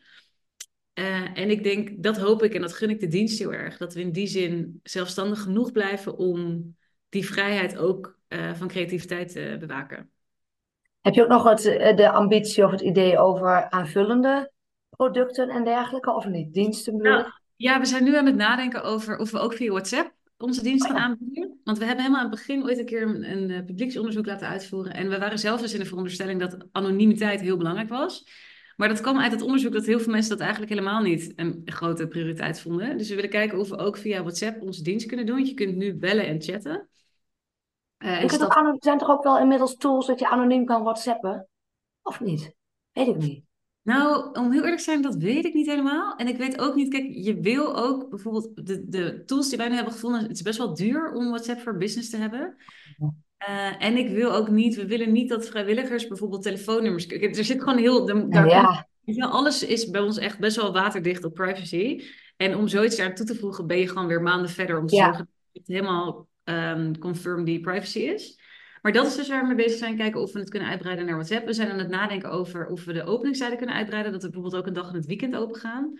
Uh, 1.00 1.38
en 1.38 1.50
ik 1.50 1.64
denk, 1.64 2.04
dat 2.04 2.18
hoop 2.18 2.44
ik 2.44 2.54
en 2.54 2.62
dat 2.62 2.74
gun 2.74 2.90
ik 2.90 3.00
de 3.00 3.08
dienst 3.08 3.40
heel 3.40 3.54
erg. 3.54 3.78
Dat 3.78 3.94
we 3.94 4.02
in 4.02 4.12
die 4.12 4.28
zin 4.28 4.80
zelfstandig 4.84 5.42
genoeg 5.42 5.72
blijven 5.72 6.18
om 6.18 6.76
die 7.10 7.26
vrijheid 7.26 7.78
ook 7.78 8.18
uh, 8.30 8.54
van 8.54 8.68
creativiteit 8.68 9.32
te 9.32 9.56
bewaken. 9.60 10.10
Heb 11.02 11.14
je 11.14 11.22
ook 11.22 11.30
nog 11.30 11.44
het, 11.44 11.66
eh, 11.66 11.96
de 11.96 12.10
ambitie 12.10 12.66
of 12.66 12.72
het 12.72 12.82
idee 12.82 13.20
over 13.20 13.70
aanvullende 13.70 14.52
producten 14.90 15.50
en 15.50 15.64
dergelijke, 15.64 16.14
of 16.14 16.26
niet? 16.26 16.54
Diensten 16.54 16.98
nou, 16.98 17.26
Ja, 17.56 17.80
we 17.80 17.86
zijn 17.86 18.04
nu 18.04 18.18
aan 18.18 18.26
het 18.26 18.36
nadenken 18.36 18.84
over 18.84 19.18
of 19.18 19.32
we 19.32 19.40
ook 19.40 19.54
via 19.54 19.72
WhatsApp 19.72 20.14
onze 20.38 20.64
dienst 20.64 20.86
gaan 20.86 20.96
oh 20.96 21.02
aanbieden. 21.02 21.60
Want 21.64 21.78
we 21.78 21.86
hebben 21.86 22.04
helemaal 22.04 22.24
aan 22.24 22.32
het 22.32 22.40
begin 22.40 22.64
ooit 22.64 22.78
een 22.78 22.86
keer 22.86 23.02
een, 23.02 23.52
een 23.52 23.66
publieksonderzoek 23.66 24.26
laten 24.26 24.48
uitvoeren. 24.48 24.94
En 24.94 25.10
we 25.10 25.18
waren 25.18 25.40
zelf 25.40 25.62
dus 25.62 25.74
in 25.74 25.80
de 25.80 25.86
veronderstelling 25.86 26.40
dat 26.40 26.68
anonimiteit 26.72 27.42
heel 27.42 27.58
belangrijk 27.58 27.90
was. 27.90 28.24
Maar 28.80 28.88
dat 28.88 29.02
kwam 29.02 29.20
uit 29.20 29.32
het 29.32 29.42
onderzoek 29.42 29.74
dat 29.74 29.86
heel 29.86 30.00
veel 30.00 30.12
mensen 30.12 30.30
dat 30.30 30.40
eigenlijk 30.40 30.72
helemaal 30.72 31.02
niet 31.02 31.34
een 31.36 31.62
grote 31.66 32.08
prioriteit 32.08 32.62
vonden. 32.62 32.98
Dus 32.98 33.10
we 33.10 33.16
willen 33.16 33.30
kijken 33.30 33.60
of 33.60 33.70
we 33.70 33.78
ook 33.78 33.98
via 33.98 34.22
WhatsApp 34.22 34.62
onze 34.62 34.84
dienst 34.84 35.06
kunnen 35.06 35.26
doen. 35.26 35.46
Je 35.46 35.54
kunt 35.54 35.76
nu 35.76 35.96
bellen 35.96 36.28
en 36.28 36.42
chatten. 36.42 36.90
Uh, 37.98 38.22
en 38.22 38.30
stap... 38.30 38.56
Er 38.56 38.76
zijn 38.80 38.98
toch 38.98 39.10
ook 39.10 39.24
wel 39.24 39.40
inmiddels 39.40 39.76
tools 39.76 40.08
dat 40.08 40.20
je 40.20 40.30
anoniem 40.30 40.66
kan 40.66 40.84
WhatsAppen? 40.84 41.48
Of 42.02 42.20
niet? 42.20 42.54
Weet 42.92 43.08
ik 43.08 43.18
niet. 43.18 43.44
Nou, 43.82 44.32
om 44.32 44.52
heel 44.52 44.62
eerlijk 44.62 44.78
te 44.78 44.84
zijn, 44.84 45.02
dat 45.02 45.16
weet 45.16 45.46
ik 45.46 45.54
niet 45.54 45.68
helemaal. 45.68 46.16
En 46.16 46.28
ik 46.28 46.38
weet 46.38 46.60
ook 46.60 46.76
niet, 46.76 46.90
kijk, 46.90 47.08
je 47.12 47.40
wil 47.40 47.78
ook 47.78 48.10
bijvoorbeeld 48.10 48.66
de, 48.68 48.88
de 48.88 49.24
tools 49.26 49.50
die 49.50 49.58
wij 49.58 49.68
nu 49.68 49.76
hebben 49.76 49.94
gevonden, 49.94 50.22
het 50.22 50.32
is 50.32 50.42
best 50.42 50.58
wel 50.58 50.74
duur 50.74 51.12
om 51.12 51.28
WhatsApp 51.28 51.60
voor 51.60 51.78
business 51.78 52.10
te 52.10 52.18
hebben. 52.18 52.56
Uh, 53.48 53.84
en 53.84 53.98
ik 53.98 54.10
wil 54.10 54.34
ook 54.34 54.50
niet, 54.50 54.76
we 54.76 54.88
willen 54.88 55.12
niet 55.12 55.30
dat 55.30 55.48
vrijwilligers 55.48 56.08
bijvoorbeeld 56.08 56.42
telefoonnummers. 56.42 57.08
Er 57.08 57.44
zit 57.44 57.60
gewoon 57.60 57.78
heel. 57.78 58.30
Daar 58.30 58.48
ja. 58.48 58.86
Alles 59.18 59.64
is 59.64 59.90
bij 59.90 60.02
ons 60.02 60.18
echt 60.18 60.40
best 60.40 60.56
wel 60.56 60.74
waterdicht 60.74 61.24
op 61.24 61.34
privacy. 61.34 62.04
En 62.38 62.56
om 62.56 62.68
zoiets 62.68 62.96
daar 62.96 63.16
toe 63.16 63.26
te 63.26 63.36
voegen, 63.36 63.68
ben 63.68 63.78
je 63.78 63.88
gewoon 63.88 64.08
weer 64.08 64.22
maanden 64.22 64.50
verder 64.50 64.78
om 64.78 64.88
te 64.88 64.96
zorgen 64.96 65.18
dat 65.18 65.28
het 65.54 65.68
helemaal 65.68 66.28
um, 66.44 66.98
confirm 66.98 67.44
die 67.44 67.60
privacy 67.60 68.00
is. 68.00 68.40
Maar 68.82 68.92
dat 68.92 69.06
is 69.06 69.16
dus 69.16 69.30
waar 69.30 69.42
we 69.42 69.48
mee 69.48 69.66
bezig 69.66 69.78
zijn. 69.78 69.98
Kijken 69.98 70.22
of 70.22 70.34
we 70.34 70.40
het 70.40 70.50
kunnen 70.50 70.70
uitbreiden 70.70 71.06
naar 71.06 71.16
WhatsApp. 71.16 71.46
We 71.46 71.54
zijn 71.54 71.72
aan 71.72 71.80
het 71.80 71.90
nadenken 71.90 72.32
over 72.32 72.68
of 72.68 72.86
we 72.86 72.94
de 72.94 73.04
openingstijden 73.04 73.58
kunnen 73.58 73.76
uitbreiden. 73.76 74.12
Dat 74.12 74.22
we 74.22 74.30
bijvoorbeeld 74.30 74.62
ook 74.62 74.68
een 74.68 74.74
dag 74.74 74.90
in 74.90 74.96
het 74.96 75.06
weekend 75.06 75.36
open 75.36 75.60
gaan. 75.60 76.00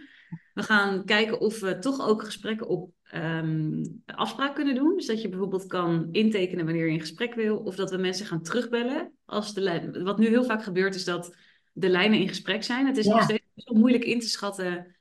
We 0.60 0.66
gaan 0.66 1.06
kijken 1.06 1.40
of 1.40 1.60
we 1.60 1.80
toch 1.80 2.08
ook 2.08 2.24
gesprekken 2.24 2.68
op 2.68 2.92
um, 3.14 4.02
afspraak 4.06 4.56
kunnen 4.56 4.76
doen. 4.76 4.96
Dus 4.96 5.06
dat 5.06 5.22
je 5.22 5.30
bijvoorbeeld 5.30 5.68
kan 5.68 6.08
intekenen 6.12 6.66
wanneer 6.66 6.86
je 6.86 6.94
een 6.94 7.00
gesprek 7.00 7.34
wil. 7.34 7.58
Of 7.58 7.76
dat 7.76 7.92
we 7.92 7.98
mensen 7.98 8.26
gaan 8.26 8.42
terugbellen. 8.42 9.12
Als 9.26 9.54
de 9.54 9.62
lijn... 9.62 10.04
Wat 10.04 10.18
nu 10.18 10.28
heel 10.28 10.44
vaak 10.44 10.64
gebeurt 10.64 10.96
is 10.96 11.04
dat 11.04 11.36
de 11.74 11.90
lijnen 11.90 12.20
in 12.20 12.28
gesprek 12.28 12.64
zijn. 12.64 12.88
Het 12.88 12.98
is 12.98 13.06
nog 13.06 13.24
steeds 13.24 13.44
zo 13.56 13.74
moeilijk 13.74 14.04
in 14.04 14.20
te 14.20 14.28
schatten 14.28 14.96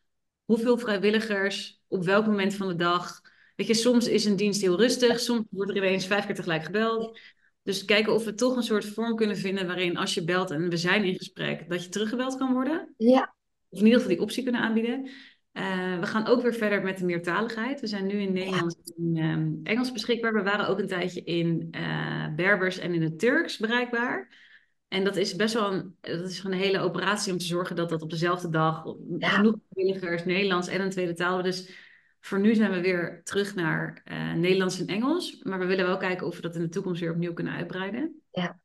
hoeveel 0.45 0.79
vrijwilligers 0.79 1.81
op 1.89 2.05
welk 2.05 2.27
moment 2.27 2.55
van 2.55 2.69
de 2.69 2.77
dag. 2.77 3.21
Weet 3.57 3.67
je, 3.67 3.75
soms 3.75 4.09
is 4.09 4.25
een 4.25 4.37
dienst 4.37 4.61
heel 4.61 4.77
rustig, 4.77 5.21
soms 5.21 5.45
wordt 5.51 5.71
er 5.71 5.77
ineens 5.77 6.07
vijf 6.07 6.27
keer 6.27 6.35
tegelijk 6.35 6.65
gebeld. 6.65 7.19
Dus 7.63 7.85
kijken 7.85 8.15
of 8.15 8.25
we 8.25 8.35
toch 8.35 8.57
een 8.57 8.63
soort 8.63 8.85
vorm 8.85 9.17
kunnen 9.17 9.37
vinden 9.37 9.67
waarin 9.67 9.97
als 9.97 10.15
je 10.15 10.25
belt 10.25 10.51
en 10.51 10.69
we 10.69 10.77
zijn 10.77 11.05
in 11.05 11.17
gesprek, 11.17 11.69
dat 11.69 11.85
je 11.85 11.89
teruggebeld 11.89 12.37
kan 12.37 12.53
worden. 12.53 12.95
Ja. 12.97 13.35
Of 13.69 13.79
in 13.79 13.85
ieder 13.85 14.01
geval 14.01 14.15
die 14.15 14.25
optie 14.25 14.43
kunnen 14.43 14.61
aanbieden. 14.61 15.11
Uh, 15.59 15.99
we 15.99 16.07
gaan 16.07 16.27
ook 16.27 16.43
weer 16.43 16.55
verder 16.55 16.83
met 16.83 16.99
de 16.99 17.05
meertaligheid. 17.05 17.81
We 17.81 17.87
zijn 17.87 18.07
nu 18.07 18.21
in 18.21 18.33
Nederlands 18.33 18.77
en 18.97 19.17
um, 19.17 19.61
Engels 19.63 19.93
beschikbaar. 19.93 20.33
We 20.33 20.43
waren 20.43 20.69
ook 20.69 20.79
een 20.79 20.87
tijdje 20.87 21.23
in 21.25 21.69
uh, 21.71 22.35
Berbers 22.35 22.79
en 22.79 22.95
in 22.95 23.03
het 23.03 23.19
Turks 23.19 23.59
bereikbaar. 23.59 24.47
En 24.89 25.05
dat 25.05 25.17
is 25.17 25.37
best 25.37 25.55
wel 25.55 25.73
een, 25.73 25.97
dat 26.01 26.31
is 26.31 26.45
een 26.45 26.53
hele 26.53 26.79
operatie 26.79 27.33
om 27.33 27.39
te 27.39 27.45
zorgen 27.45 27.77
dat 27.77 27.89
dat 27.89 28.03
op 28.03 28.11
dezelfde 28.11 28.49
dag 28.49 28.85
ja. 29.19 29.29
genoeg 29.29 29.57
vrijwilligers 29.71 30.25
Nederlands 30.25 30.69
en 30.69 30.81
een 30.81 30.91
tweede 30.91 31.15
taal. 31.15 31.43
Dus 31.43 31.87
voor 32.21 32.41
nu 32.41 32.55
zijn 32.55 32.71
we 32.71 32.81
weer 32.81 33.21
terug 33.25 33.55
naar 33.55 34.03
uh, 34.05 34.33
Nederlands 34.33 34.81
en 34.81 34.87
Engels. 34.87 35.43
Maar 35.43 35.59
we 35.59 35.67
willen 35.67 35.87
wel 35.87 35.97
kijken 35.97 36.27
of 36.27 36.37
we 36.37 36.43
dat 36.43 36.55
in 36.55 36.63
de 36.63 36.69
toekomst 36.69 37.01
weer 37.01 37.13
opnieuw 37.13 37.33
kunnen 37.33 37.53
uitbreiden. 37.53 38.23
Ja. 38.31 38.61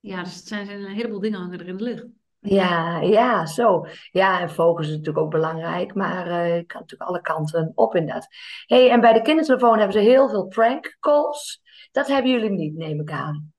Ja, 0.00 0.22
dus 0.22 0.34
het 0.34 0.46
zijn, 0.46 0.66
zijn 0.66 0.80
een 0.80 0.94
heleboel 0.94 1.20
dingen 1.20 1.38
hangen 1.38 1.60
er 1.60 1.68
in 1.68 1.76
de 1.76 1.84
lucht. 1.84 2.06
Ja, 2.40 3.00
ja, 3.00 3.46
zo. 3.46 3.86
Ja, 4.10 4.40
en 4.40 4.50
focus 4.50 4.86
is 4.86 4.90
natuurlijk 4.90 5.18
ook 5.18 5.30
belangrijk, 5.30 5.94
maar 5.94 6.26
uh, 6.26 6.56
ik 6.56 6.66
kan 6.66 6.80
natuurlijk 6.80 7.10
alle 7.10 7.20
kanten 7.20 7.72
op 7.74 7.94
inderdaad. 7.94 8.26
hey, 8.66 8.90
en 8.90 9.00
bij 9.00 9.12
de 9.12 9.22
kindertelefoon 9.22 9.78
hebben 9.78 10.02
ze 10.02 10.08
heel 10.08 10.28
veel 10.28 10.46
prank 10.46 10.96
calls. 11.00 11.60
Dat 11.92 12.06
hebben 12.06 12.30
jullie 12.30 12.50
niet, 12.50 12.76
neem 12.76 13.00
ik 13.00 13.10
aan. 13.10 13.52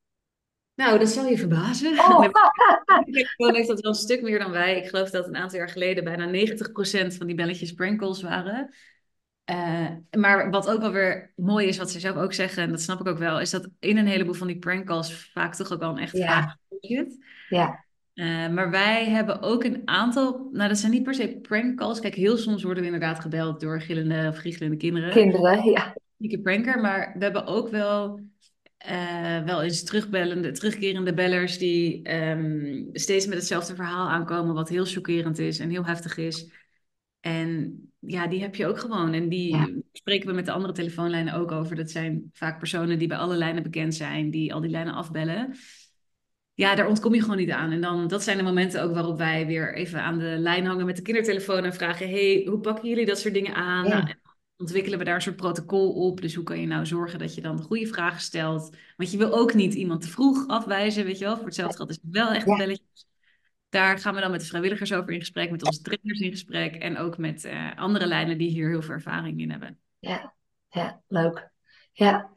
Nou, 0.76 1.00
dat 1.00 1.10
zal 1.10 1.26
je 1.26 1.38
verbazen. 1.38 2.00
Oh. 2.00 2.22
Heeft 3.56 3.68
dat 3.68 3.82
wel 3.82 3.92
een 3.92 3.98
stuk 3.98 4.22
meer 4.22 4.40
dan 4.40 4.52
wij. 4.52 4.78
Ik 4.78 4.88
geloof 4.90 5.10
dat 5.10 5.28
een 5.28 5.36
aantal 5.36 5.58
jaar 5.58 5.70
geleden 5.70 6.04
bijna 6.04 6.28
90% 6.28 7.18
van 7.18 7.28
die 7.28 7.36
belletjes 7.36 7.74
prank 7.74 8.00
calls 8.00 8.22
waren. 8.22 8.74
Uh, 9.52 9.90
maar 10.18 10.50
wat 10.50 10.70
ook 10.70 10.82
wel 10.82 10.92
weer 10.92 11.34
mooi 11.36 11.68
is, 11.68 11.78
wat 11.78 11.92
ze 11.92 12.00
zelf 12.00 12.16
ook 12.16 12.34
zeggen, 12.34 12.64
en 12.64 12.70
dat 12.70 12.82
snap 12.82 13.00
ik 13.00 13.08
ook 13.08 13.18
wel, 13.18 13.40
is 13.40 13.50
dat 13.50 13.70
in 13.80 13.98
een 13.98 14.08
heleboel 14.08 14.34
van 14.34 14.48
die 14.48 14.60
prank 14.60 14.86
calls 14.86 15.32
vaak 15.34 15.56
toch 15.56 15.72
ook 15.72 15.80
wel 15.80 15.90
een 15.90 15.98
echt 15.98 16.18
ja. 16.18 16.26
vraag 16.26 16.56
zit. 16.80 17.18
Ja. 17.50 17.86
Uh, 18.20 18.50
maar 18.50 18.70
wij 18.70 19.06
hebben 19.10 19.42
ook 19.42 19.64
een 19.64 19.82
aantal, 19.86 20.50
nou 20.52 20.70
dat 20.70 20.78
zijn 20.78 20.92
niet 20.92 21.04
per 21.04 21.14
se 21.14 21.40
prank 21.42 21.78
calls. 21.78 22.00
Kijk, 22.00 22.16
heel 22.16 22.38
soms 22.38 22.64
worden 22.64 22.84
we 22.84 22.90
inderdaad 22.90 23.20
gebeld 23.20 23.60
door 23.60 23.82
gillende 23.82 24.28
of 24.28 24.38
giechelende 24.38 24.78
kinderen. 24.78 25.12
Kinderen, 25.12 25.64
ja. 25.64 25.96
Niet 26.18 26.44
pranker, 26.44 26.80
maar 26.80 27.14
we 27.18 27.24
hebben 27.24 27.46
ook 27.46 27.70
wel, 27.70 28.20
uh, 28.90 29.44
wel 29.44 29.62
eens 29.62 29.84
terugbellende, 29.84 30.52
terugkerende 30.52 31.14
bellers 31.14 31.58
die 31.58 32.16
um, 32.16 32.90
steeds 32.94 33.26
met 33.28 33.38
hetzelfde 33.38 33.76
verhaal 33.76 34.10
aankomen, 34.10 34.54
wat 34.54 34.70
heel 34.70 34.86
chockerend 34.86 35.40
is 35.40 35.60
en 35.60 35.70
heel 35.70 35.86
heftig 35.86 36.18
is. 36.18 36.52
En 37.20 37.80
ja, 38.00 38.28
die 38.28 38.42
heb 38.42 38.56
je 38.56 38.68
ook 38.68 38.80
gewoon. 38.80 39.14
En 39.14 39.30
die 39.30 39.84
spreken 39.94 40.28
we 40.28 40.34
met 40.34 40.46
de 40.46 40.52
andere 40.52 40.74
telefoonlijnen 40.74 41.34
ook 41.34 41.52
over. 41.52 41.76
Dat 41.76 41.92
zijn 41.92 42.30
vaak 42.34 42.60
personen 42.60 43.00
die 43.00 43.08
bij 43.08 43.18
alle 43.18 43.36
lijnen 43.36 43.64
bekend 43.64 43.96
zijn, 43.96 44.30
die 44.30 44.54
al 44.54 44.62
die 44.62 44.72
lijnen 44.72 44.94
afbellen. 44.94 45.56
Ja, 46.60 46.76
daar 46.76 46.88
ontkom 46.88 47.14
je 47.14 47.22
gewoon 47.22 47.38
niet 47.38 47.52
aan. 47.52 47.72
En 47.72 47.82
dan, 47.82 48.08
dat 48.08 48.24
zijn 48.24 48.38
de 48.38 48.44
momenten 48.44 48.84
ook 48.84 48.94
waarop 48.94 49.18
wij 49.18 49.46
weer 49.46 49.76
even 49.76 50.02
aan 50.02 50.18
de 50.18 50.36
lijn 50.38 50.66
hangen 50.66 50.86
met 50.86 50.96
de 50.96 51.02
kindertelefoon 51.02 51.64
en 51.64 51.74
vragen: 51.74 52.10
hey, 52.10 52.46
hoe 52.50 52.60
pakken 52.60 52.90
jullie 52.90 53.06
dat 53.06 53.20
soort 53.20 53.34
dingen 53.34 53.56
aan? 53.56 53.86
Ja. 53.86 53.90
Nou, 53.90 54.10
en 54.10 54.20
ontwikkelen 54.58 55.00
we 55.00 55.06
daar 55.06 55.16
een 55.16 55.22
soort 55.22 55.36
protocol 55.36 55.94
op. 55.94 56.22
Dus 56.22 56.36
hoe 56.36 56.44
kan 56.44 56.60
je 56.60 56.68
nou 56.68 56.86
zorgen 56.86 57.20
dat 57.20 57.36
je 57.36 57.42
dan 57.42 57.56
de 57.56 57.64
goede 57.64 57.88
vragen 57.88 58.22
stelt? 58.22 58.76
Want 58.98 59.12
je 59.12 59.18
wil 59.18 59.34
ook 59.34 59.54
niet 59.54 59.74
iemand 59.74 60.02
te 60.02 60.08
vroeg 60.08 60.48
afwijzen, 60.48 61.06
weet 61.06 61.18
je 61.18 61.26
wel. 61.26 61.36
Voor 61.36 61.46
hetzelfde 61.46 61.78
geld 61.78 61.90
is 61.90 62.00
het 62.02 62.12
wel 62.12 62.32
echt 62.32 62.48
een 62.48 62.58
belletje. 62.58 62.84
Daar 63.70 64.00
gaan 64.00 64.16
we 64.16 64.22
dan 64.22 64.32
met 64.32 64.40
de 64.40 64.48
vrijwilligers 64.48 64.94
over 64.94 65.12
in 65.12 65.20
gesprek, 65.20 65.52
met 65.52 65.64
onze 65.64 65.82
trainers 65.82 66.20
in 66.20 66.32
gesprek 66.32 66.76
en 66.76 66.98
ook 66.98 67.18
met 67.18 67.44
eh, 67.44 67.78
andere 67.78 68.06
lijnen 68.06 68.38
die 68.38 68.50
hier 68.50 68.70
heel 68.70 68.82
veel 68.82 68.94
ervaring 68.94 69.40
in 69.40 69.52
hebben. 69.52 69.80
Ja, 70.00 70.34
ja, 70.70 71.02
leuk. 71.08 71.52
Ja. 71.92 72.30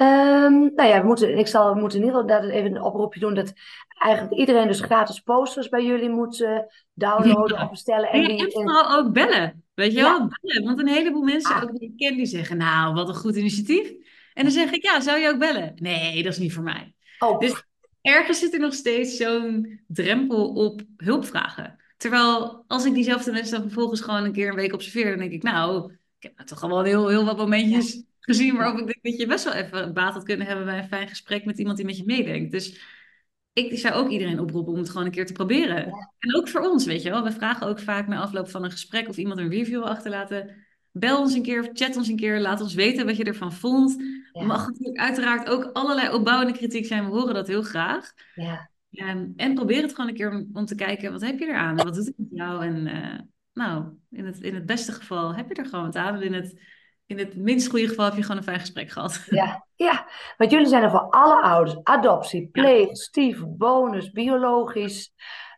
Ehm, 0.00 0.58
nou 0.74 0.88
ja, 0.88 1.00
we 1.00 1.06
moeten, 1.06 1.38
ik 1.38 1.46
zal, 1.46 1.74
we 1.74 1.80
moeten 1.80 1.98
in 1.98 2.04
ieder 2.04 2.20
geval 2.20 2.48
even 2.50 2.74
een 2.76 2.82
oproepje 2.82 3.20
doen 3.20 3.34
dat 3.34 3.52
eigenlijk 3.98 4.40
iedereen 4.40 4.66
dus 4.66 4.80
gratis 4.80 5.20
posters 5.20 5.68
bij 5.68 5.84
jullie 5.84 6.08
moet 6.10 6.40
eh, 6.40 6.58
downloaden 6.94 7.56
Ja. 7.56 7.62
of 7.64 7.70
bestellen. 7.70 8.08
En, 8.10 8.20
En 8.22 8.28
die, 8.28 8.44
en- 8.44 8.50
vooral 8.52 8.96
ook 8.98 9.12
bellen. 9.12 9.64
Weet 9.74 9.92
je 9.92 9.98
Ja. 9.98 10.18
wel? 10.18 10.28
Bellen. 10.40 10.64
Want 10.64 10.80
een 10.80 10.88
heleboel 10.88 11.22
mensen, 11.22 11.54
Ah. 11.54 11.62
ook 11.62 11.78
die 11.78 11.88
ik 11.88 11.96
ken, 11.96 12.16
die 12.16 12.26
zeggen: 12.26 12.56
Nou, 12.56 12.94
wat 12.94 13.08
een 13.08 13.14
goed 13.14 13.36
initiatief. 13.36 13.90
En 14.34 14.42
dan 14.42 14.52
zeg 14.52 14.70
ik: 14.70 14.82
Ja, 14.84 15.00
zou 15.00 15.18
je 15.18 15.28
ook 15.28 15.38
bellen? 15.38 15.72
Nee, 15.76 16.22
dat 16.22 16.32
is 16.32 16.38
niet 16.38 16.52
voor 16.52 16.62
mij. 16.62 16.94
oh, 17.18 17.38
Dus 17.38 17.62
ergens 18.02 18.38
zit 18.38 18.54
er 18.54 18.60
nog 18.60 18.74
steeds 18.74 19.16
zo'n 19.16 19.80
drempel 19.86 20.48
op 20.52 20.80
hulpvragen. 20.96 21.76
Terwijl 21.96 22.64
als 22.66 22.84
ik 22.84 22.94
diezelfde 22.94 23.32
mensen 23.32 23.52
dan 23.52 23.62
vervolgens 23.62 24.00
gewoon 24.00 24.24
een 24.24 24.32
keer 24.32 24.48
een 24.48 24.54
week 24.54 24.72
observeer, 24.72 25.10
dan 25.10 25.18
denk 25.18 25.32
ik: 25.32 25.42
Nou, 25.42 25.92
ik 25.92 26.22
heb 26.22 26.32
nou 26.36 26.48
toch 26.48 26.62
al 26.62 26.68
wel 26.68 26.82
heel, 26.82 27.08
heel 27.08 27.24
wat 27.24 27.36
momentjes 27.36 28.02
gezien 28.20 28.56
waarop 28.56 28.78
ik 28.78 28.86
denk 28.86 29.02
dat 29.02 29.16
je 29.16 29.26
best 29.26 29.44
wel 29.44 29.52
even 29.52 29.94
baat 29.94 30.12
had 30.12 30.24
kunnen 30.24 30.46
hebben 30.46 30.64
bij 30.64 30.78
een 30.78 30.88
fijn 30.88 31.08
gesprek 31.08 31.44
met 31.44 31.58
iemand 31.58 31.76
die 31.76 31.86
met 31.86 31.96
je 31.96 32.04
meedenkt. 32.04 32.52
Dus 32.52 32.80
ik 33.52 33.78
zou 33.78 33.94
ook 33.94 34.08
iedereen 34.08 34.40
oproepen 34.40 34.72
om 34.72 34.78
het 34.78 34.90
gewoon 34.90 35.06
een 35.06 35.12
keer 35.12 35.26
te 35.26 35.32
proberen. 35.32 35.84
En 36.18 36.36
ook 36.36 36.48
voor 36.48 36.60
ons, 36.60 36.86
weet 36.86 37.02
je 37.02 37.10
wel. 37.10 37.22
We 37.22 37.32
vragen 37.32 37.66
ook 37.66 37.78
vaak 37.78 38.06
na 38.06 38.20
afloop 38.20 38.48
van 38.48 38.64
een 38.64 38.70
gesprek 38.70 39.08
of 39.08 39.16
iemand 39.16 39.38
een 39.38 39.50
review 39.50 39.78
wil 39.78 39.88
achterlaten. 39.88 40.56
Bel 40.92 41.20
ons 41.20 41.34
een 41.34 41.42
keer, 41.42 41.70
chat 41.72 41.96
ons 41.96 42.08
een 42.08 42.16
keer, 42.16 42.40
laat 42.40 42.60
ons 42.60 42.74
weten 42.74 43.06
wat 43.06 43.16
je 43.16 43.24
ervan 43.24 43.52
vond. 43.52 43.96
Ja. 44.32 44.44
Mag 44.44 44.66
natuurlijk 44.66 44.98
uiteraard 44.98 45.48
ook 45.48 45.70
allerlei 45.72 46.14
opbouwende 46.14 46.52
kritiek 46.52 46.86
zijn. 46.86 47.04
We 47.04 47.10
horen 47.10 47.34
dat 47.34 47.46
heel 47.46 47.62
graag. 47.62 48.12
ja, 48.34 48.70
En, 48.90 49.32
en 49.36 49.54
probeer 49.54 49.82
het 49.82 49.94
gewoon 49.94 50.10
een 50.10 50.16
keer 50.16 50.30
om, 50.30 50.48
om 50.52 50.64
te 50.64 50.74
kijken, 50.74 51.12
wat 51.12 51.20
heb 51.20 51.38
je 51.38 51.46
eraan? 51.46 51.76
Wat 51.76 51.94
doet 51.94 52.06
het 52.06 52.14
met 52.16 52.28
jou? 52.30 52.64
En 52.64 52.86
eh, 52.86 53.18
nou, 53.52 53.84
in 54.10 54.26
het, 54.26 54.40
in 54.40 54.54
het 54.54 54.66
beste 54.66 54.92
geval 54.92 55.34
heb 55.34 55.48
je 55.48 55.54
er 55.54 55.66
gewoon 55.66 55.84
wat 55.84 55.96
aan. 55.96 56.14
En 56.14 56.22
in 56.22 56.32
het, 56.32 56.60
in 57.10 57.18
het 57.18 57.36
minst 57.36 57.68
goede 57.68 57.88
geval 57.88 58.04
heb 58.04 58.14
je 58.14 58.22
gewoon 58.22 58.36
een 58.36 58.42
fijn 58.42 58.60
gesprek 58.60 58.90
gehad. 58.90 59.22
ja, 59.30 59.66
ja. 59.74 60.08
Want 60.36 60.50
jullie 60.50 60.66
zijn 60.66 60.82
er 60.82 60.90
voor 60.90 61.10
alle 61.10 61.42
ouders. 61.42 61.78
Adoptie, 61.82 62.48
pleeg, 62.52 62.96
stief, 62.96 63.42
bonus, 63.46 64.10
biologisch, 64.10 65.12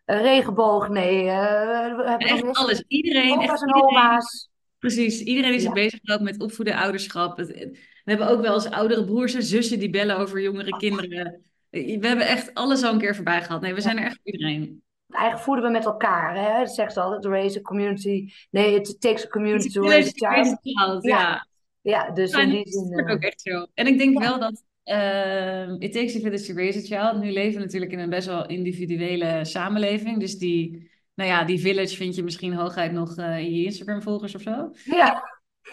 eh, 0.05 0.21
regenboog, 0.21 0.89
nee. 0.89 1.25
we 1.25 2.05
hebben 2.07 2.29
nog 2.29 2.39
Echt 2.49 2.57
alles. 2.57 2.85
Iedereen, 2.89 3.33
Opa's 3.33 3.49
echt 3.49 3.63
en 3.63 3.75
oma's. 3.75 4.51
Precies, 4.79 5.21
iedereen 5.21 5.51
die 5.51 5.61
zich 5.61 5.69
Ja. 5.69 5.75
bezighoudt 5.75 6.23
met 6.23 6.41
opvoeden, 6.41 6.75
ouderschap. 6.75 7.37
We 7.37 7.79
hebben 8.05 8.29
ook 8.29 8.41
wel 8.41 8.55
eens 8.55 8.71
oudere 8.71 9.05
broers 9.05 9.35
en 9.35 9.43
zussen 9.43 9.79
die 9.79 9.91
bellen 9.91 10.19
over 10.19 10.41
jongere 10.41 10.77
kinderen. 10.77 11.43
We 11.71 12.07
hebben 12.07 12.27
echt 12.27 12.55
alles 12.55 12.83
al 12.83 12.93
een 12.93 12.99
keer 12.99 13.15
voorbij 13.15 13.43
gehad. 13.43 13.61
Nee, 13.61 13.75
we 13.75 13.81
zijn 13.81 13.99
er 13.99 14.05
echt 14.05 14.19
voor 14.23 14.33
iedereen. 14.33 14.83
Eigenlijk 15.13 15.45
voeden 15.45 15.65
we 15.65 15.71
met 15.71 15.85
elkaar. 15.85 16.37
Hè? 16.37 16.59
Dat 16.59 16.75
zegt 16.75 16.93
ze 16.93 17.01
altijd, 17.01 17.25
raise 17.25 17.59
a 17.59 17.63
community. 17.63 18.33
Nee, 18.51 18.75
it 18.75 19.01
takes 19.01 19.25
a 19.25 19.29
community 19.29 19.69
to 19.69 19.83
raise 19.83 20.13
a 20.23 20.33
child. 20.33 20.59
child, 20.63 21.03
Ja. 21.05 21.19
ja. 21.19 21.47
Ja, 21.83 22.11
dus 22.11 22.33
in 22.33 22.49
die 22.49 22.65
dat 22.65 22.73
zin... 22.73 22.93
is 22.93 23.05
eh, 23.05 23.13
ook 23.13 23.23
echt 23.23 23.41
zo. 23.41 23.67
En 23.75 23.87
ik 23.87 23.99
denk 23.99 24.19
wel 24.19 24.39
dat 24.39 24.65
ehm 24.85 25.77
it 25.79 25.93
takes 25.93 26.17
a 26.17 26.21
village 26.21 26.45
to 26.45 26.55
raise 26.55 26.79
a 26.79 26.83
child. 26.83 27.23
Nu 27.23 27.33
leven 27.33 27.59
we 27.59 27.65
natuurlijk 27.65 27.93
in 27.93 27.99
een 27.99 28.11
best 28.11 28.27
wel 28.27 28.47
individuele 28.47 29.45
samenleving. 29.45 30.21
Dus 30.21 30.39
die, 30.39 30.91
nou 31.15 31.31
ja, 31.31 31.45
die 31.45 31.61
village 31.61 31.97
vind 31.97 32.15
je 32.15 32.23
misschien 32.23 32.55
hooguit 32.55 32.93
nog 32.93 33.17
eh, 33.17 33.39
in 33.39 33.55
je 33.55 33.65
Instagram-volgers 33.65 34.35
of 34.35 34.41
zo. 34.41 34.71
ja, 34.85 35.23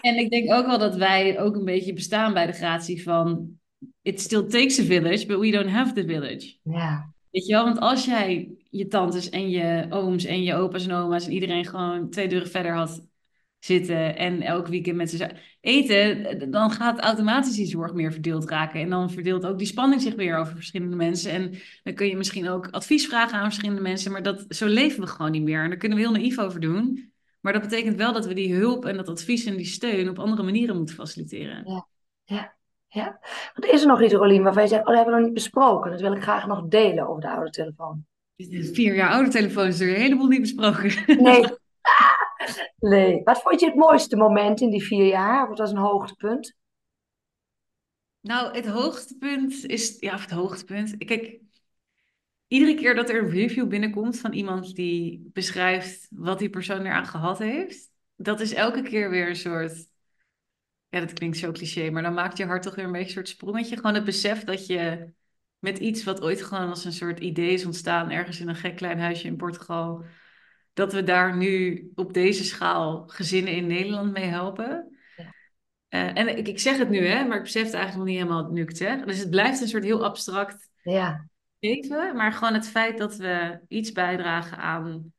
En 0.02 0.17
ik 0.17 0.30
denk 0.30 0.54
ook 0.54 0.65
wel 0.65 0.78
dat 0.78 0.95
wij 0.95 1.39
ook 1.39 1.56
een 1.56 1.65
beetje 1.65 1.93
bestaan 1.93 2.34
bij 2.34 2.45
de 2.45 2.54
gratie 2.54 3.04
van... 3.04 3.58
It 4.02 4.21
still 4.21 4.47
takes 4.47 4.80
a 4.80 4.84
village, 4.84 5.25
but 5.25 5.39
we 5.39 5.52
don't 5.52 5.69
have 5.69 5.93
the 5.93 6.06
village. 6.06 6.58
ja, 6.63 7.13
Weet 7.47 7.63
want 7.63 7.80
als 7.80 8.06
jij 8.06 8.58
je 8.69 8.88
tantes 8.88 9.30
en 9.30 9.49
je 9.49 9.86
ooms 9.89 10.25
en 10.25 10.43
je 10.43 10.54
opa's 10.54 10.88
en 10.88 10.93
oma's 10.93 11.25
en 11.25 11.32
iedereen 11.32 11.65
gewoon 11.65 12.10
twee 12.10 12.28
deuren 12.28 12.49
verder 12.49 12.73
had 12.73 13.08
zitten 13.60 14.17
en 14.17 14.41
elk 14.41 14.67
weekend 14.67 14.95
met 14.95 15.10
ze 15.10 15.32
eten, 15.62 16.52
dan 16.52 16.71
gaat 16.71 16.99
automatisch 16.99 17.56
die 17.56 17.65
zorg 17.65 17.93
meer 17.93 18.12
verdeeld 18.12 18.49
raken. 18.49 18.82
En 18.82 18.89
dan 18.89 19.12
verdeelt 19.12 19.45
ook 19.45 19.58
die 19.58 19.67
spanning 19.67 20.02
zich 20.02 20.15
weer 20.15 20.38
over 20.38 20.56
verschillende 20.56 20.95
mensen. 20.95 21.32
En 21.32 21.54
dan 21.84 21.93
kun 21.93 22.08
je 22.08 22.17
misschien 22.17 22.49
ook 22.49 22.67
advies 22.67 23.08
vragen 23.08 23.38
aan 23.38 23.43
verschillende 23.43 23.82
mensen, 23.82 24.12
maar 24.12 24.23
dat, 24.23 24.45
zo 24.49 24.67
leven 24.67 25.02
we 25.02 25.08
gewoon 25.08 25.32
niet 25.32 25.43
meer. 25.43 25.63
En 25.63 25.69
daar 25.69 25.78
kunnen 25.78 25.97
we 25.97 26.04
heel 26.04 26.13
naïef 26.13 26.39
over 26.39 26.60
doen. 26.60 27.12
Maar 27.39 27.54
dat 27.54 27.62
betekent 27.62 27.95
wel 27.95 28.13
dat 28.13 28.25
we 28.25 28.34
die 28.34 28.54
hulp 28.54 28.86
en 28.86 28.97
dat 28.97 29.08
advies 29.08 29.45
en 29.45 29.58
die 29.58 29.65
steun 29.65 30.10
op 30.10 30.19
andere 30.19 30.43
manieren 30.43 30.75
moeten 30.78 30.95
faciliteren. 30.95 31.86
ja. 32.23 32.58
Want 33.54 33.65
is 33.65 33.82
er 33.82 33.88
nog 33.88 34.02
iets, 34.02 34.13
Rolien, 34.13 34.43
waarvan 34.43 34.63
je 34.63 34.69
zegt, 34.69 34.82
oh, 34.82 34.88
dat 34.88 34.95
hebben 34.95 35.13
we 35.13 35.19
nog 35.19 35.30
niet 35.30 35.38
besproken. 35.38 35.91
Dat 35.91 36.02
wil 36.02 36.13
ik 36.13 36.21
graag 36.21 36.47
nog 36.47 36.67
delen 36.67 37.08
over 37.08 37.21
de 37.21 37.30
oude 37.30 37.49
telefoon. 37.49 38.06
Vier 38.73 38.95
jaar 38.95 39.12
oude 39.12 39.30
telefoon 39.30 39.67
is 39.67 39.80
er 39.80 39.89
een 39.89 40.02
heleboel 40.02 40.28
niet 40.28 40.41
besproken. 40.41 40.91
Nee. 41.23 41.45
nee. 42.80 43.21
Wat 43.23 43.41
vond 43.41 43.60
je 43.60 43.65
het 43.65 43.75
mooiste 43.75 44.15
moment 44.15 44.62
in 44.62 44.69
die 44.69 44.84
vier 44.84 45.06
jaar? 45.06 45.47
Wat 45.47 45.58
was 45.58 45.71
een 45.71 45.78
hoogtepunt? 45.78 46.58
Nou, 48.21 48.56
het 48.56 48.67
hoogtepunt 48.67 49.65
is, 49.65 49.97
ja, 49.99 50.17
het 50.17 50.32
hoogtepunt. 50.32 50.97
Kijk, 50.97 51.39
iedere 52.47 52.75
keer 52.75 52.95
dat 52.95 53.10
er 53.10 53.23
een 53.23 53.30
review 53.30 53.67
binnenkomt 53.67 54.19
van 54.19 54.34
iemand 54.34 54.75
die 54.75 55.30
beschrijft 55.34 56.08
wat 56.10 56.39
die 56.39 56.49
persoon 56.49 56.86
eraan 56.86 57.06
gehad 57.06 57.38
heeft, 57.38 57.91
dat 58.15 58.39
is 58.39 58.54
elke 58.54 58.82
keer 58.82 59.10
weer 59.10 59.30
een 59.30 59.36
soort, 59.36 59.88
ja, 60.89 60.99
dat 60.99 61.13
klinkt 61.13 61.38
zo 61.38 61.52
cliché, 61.52 61.89
maar 61.89 62.04
dan 62.04 62.13
maakt 62.13 62.38
je 62.38 62.45
hart 62.45 62.63
toch 62.63 62.75
weer 62.75 62.86
een 62.86 62.91
beetje 62.91 63.08
een 63.08 63.13
soort 63.13 63.30
sprongetje. 63.30 63.75
Gewoon 63.75 63.93
het 63.93 64.04
besef 64.06 64.43
dat 64.43 64.65
je 64.65 65.12
met 65.60 65.78
iets 65.78 66.04
wat 66.04 66.21
ooit 66.21 66.41
gewoon 66.41 66.69
als 66.69 66.86
een 66.86 66.93
soort 66.93 67.19
idee 67.19 67.54
is 67.54 67.65
ontstaan, 67.65 68.12
ergens 68.12 68.39
in 68.39 68.47
een 68.47 68.56
gek 68.56 68.75
klein 68.75 68.99
huisje 68.99 69.28
in 69.28 69.38
Portugal, 69.38 70.04
dat 70.73 70.93
we 70.93 71.04
daar 71.04 71.38
nu 71.38 71.84
op 71.95 72.13
deze 72.13 72.43
schaal 72.43 73.08
gezinnen 73.08 73.54
in 73.54 73.67
Nederland 73.67 74.12
mee 74.12 74.25
helpen. 74.25 74.97
Ja. 75.15 75.34
Eh, 75.88 76.17
en 76.17 76.38
ik, 76.38 76.47
ik 76.47 76.60
zeg 76.60 76.78
het 76.78 76.89
nu, 76.89 77.06
hè, 77.06 77.25
maar 77.25 77.38
ik 77.38 77.43
besef 77.43 77.63
het 77.63 77.73
eigenlijk 77.73 78.06
nog 78.06 78.15
niet 78.15 78.23
helemaal 78.23 78.52
nu 78.52 78.62
ik 78.62 78.67
het 78.67 78.78
zeg. 78.78 79.02
Dus 79.04 79.19
het 79.19 79.30
blijft 79.30 79.62
een 79.62 79.67
soort 79.67 79.84
heel 79.84 80.04
abstract 80.04 80.69
Ja, 80.84 81.28
geven, 81.60 82.15
maar 82.15 82.32
gewoon 82.34 82.54
het 82.54 82.67
feit 82.67 82.97
dat 82.97 83.15
we 83.15 83.60
iets 83.67 83.91
bijdragen 83.91 84.58
aan 84.58 85.13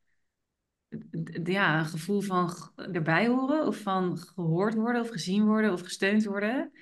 ja, 1.45 1.79
een 1.79 1.85
gevoel 1.87 2.21
van 2.21 2.55
erbij 2.77 3.27
horen, 3.27 3.67
of 3.67 3.77
van 3.77 4.19
gehoord 4.19 4.75
worden, 4.75 5.03
of 5.03 5.09
gezien 5.09 5.45
worden, 5.45 5.73
of 5.73 5.81
gesteund 5.81 6.25
worden. 6.25 6.73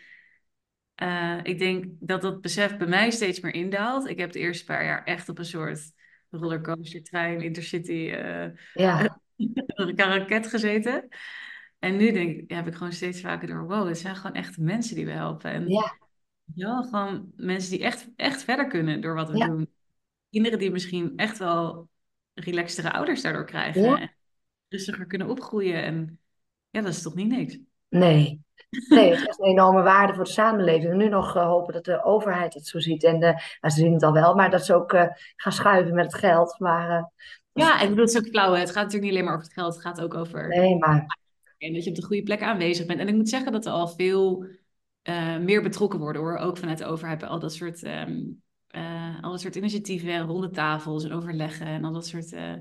Eh, 0.94 1.38
ik 1.42 1.58
denk 1.58 1.84
dat 2.00 2.22
dat 2.22 2.40
besef 2.40 2.76
bij 2.76 2.86
mij 2.86 3.10
steeds 3.10 3.40
meer 3.40 3.54
indaalt. 3.54 4.08
Ik 4.08 4.18
heb 4.18 4.32
de 4.32 4.38
eerste 4.38 4.64
paar 4.64 4.84
jaar 4.84 5.04
echt 5.04 5.28
op 5.28 5.38
een 5.38 5.44
soort 5.44 5.92
rollercoaster, 6.30 7.02
trein, 7.02 7.40
intercity, 7.40 8.10
eh 8.10 8.46
ja, 8.72 9.20
een 9.66 9.96
raket 9.96 10.46
gezeten. 10.46 11.08
En 11.78 11.96
nu 11.96 12.12
denk 12.12 12.38
ik, 12.38 12.50
heb 12.50 12.66
ik 12.66 12.74
gewoon 12.74 12.92
steeds 12.92 13.20
vaker 13.20 13.48
door, 13.48 13.66
wow, 13.66 13.88
het 13.88 13.98
zijn 13.98 14.16
gewoon 14.16 14.36
echt 14.36 14.58
mensen 14.58 14.94
die 14.94 15.04
we 15.04 15.12
helpen. 15.12 15.50
En 15.50 15.68
ja, 15.68 15.96
ja, 16.54 16.82
gewoon 16.82 17.32
mensen 17.36 17.70
die 17.70 17.82
echt, 17.82 18.08
echt 18.16 18.42
verder 18.44 18.66
kunnen 18.66 19.00
door 19.00 19.14
wat 19.14 19.30
we 19.30 19.38
Ja. 19.38 19.46
doen. 19.46 19.68
Kinderen 20.30 20.58
die 20.58 20.70
misschien 20.70 21.12
echt 21.16 21.38
wel 21.38 21.88
relaxtere 22.40 22.92
ouders 22.92 23.22
daardoor 23.22 23.44
krijgen. 23.46 23.82
Ja. 23.82 24.10
Rustiger 24.68 25.06
kunnen 25.06 25.28
opgroeien. 25.28 25.82
En 25.82 26.18
ja, 26.70 26.80
dat 26.80 26.92
is 26.92 27.02
toch 27.02 27.14
niet 27.14 27.28
niks. 27.28 27.58
nee. 27.88 28.46
Nee, 28.88 29.10
het 29.10 29.28
is 29.28 29.38
een 29.38 29.44
enorme 29.50 29.82
waarde 29.82 30.14
voor 30.14 30.24
de 30.24 30.30
samenleving. 30.30 30.90
En 30.90 30.96
nu 30.96 31.08
nog 31.08 31.36
eh, 31.36 31.46
hopen 31.46 31.72
dat 31.72 31.84
de 31.84 32.04
overheid 32.04 32.54
het 32.54 32.66
zo 32.66 32.78
ziet. 32.78 33.04
En 33.04 33.18
nou, 33.18 33.34
ze 33.60 33.70
zien 33.70 33.92
het 33.92 34.02
al 34.02 34.12
wel, 34.12 34.34
maar 34.34 34.50
dat 34.50 34.64
ze 34.64 34.74
ook 34.74 34.92
eh, 34.92 35.06
gaan 35.36 35.52
schuiven 35.52 35.94
met 35.94 36.04
het 36.04 36.14
geld. 36.14 36.58
Maar 36.58 36.90
eh, 36.90 37.04
Ja, 37.52 37.80
en 37.80 37.94
dat 37.94 38.08
is 38.08 38.16
ook 38.16 38.26
flauw. 38.26 38.52
hè. 38.52 38.58
Het 38.58 38.70
gaat 38.70 38.84
natuurlijk 38.84 39.02
niet 39.02 39.12
alleen 39.12 39.24
maar 39.24 39.34
over 39.34 39.44
het 39.46 39.54
geld. 39.54 39.74
Het 39.74 39.82
gaat 39.82 40.00
ook 40.00 40.14
over 40.14 40.48
nee, 40.48 40.76
maar 40.76 41.18
en 41.58 41.72
dat 41.74 41.84
je 41.84 41.90
op 41.90 41.96
de 41.96 42.04
goede 42.04 42.22
plek 42.22 42.42
aanwezig 42.42 42.86
bent. 42.86 43.00
En 43.00 43.08
ik 43.08 43.14
moet 43.14 43.28
zeggen 43.28 43.52
dat 43.52 43.66
er 43.66 43.72
al 43.72 43.88
veel 43.88 44.46
meer 45.40 45.62
betrokken 45.62 45.98
worden 45.98 46.22
hoor. 46.22 46.36
Ook 46.36 46.56
vanuit 46.56 46.78
de 46.78 46.86
overheid 46.86 47.18
bij 47.18 47.28
al 47.28 47.38
dat 47.38 47.52
soort, 47.54 47.82
ehm, 47.82 48.20
al 49.20 49.30
dat 49.30 49.40
soort 49.40 49.56
initiatieven 49.56 50.10
en 50.10 50.26
ronde 50.26 50.50
tafels 50.50 51.04
en 51.04 51.12
overleggen 51.12 51.66
en 51.66 51.84
al 51.84 51.92
dat 51.92 52.06
soort 52.06 52.32
eh, 52.32 52.52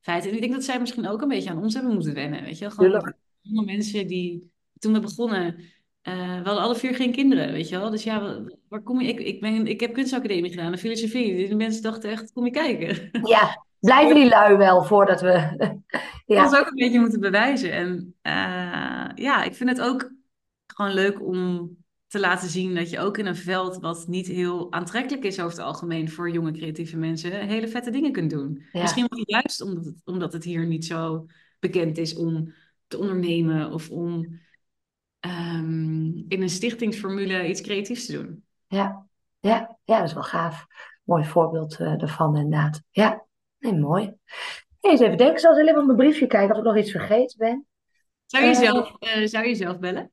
feiten. 0.00 0.28
En 0.30 0.34
ik 0.34 0.40
denk 0.42 0.52
dat 0.52 0.64
zij 0.64 0.80
misschien 0.80 1.08
ook 1.08 1.22
een 1.22 1.28
beetje 1.28 1.50
aan 1.50 1.62
ons 1.62 1.74
hebben 1.74 1.92
moeten 1.94 2.14
wennen. 2.14 2.42
Weet 2.42 2.58
je 2.58 2.64
wel? 2.64 2.70
Gewoon 2.74 3.14
jonge 3.40 3.64
mensen 3.64 4.06
die 4.06 4.52
toen 4.78 4.92
we 4.92 5.00
begonnen. 5.00 5.56
we 6.02 6.40
hadden 6.44 6.62
alle 6.62 6.76
vier 6.76 6.94
geen 6.94 7.12
kinderen, 7.12 7.52
weet 7.52 7.68
je 7.68 7.78
wel. 7.78 7.90
Dus 7.90 8.02
ja, 8.02 8.20
wa- 8.20 8.44
waar 8.68 8.82
kom 8.82 9.00
je? 9.00 9.08
Ik, 9.08 9.20
ik, 9.20 9.40
ben, 9.40 9.66
ik 9.66 9.80
heb 9.80 9.92
kunstacademie 9.92 10.50
gedaan, 10.50 10.72
een 10.72 10.78
filosofie. 10.78 11.34
Die 11.36 11.56
mensen 11.56 11.82
dachten 11.82 12.10
echt, 12.10 12.32
kom 12.32 12.44
je 12.44 12.50
kijken? 12.50 13.10
ja, 13.34 13.64
blijven 13.80 14.14
die 14.14 14.28
lui 14.28 14.56
wel 14.56 14.84
voordat 14.84 15.20
we. 15.20 15.30
ja. 16.26 16.44
ons 16.44 16.56
ook 16.56 16.66
een 16.66 16.74
beetje 16.74 17.00
moeten 17.00 17.20
bewijzen. 17.20 17.72
En 17.72 18.14
ja, 19.14 19.42
ik 19.44 19.54
vind 19.54 19.70
het 19.70 19.80
ook 19.80 20.12
gewoon 20.66 20.94
leuk 20.94 21.22
om 21.26 21.70
te 22.14 22.20
laten 22.20 22.48
zien 22.48 22.74
dat 22.74 22.90
je 22.90 22.98
ook 22.98 23.18
in 23.18 23.26
een 23.26 23.36
veld 23.36 23.78
wat 23.80 24.06
niet 24.06 24.26
heel 24.26 24.72
aantrekkelijk 24.72 25.24
is 25.24 25.40
over 25.40 25.56
het 25.56 25.66
algemeen 25.66 26.10
voor 26.10 26.30
jonge 26.30 26.52
creatieve 26.52 26.96
mensen, 26.96 27.46
hele 27.46 27.68
vette 27.68 27.90
dingen 27.90 28.12
kunt 28.12 28.30
doen. 28.30 28.64
Misschien 28.72 29.06
wel 29.08 29.22
juist 29.26 29.60
omdat 29.60 29.84
het, 29.84 30.00
omdat 30.04 30.32
het 30.32 30.44
hier 30.44 30.66
niet 30.66 30.84
zo 30.84 31.26
bekend 31.58 31.98
is 31.98 32.14
om 32.14 32.54
te 32.86 32.98
ondernemen 32.98 33.72
of 33.72 33.90
om 33.90 34.40
ehm, 35.20 36.04
in 36.28 36.42
een 36.42 36.50
stichtingsformule 36.50 37.48
iets 37.48 37.60
creatiefs 37.60 38.06
te 38.06 38.12
doen. 38.12 38.44
Ja, 38.66 39.06
ja, 39.40 39.78
ja 39.84 39.98
dat 39.98 40.08
is 40.08 40.14
wel 40.14 40.22
gaaf. 40.22 40.66
Mooi 41.04 41.24
voorbeeld 41.24 41.80
uh, 41.80 41.98
daarvan 41.98 42.36
inderdaad. 42.36 42.82
Ja, 42.90 43.24
nee, 43.58 43.74
mooi. 43.74 44.14
eens 44.80 45.00
even 45.00 45.16
denken, 45.16 45.34
ik 45.34 45.40
zal 45.40 45.58
eens 45.58 45.68
even 45.68 45.80
op 45.80 45.86
mijn 45.86 45.98
briefje 45.98 46.26
kijken 46.26 46.50
of 46.50 46.58
ik 46.58 46.64
nog 46.66 46.76
iets 46.76 46.90
vergeten 46.90 47.38
ben. 47.38 47.66
Zou 48.26 48.44
je, 48.44 48.50
uh, 48.50 48.56
zelf, 48.56 48.96
uh, 49.00 49.26
zou 49.26 49.46
je 49.46 49.54
zelf 49.54 49.78
bellen? 49.78 50.12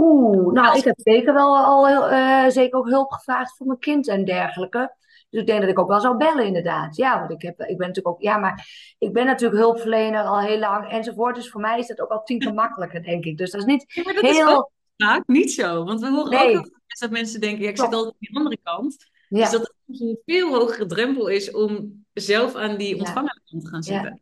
Oeh, 0.00 0.52
nou, 0.52 0.78
ik 0.78 0.84
heb 0.84 0.98
zeker 0.98 1.34
wel 1.34 1.56
al 1.56 1.86
heel, 1.86 2.50
zeker 2.50 2.78
ook 2.78 2.88
hulp 2.88 3.10
gevraagd 3.12 3.56
voor 3.56 3.66
mijn 3.66 3.78
kind 3.78 4.08
en 4.08 4.24
dergelijke. 4.24 4.94
Dus 5.30 5.40
ik 5.40 5.46
denk 5.46 5.60
dat 5.60 5.70
ik 5.70 5.78
ook 5.78 5.88
wel 5.88 6.00
zou 6.00 6.16
bellen, 6.16 6.46
inderdaad. 6.46 6.96
Ja, 6.96 7.18
want 7.18 7.30
ik, 7.30 7.42
heb, 7.42 7.60
ik 7.60 7.78
ben 7.78 7.86
natuurlijk 7.86 8.08
ook, 8.08 8.22
ja, 8.22 8.36
maar 8.36 8.66
ik 8.98 9.12
ben 9.12 9.26
natuurlijk 9.26 9.60
hulpverlener 9.60 10.22
al 10.22 10.40
heel 10.40 10.58
lang 10.58 10.90
enzovoort. 10.90 11.34
Dus 11.34 11.50
voor 11.50 11.60
mij 11.60 11.78
is 11.78 11.86
dat 11.86 12.00
ook 12.00 12.10
al 12.10 12.22
tien 12.22 12.38
keer 12.38 12.54
makkelijker, 12.54 13.02
denk 13.02 13.24
ik. 13.24 13.38
Dus 13.38 13.50
dat 13.50 13.60
is 13.60 13.66
niet 13.66 13.84
ja, 13.86 14.02
dat 14.02 14.20
heel. 14.20 14.48
Is 14.48 14.54
ook 14.54 14.70
vaak 14.96 15.22
niet 15.26 15.52
zo. 15.52 15.84
Want 15.84 16.00
we 16.00 16.10
horen 16.10 16.30
nee. 16.30 16.58
ook 16.58 16.70
dat 17.00 17.10
mensen 17.10 17.40
denken, 17.40 17.62
ja, 17.62 17.68
ik 17.68 17.76
zit 17.76 17.94
altijd 17.94 18.14
aan 18.14 18.14
de 18.18 18.38
andere 18.38 18.58
kant. 18.62 18.96
Ja. 19.28 19.38
Dus 19.38 19.50
dat 19.50 19.60
het 19.60 20.00
een 20.00 20.18
veel 20.24 20.54
hogere 20.54 20.86
drempel 20.86 21.28
is 21.28 21.50
om 21.50 22.04
zelf 22.12 22.54
aan 22.54 22.76
die 22.76 22.98
ontvangerkant 22.98 23.64
te 23.64 23.68
gaan 23.68 23.82
zitten. 23.82 24.20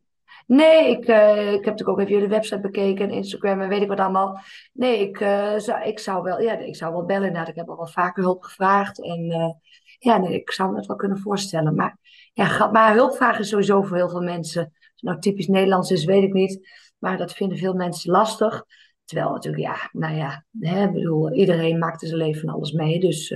Nee, 0.49 0.91
ik, 0.91 1.09
uh, 1.09 1.53
ik 1.53 1.65
heb 1.65 1.65
natuurlijk 1.65 1.89
ook 1.89 1.99
even 2.01 2.13
jullie 2.13 2.29
website 2.29 2.61
bekeken, 2.61 3.11
Instagram 3.11 3.61
en 3.61 3.69
weet 3.69 3.83
ik 3.83 3.89
wat 3.89 4.01
allemaal. 4.01 4.41
Nee, 4.73 4.99
ik, 5.01 5.21
uh, 5.21 5.57
zou, 5.57 5.83
ik 5.83 5.99
zou 5.99 6.23
wel, 6.23 6.41
ja, 6.41 6.53
ik 6.59 6.77
zou 6.77 6.93
wel 6.93 7.05
bellen 7.05 7.27
inderdaad. 7.27 7.49
Ik 7.49 7.55
heb 7.55 7.69
al 7.69 7.77
wel 7.77 7.87
vaker 7.87 8.23
hulp 8.23 8.43
gevraagd 8.43 9.03
en 9.03 9.25
uh, 9.25 9.51
ja, 9.99 10.29
ik 10.29 10.51
zou 10.51 10.71
me 10.71 10.77
dat 10.77 10.87
wel 10.87 10.97
kunnen 10.97 11.19
voorstellen. 11.19 11.75
Maar, 11.75 11.99
ja, 12.33 12.67
maar 12.67 12.95
hulpvragen 12.95 13.41
is 13.41 13.49
sowieso 13.49 13.83
voor 13.83 13.97
heel 13.97 14.09
veel 14.09 14.23
mensen. 14.23 14.63
Als 14.63 14.73
het 14.95 15.03
nou 15.03 15.19
typisch 15.19 15.47
Nederlands 15.47 15.91
is, 15.91 16.05
weet 16.05 16.23
ik 16.23 16.33
niet. 16.33 16.69
Maar 16.99 17.17
dat 17.17 17.33
vinden 17.33 17.59
veel 17.59 17.75
mensen 17.75 18.11
lastig. 18.11 18.65
Terwijl 19.05 19.33
natuurlijk, 19.33 19.63
ja, 19.63 19.89
nou 19.93 20.17
ja, 20.17 20.45
hè, 20.61 20.91
bedoel, 20.91 21.33
iedereen 21.33 21.79
maakt 21.79 22.03
in 22.03 22.09
zijn 22.09 22.21
leven 22.21 22.41
van 22.41 22.55
alles 22.55 22.73
mee. 22.73 23.01
Dus 23.01 23.35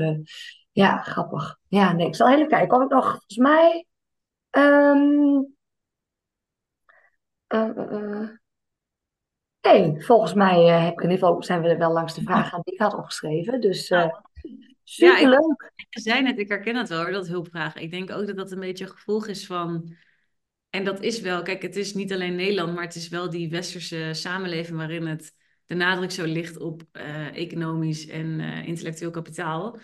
ja, 0.73 0.99
grappig. 0.99 1.59
Ja, 1.69 1.93
nee, 1.93 2.07
ik 2.07 2.15
zal 2.15 2.31
even 2.31 2.49
kijken. 2.49 2.77
Of 2.77 2.83
ik 2.83 2.91
nog, 2.91 3.05
volgens 3.05 3.37
mij. 3.37 3.87
Uh, 4.51 5.41
nee, 9.61 10.03
volgens 10.03 10.35
mij 10.35 10.65
heb 10.65 10.93
ik 10.93 11.01
in 11.01 11.11
ieder 11.11 11.27
geval 11.27 11.43
zijn 11.43 11.63
we 11.63 11.69
er 11.69 11.79
wel 11.79 11.93
langs 11.93 12.15
de 12.15 12.23
vragen 12.23 12.53
aan 12.53 12.61
die 12.65 12.75
ik 12.75 12.81
had 12.81 12.95
opgeschreven. 12.95 13.61
Dus 13.61 13.87
superleuk. 14.85 15.63
Ja, 15.63 15.71
ik, 15.77 15.99
zei 15.99 16.23
net, 16.23 16.39
ik 16.39 16.49
herken 16.49 16.77
het 16.77 16.89
wel, 16.89 17.13
dat 17.13 17.29
hulpvragen. 17.29 17.83
Ik 17.83 17.91
denk 17.91 18.11
ook 18.11 18.27
dat 18.27 18.37
dat 18.37 18.53
een 18.53 18.61
beetje 18.61 18.85
een 18.85 18.91
gevolg 18.91 19.27
is 19.27 19.47
van. 19.47 19.97
En 20.71 20.85
dat 20.85 21.01
is 21.01 21.21
wel, 21.21 21.43
kijk, 21.43 21.63
het 21.63 21.77
is 21.77 21.95
niet 21.95 22.13
alleen 22.13 22.35
Nederland, 22.35 22.75
maar 22.75 22.85
het 22.85 22.95
is 22.95 23.09
wel 23.09 23.31
die 23.31 23.51
westerse 23.51 24.09
samenleving 24.13 24.77
waarin 24.77 25.07
het 25.07 25.35
de 25.67 25.75
nadruk 25.75 26.11
zo 26.11 26.25
ligt 26.25 26.59
op 26.59 26.83
economisch 27.33 28.07
en 28.09 28.41
intellectueel 28.41 29.11
kapitaal 29.11 29.79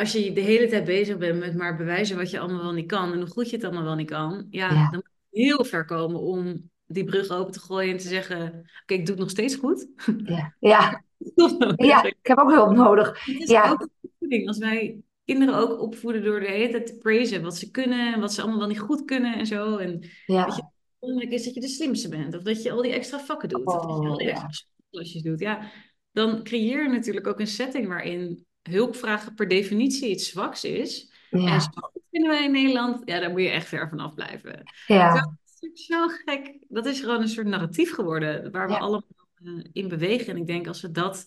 als 0.00 0.12
je 0.12 0.32
de 0.32 0.40
hele 0.40 0.68
tijd 0.68 0.84
bezig 0.84 1.18
bent 1.18 1.38
met 1.38 1.56
maar 1.56 1.76
bewijzen 1.76 2.16
wat 2.16 2.30
je 2.30 2.38
allemaal 2.38 2.62
wel 2.62 2.72
niet 2.72 2.86
kan 2.86 3.12
en 3.12 3.18
hoe 3.18 3.28
goed 3.28 3.50
je 3.50 3.56
het 3.56 3.64
allemaal 3.64 3.84
wel 3.84 3.94
niet 3.94 4.10
kan, 4.10 4.46
ja, 4.50 4.72
ja. 4.72 4.90
dan 4.90 5.02
moet 5.04 5.19
heel 5.30 5.64
ver 5.64 5.84
komen 5.84 6.20
om 6.20 6.70
die 6.86 7.04
brug 7.04 7.30
open 7.30 7.52
te 7.52 7.60
gooien 7.60 7.92
en 7.92 7.98
te 7.98 8.08
zeggen: 8.08 8.70
Oké, 8.82 8.94
ik 8.94 9.06
doe 9.06 9.14
het 9.14 9.18
nog 9.18 9.30
steeds 9.30 9.54
goed. 9.54 9.86
Ja, 10.24 10.54
ja. 10.58 11.04
ja 11.76 12.02
ik 12.02 12.16
heb 12.22 12.38
ook 12.38 12.50
hulp 12.50 12.76
nodig. 12.76 13.24
Het 13.24 13.40
is 13.40 13.50
ja. 13.50 13.70
ook 13.70 13.88
opvoeding. 14.00 14.48
Als 14.48 14.58
wij 14.58 15.00
kinderen 15.24 15.54
ook 15.54 15.80
opvoeden 15.80 16.22
door 16.22 16.40
de 16.40 16.46
hele 16.46 16.70
tijd 16.70 16.86
te 16.86 16.98
praisen 16.98 17.42
wat 17.42 17.56
ze 17.56 17.70
kunnen 17.70 18.14
en 18.14 18.20
wat 18.20 18.32
ze 18.32 18.40
allemaal 18.40 18.58
wel 18.58 18.68
niet 18.68 18.80
goed 18.80 19.04
kunnen 19.04 19.38
en 19.38 19.46
zo. 19.46 19.76
En 19.76 20.10
ja. 20.26 20.44
dat 20.46 20.56
je 20.56 20.62
belangrijk 20.98 21.32
is 21.32 21.44
dat 21.44 21.54
je 21.54 21.60
de 21.60 21.68
slimste 21.68 22.08
bent 22.08 22.36
of 22.36 22.42
dat 22.42 22.62
je 22.62 22.70
al 22.70 22.82
die 22.82 22.92
extra 22.92 23.18
vakken 23.18 23.48
doet, 23.48 23.66
oh, 23.66 23.74
of 23.74 23.86
dat 23.86 24.02
je 24.02 24.08
al 24.08 24.16
die 24.16 24.26
ja. 24.26 24.44
extra 24.44 24.68
klasjes 24.90 25.22
doet. 25.22 25.40
Ja, 25.40 25.70
dan 26.12 26.42
creëer 26.42 26.82
je 26.82 26.88
natuurlijk 26.88 27.26
ook 27.26 27.40
een 27.40 27.46
setting 27.46 27.86
waarin 27.86 28.46
hulpvragen 28.62 29.34
per 29.34 29.48
definitie 29.48 30.10
iets 30.10 30.30
zwaks 30.30 30.64
is. 30.64 31.12
Ja. 31.30 31.52
En 31.52 31.60
zwak 31.60 31.99
vinden 32.10 32.30
wij 32.30 32.44
in 32.44 32.52
Nederland, 32.52 33.02
ja, 33.04 33.20
daar 33.20 33.30
moet 33.30 33.40
je 33.40 33.48
echt 33.48 33.68
ver 33.68 33.88
van 33.88 34.00
afblijven. 34.00 34.62
Ja. 34.86 35.14
Dat 35.14 35.70
is 35.72 35.86
zo 35.86 36.08
gek. 36.08 36.58
Dat 36.68 36.86
is 36.86 37.00
gewoon 37.00 37.20
een 37.20 37.28
soort 37.28 37.46
narratief 37.46 37.94
geworden 37.94 38.50
waar 38.50 38.66
we 38.66 38.72
Ja. 38.72 38.78
allemaal 38.78 39.28
uh, 39.42 39.64
in 39.72 39.88
bewegen. 39.88 40.26
En 40.26 40.36
ik 40.36 40.46
denk 40.46 40.66
als 40.66 40.80
we 40.80 40.90
dat, 40.90 41.26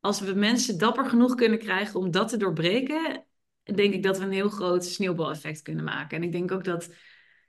als 0.00 0.20
we 0.20 0.34
mensen 0.34 0.78
dapper 0.78 1.04
genoeg 1.06 1.34
kunnen 1.34 1.58
krijgen 1.58 2.00
om 2.00 2.10
dat 2.10 2.28
te 2.28 2.36
doorbreken, 2.36 3.26
denk 3.62 3.94
ik 3.94 4.02
dat 4.02 4.18
we 4.18 4.24
een 4.24 4.32
heel 4.32 4.48
groot 4.48 4.84
sneeuwbaleffect 4.84 5.62
kunnen 5.62 5.84
maken. 5.84 6.16
En 6.16 6.22
ik 6.22 6.32
denk 6.32 6.52
ook 6.52 6.64
dat, 6.64 6.94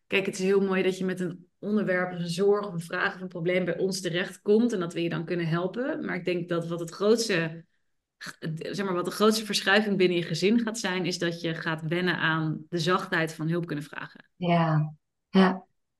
kijk, 0.07 0.25
het 0.25 0.39
is 0.39 0.45
heel 0.45 0.61
mooi 0.61 0.83
dat 0.83 0.97
je 0.97 1.05
met 1.05 1.19
een 1.19 1.47
onderwerp, 1.59 2.11
een 2.11 2.27
zorg, 2.27 2.67
of 2.67 2.73
een 2.73 2.79
vraag 2.79 3.15
of 3.15 3.21
een 3.21 3.27
probleem 3.27 3.65
bij 3.65 3.77
ons 3.77 4.01
terechtkomt 4.01 4.73
en 4.73 4.79
dat 4.79 4.93
we 4.93 5.03
je 5.03 5.09
dan 5.09 5.25
kunnen 5.25 5.47
helpen. 5.47 6.05
Maar 6.05 6.15
ik 6.15 6.25
denk 6.25 6.49
dat 6.49 6.67
wat 6.67 6.79
het 6.79 6.91
grootste 6.91 7.65
zeg 8.71 8.85
maar, 8.85 8.93
wat 8.93 9.05
de 9.05 9.11
grootste 9.11 9.45
verschuiving 9.45 9.97
binnen 9.97 10.17
je 10.17 10.23
gezin 10.23 10.59
gaat 10.59 10.77
zijn, 10.77 11.05
is 11.05 11.17
dat 11.19 11.41
je 11.41 11.55
gaat 11.55 11.81
wennen 11.81 12.17
aan 12.17 12.65
de 12.69 12.77
zachtheid 12.77 13.33
van 13.33 13.49
hulp 13.49 13.65
kunnen 13.65 13.85
vragen. 13.85 14.25
Ja, 14.35 14.93
ja, 15.29 15.49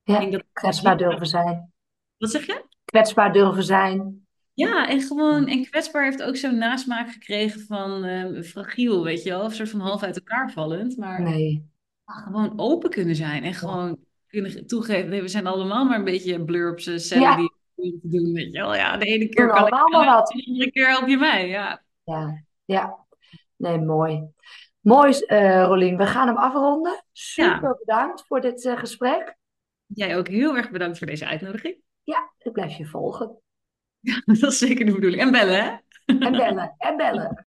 Ik 0.03 0.13
ja. 0.13 0.19
denk 0.19 0.31
dat- 0.31 0.43
Kwetsbaar 0.53 0.97
durven 0.97 1.25
zijn. 1.27 1.71
Wat 2.17 2.31
zeg 2.31 2.45
je? 2.45 2.65
Kwetsbaar 2.85 3.33
durven 3.33 3.63
zijn. 3.63 4.27
Ja, 4.53 4.87
en 4.89 5.01
gewoon, 5.01 5.47
en 5.47 5.63
kwetsbaar 5.69 6.03
heeft 6.03 6.23
ook 6.23 6.35
zo'n 6.35 6.57
nasmaak 6.57 7.11
gekregen 7.11 7.61
van 7.61 8.03
eh, 8.03 8.41
fragiel, 8.43 9.03
weet 9.03 9.23
je 9.23 9.29
wel, 9.29 9.39
of 9.41 9.49
een 9.49 9.55
soort 9.55 9.69
van 9.69 9.79
half 9.79 10.03
uit 10.03 10.15
elkaar 10.15 10.51
vallend. 10.51 10.97
Maar 10.97 11.21
Nee. 11.21 11.69
gewoon 12.05 12.53
open 12.59 12.89
kunnen 12.89 13.15
zijn 13.15 13.43
en 13.43 13.53
gewoon 13.53 13.97
kunnen 14.27 14.67
toegeven, 14.67 15.09
nee, 15.09 15.21
we 15.21 15.27
zijn 15.27 15.47
allemaal 15.47 15.85
maar 15.85 15.97
een 15.97 16.03
beetje 16.03 16.43
blurbs, 16.45 16.87
eh, 16.87 16.97
cellen 16.97 17.23
Ja. 17.23 17.35
die 17.75 17.99
doen, 18.03 18.33
weet 18.33 18.53
je 18.53 18.59
wel. 18.59 18.75
Ja, 18.75 18.97
de 18.97 19.05
ene 19.05 19.29
keer 19.29 19.47
kan 19.47 19.67
ik 19.67 19.73
allemaal 19.73 20.15
wat. 20.15 20.27
de 20.27 20.45
andere 20.47 20.71
keer 20.71 20.87
help 20.87 21.07
je 21.07 21.17
mij, 21.17 21.47
ja. 21.47 21.81
Ja, 22.09 22.43
ja. 22.65 23.05
Nee, 23.55 23.79
mooi. 23.79 24.27
Mooi, 24.79 25.13
eh 25.13 25.63
Rolien. 25.63 25.97
We 25.97 26.05
gaan 26.05 26.27
hem 26.27 26.37
afronden. 26.37 27.03
Super 27.11 27.77
bedankt 27.79 28.23
voor 28.27 28.41
dit 28.41 28.65
eh, 28.65 28.77
gesprek. 28.77 29.37
Jij 29.85 30.17
ook 30.17 30.27
heel 30.27 30.57
erg 30.57 30.71
bedankt 30.71 30.97
voor 30.97 31.07
deze 31.07 31.25
uitnodiging. 31.25 31.77
Ja, 32.03 32.31
ik 32.37 32.51
blijf 32.51 32.77
je 32.77 32.85
volgen. 32.85 33.41
Dat 34.25 34.51
is 34.51 34.57
zeker 34.57 34.85
de 34.85 34.93
bedoeling. 34.93 35.21
En 35.21 35.31
bellen, 35.31 35.63
hè? 35.63 35.77
En 36.05 36.31
bellen, 36.31 36.75
en 36.77 36.97
bellen. 36.97 37.47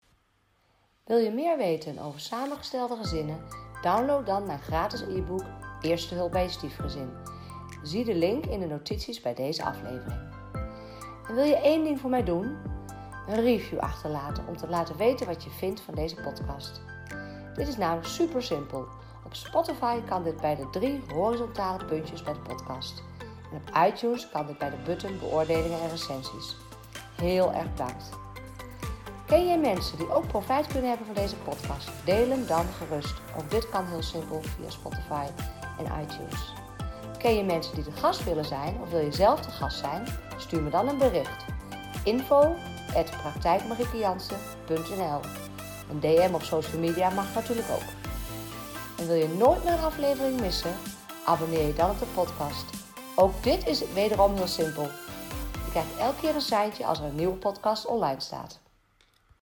Wil 1.06 1.18
je 1.18 1.32
meer 1.32 1.58
weten 1.58 2.00
over 2.00 2.20
samengestelde 2.20 2.96
gezinnen? 2.96 3.40
Download 3.82 4.26
dan 4.26 4.46
mijn 4.46 4.60
gratis 4.60 5.02
e-book 5.02 5.46
Eerste 5.82 6.16
hulp 6.16 6.32
bij 6.32 6.44
je 6.44 6.50
stiefgezin. 6.50 7.10
Zie 7.84 8.06
de 8.06 8.16
link 8.16 8.46
in 8.46 8.60
de 8.60 8.66
notities 8.66 9.22
bij 9.22 9.34
deze 9.34 9.64
aflevering. 9.64 10.20
En 11.28 11.36
wil 11.36 11.44
je 11.44 11.62
één 11.62 11.84
ding 11.84 12.00
voor 12.00 12.10
mij 12.10 12.24
doen? 12.24 12.58
Een 13.28 13.42
review 13.42 13.80
achterlaten 13.80 14.48
om 14.48 14.58
te 14.58 14.68
laten 14.68 14.98
weten 14.98 15.28
wat 15.28 15.44
je 15.44 15.50
vindt 15.50 15.82
van 15.82 15.96
deze 15.96 16.16
podcast. 16.16 16.82
Dit 17.56 17.68
is 17.68 17.78
namelijk 17.78 18.08
super 18.08 18.44
simpel. 18.44 18.88
Op 19.26 19.36
Spotify 19.36 20.02
kan 20.02 20.24
dit 20.24 20.42
bij 20.42 20.56
de 20.56 20.70
drie 20.72 21.02
horizontale 21.14 21.86
puntjes 21.86 22.24
bij 22.24 22.34
de 22.34 22.40
podcast. 22.40 23.04
En 23.52 23.62
op 23.68 23.88
iTunes 23.88 24.30
kan 24.30 24.48
dit 24.48 24.58
bij 24.58 24.70
de 24.70 24.78
button 24.86 25.20
beoordelingen 25.20 25.82
en 25.82 25.90
recensies. 25.90 26.56
Heel 27.16 27.54
erg 27.54 27.72
bedankt. 27.72 28.10
Ken 29.26 29.48
jij 29.48 29.60
mensen 29.60 29.98
die 29.98 30.14
ook 30.14 30.28
profijt 30.28 30.68
kunnen 30.68 30.90
hebben 30.90 31.06
van 31.06 31.16
deze 31.16 31.36
podcast? 31.36 31.90
Deel 32.06 32.30
hem 32.30 32.46
dan 32.46 32.66
gerust. 32.66 33.14
Ook 33.38 33.52
dit 33.52 33.70
kan 33.70 33.86
heel 33.86 34.04
simpel 34.04 34.42
via 34.42 34.70
Spotify 34.70 35.26
en 35.78 36.02
iTunes. 36.02 36.54
Ken 37.18 37.36
je 37.36 37.44
mensen 37.44 37.76
die 37.76 37.84
de 37.84 37.92
gast 37.92 38.24
willen 38.24 38.46
zijn 38.46 38.78
of 38.82 38.90
wil 38.90 39.00
je 39.00 39.12
zelf 39.12 39.40
de 39.40 39.52
gast 39.52 39.78
zijn? 39.78 40.04
Stuur 40.38 40.62
me 40.62 40.70
dan 40.70 40.88
een 40.88 40.98
bericht. 40.98 41.46
Info 42.04 42.56
praktijkmariekejansen.nl 43.06 45.20
Een 45.90 46.00
DM 46.00 46.34
op 46.34 46.42
social 46.42 46.80
media 46.80 47.10
mag 47.10 47.36
natuurlijk 47.36 47.70
ook. 47.70 47.84
En 48.98 49.08
wil 49.08 49.16
je 49.16 49.28
nooit 49.28 49.64
meer 49.64 49.74
een 49.74 49.84
aflevering 49.84 50.42
missen? 50.42 50.76
Abonneer 51.26 51.68
je 51.68 51.74
dan 51.74 51.90
op 51.90 52.00
de 52.00 52.06
podcast. 52.14 52.66
Ook 53.16 53.44
dit 53.44 53.68
is 53.68 53.92
wederom 53.94 54.36
heel 54.36 54.48
simpel. 54.48 54.84
Je 55.66 55.70
krijgt 55.70 55.98
elke 55.98 56.20
keer 56.20 56.36
een 56.36 56.42
seintje 56.42 56.86
als 56.86 57.00
er 57.00 57.06
een 57.06 57.16
nieuwe 57.16 57.38
podcast 57.38 57.86
online 57.86 58.20
staat. 58.20 58.60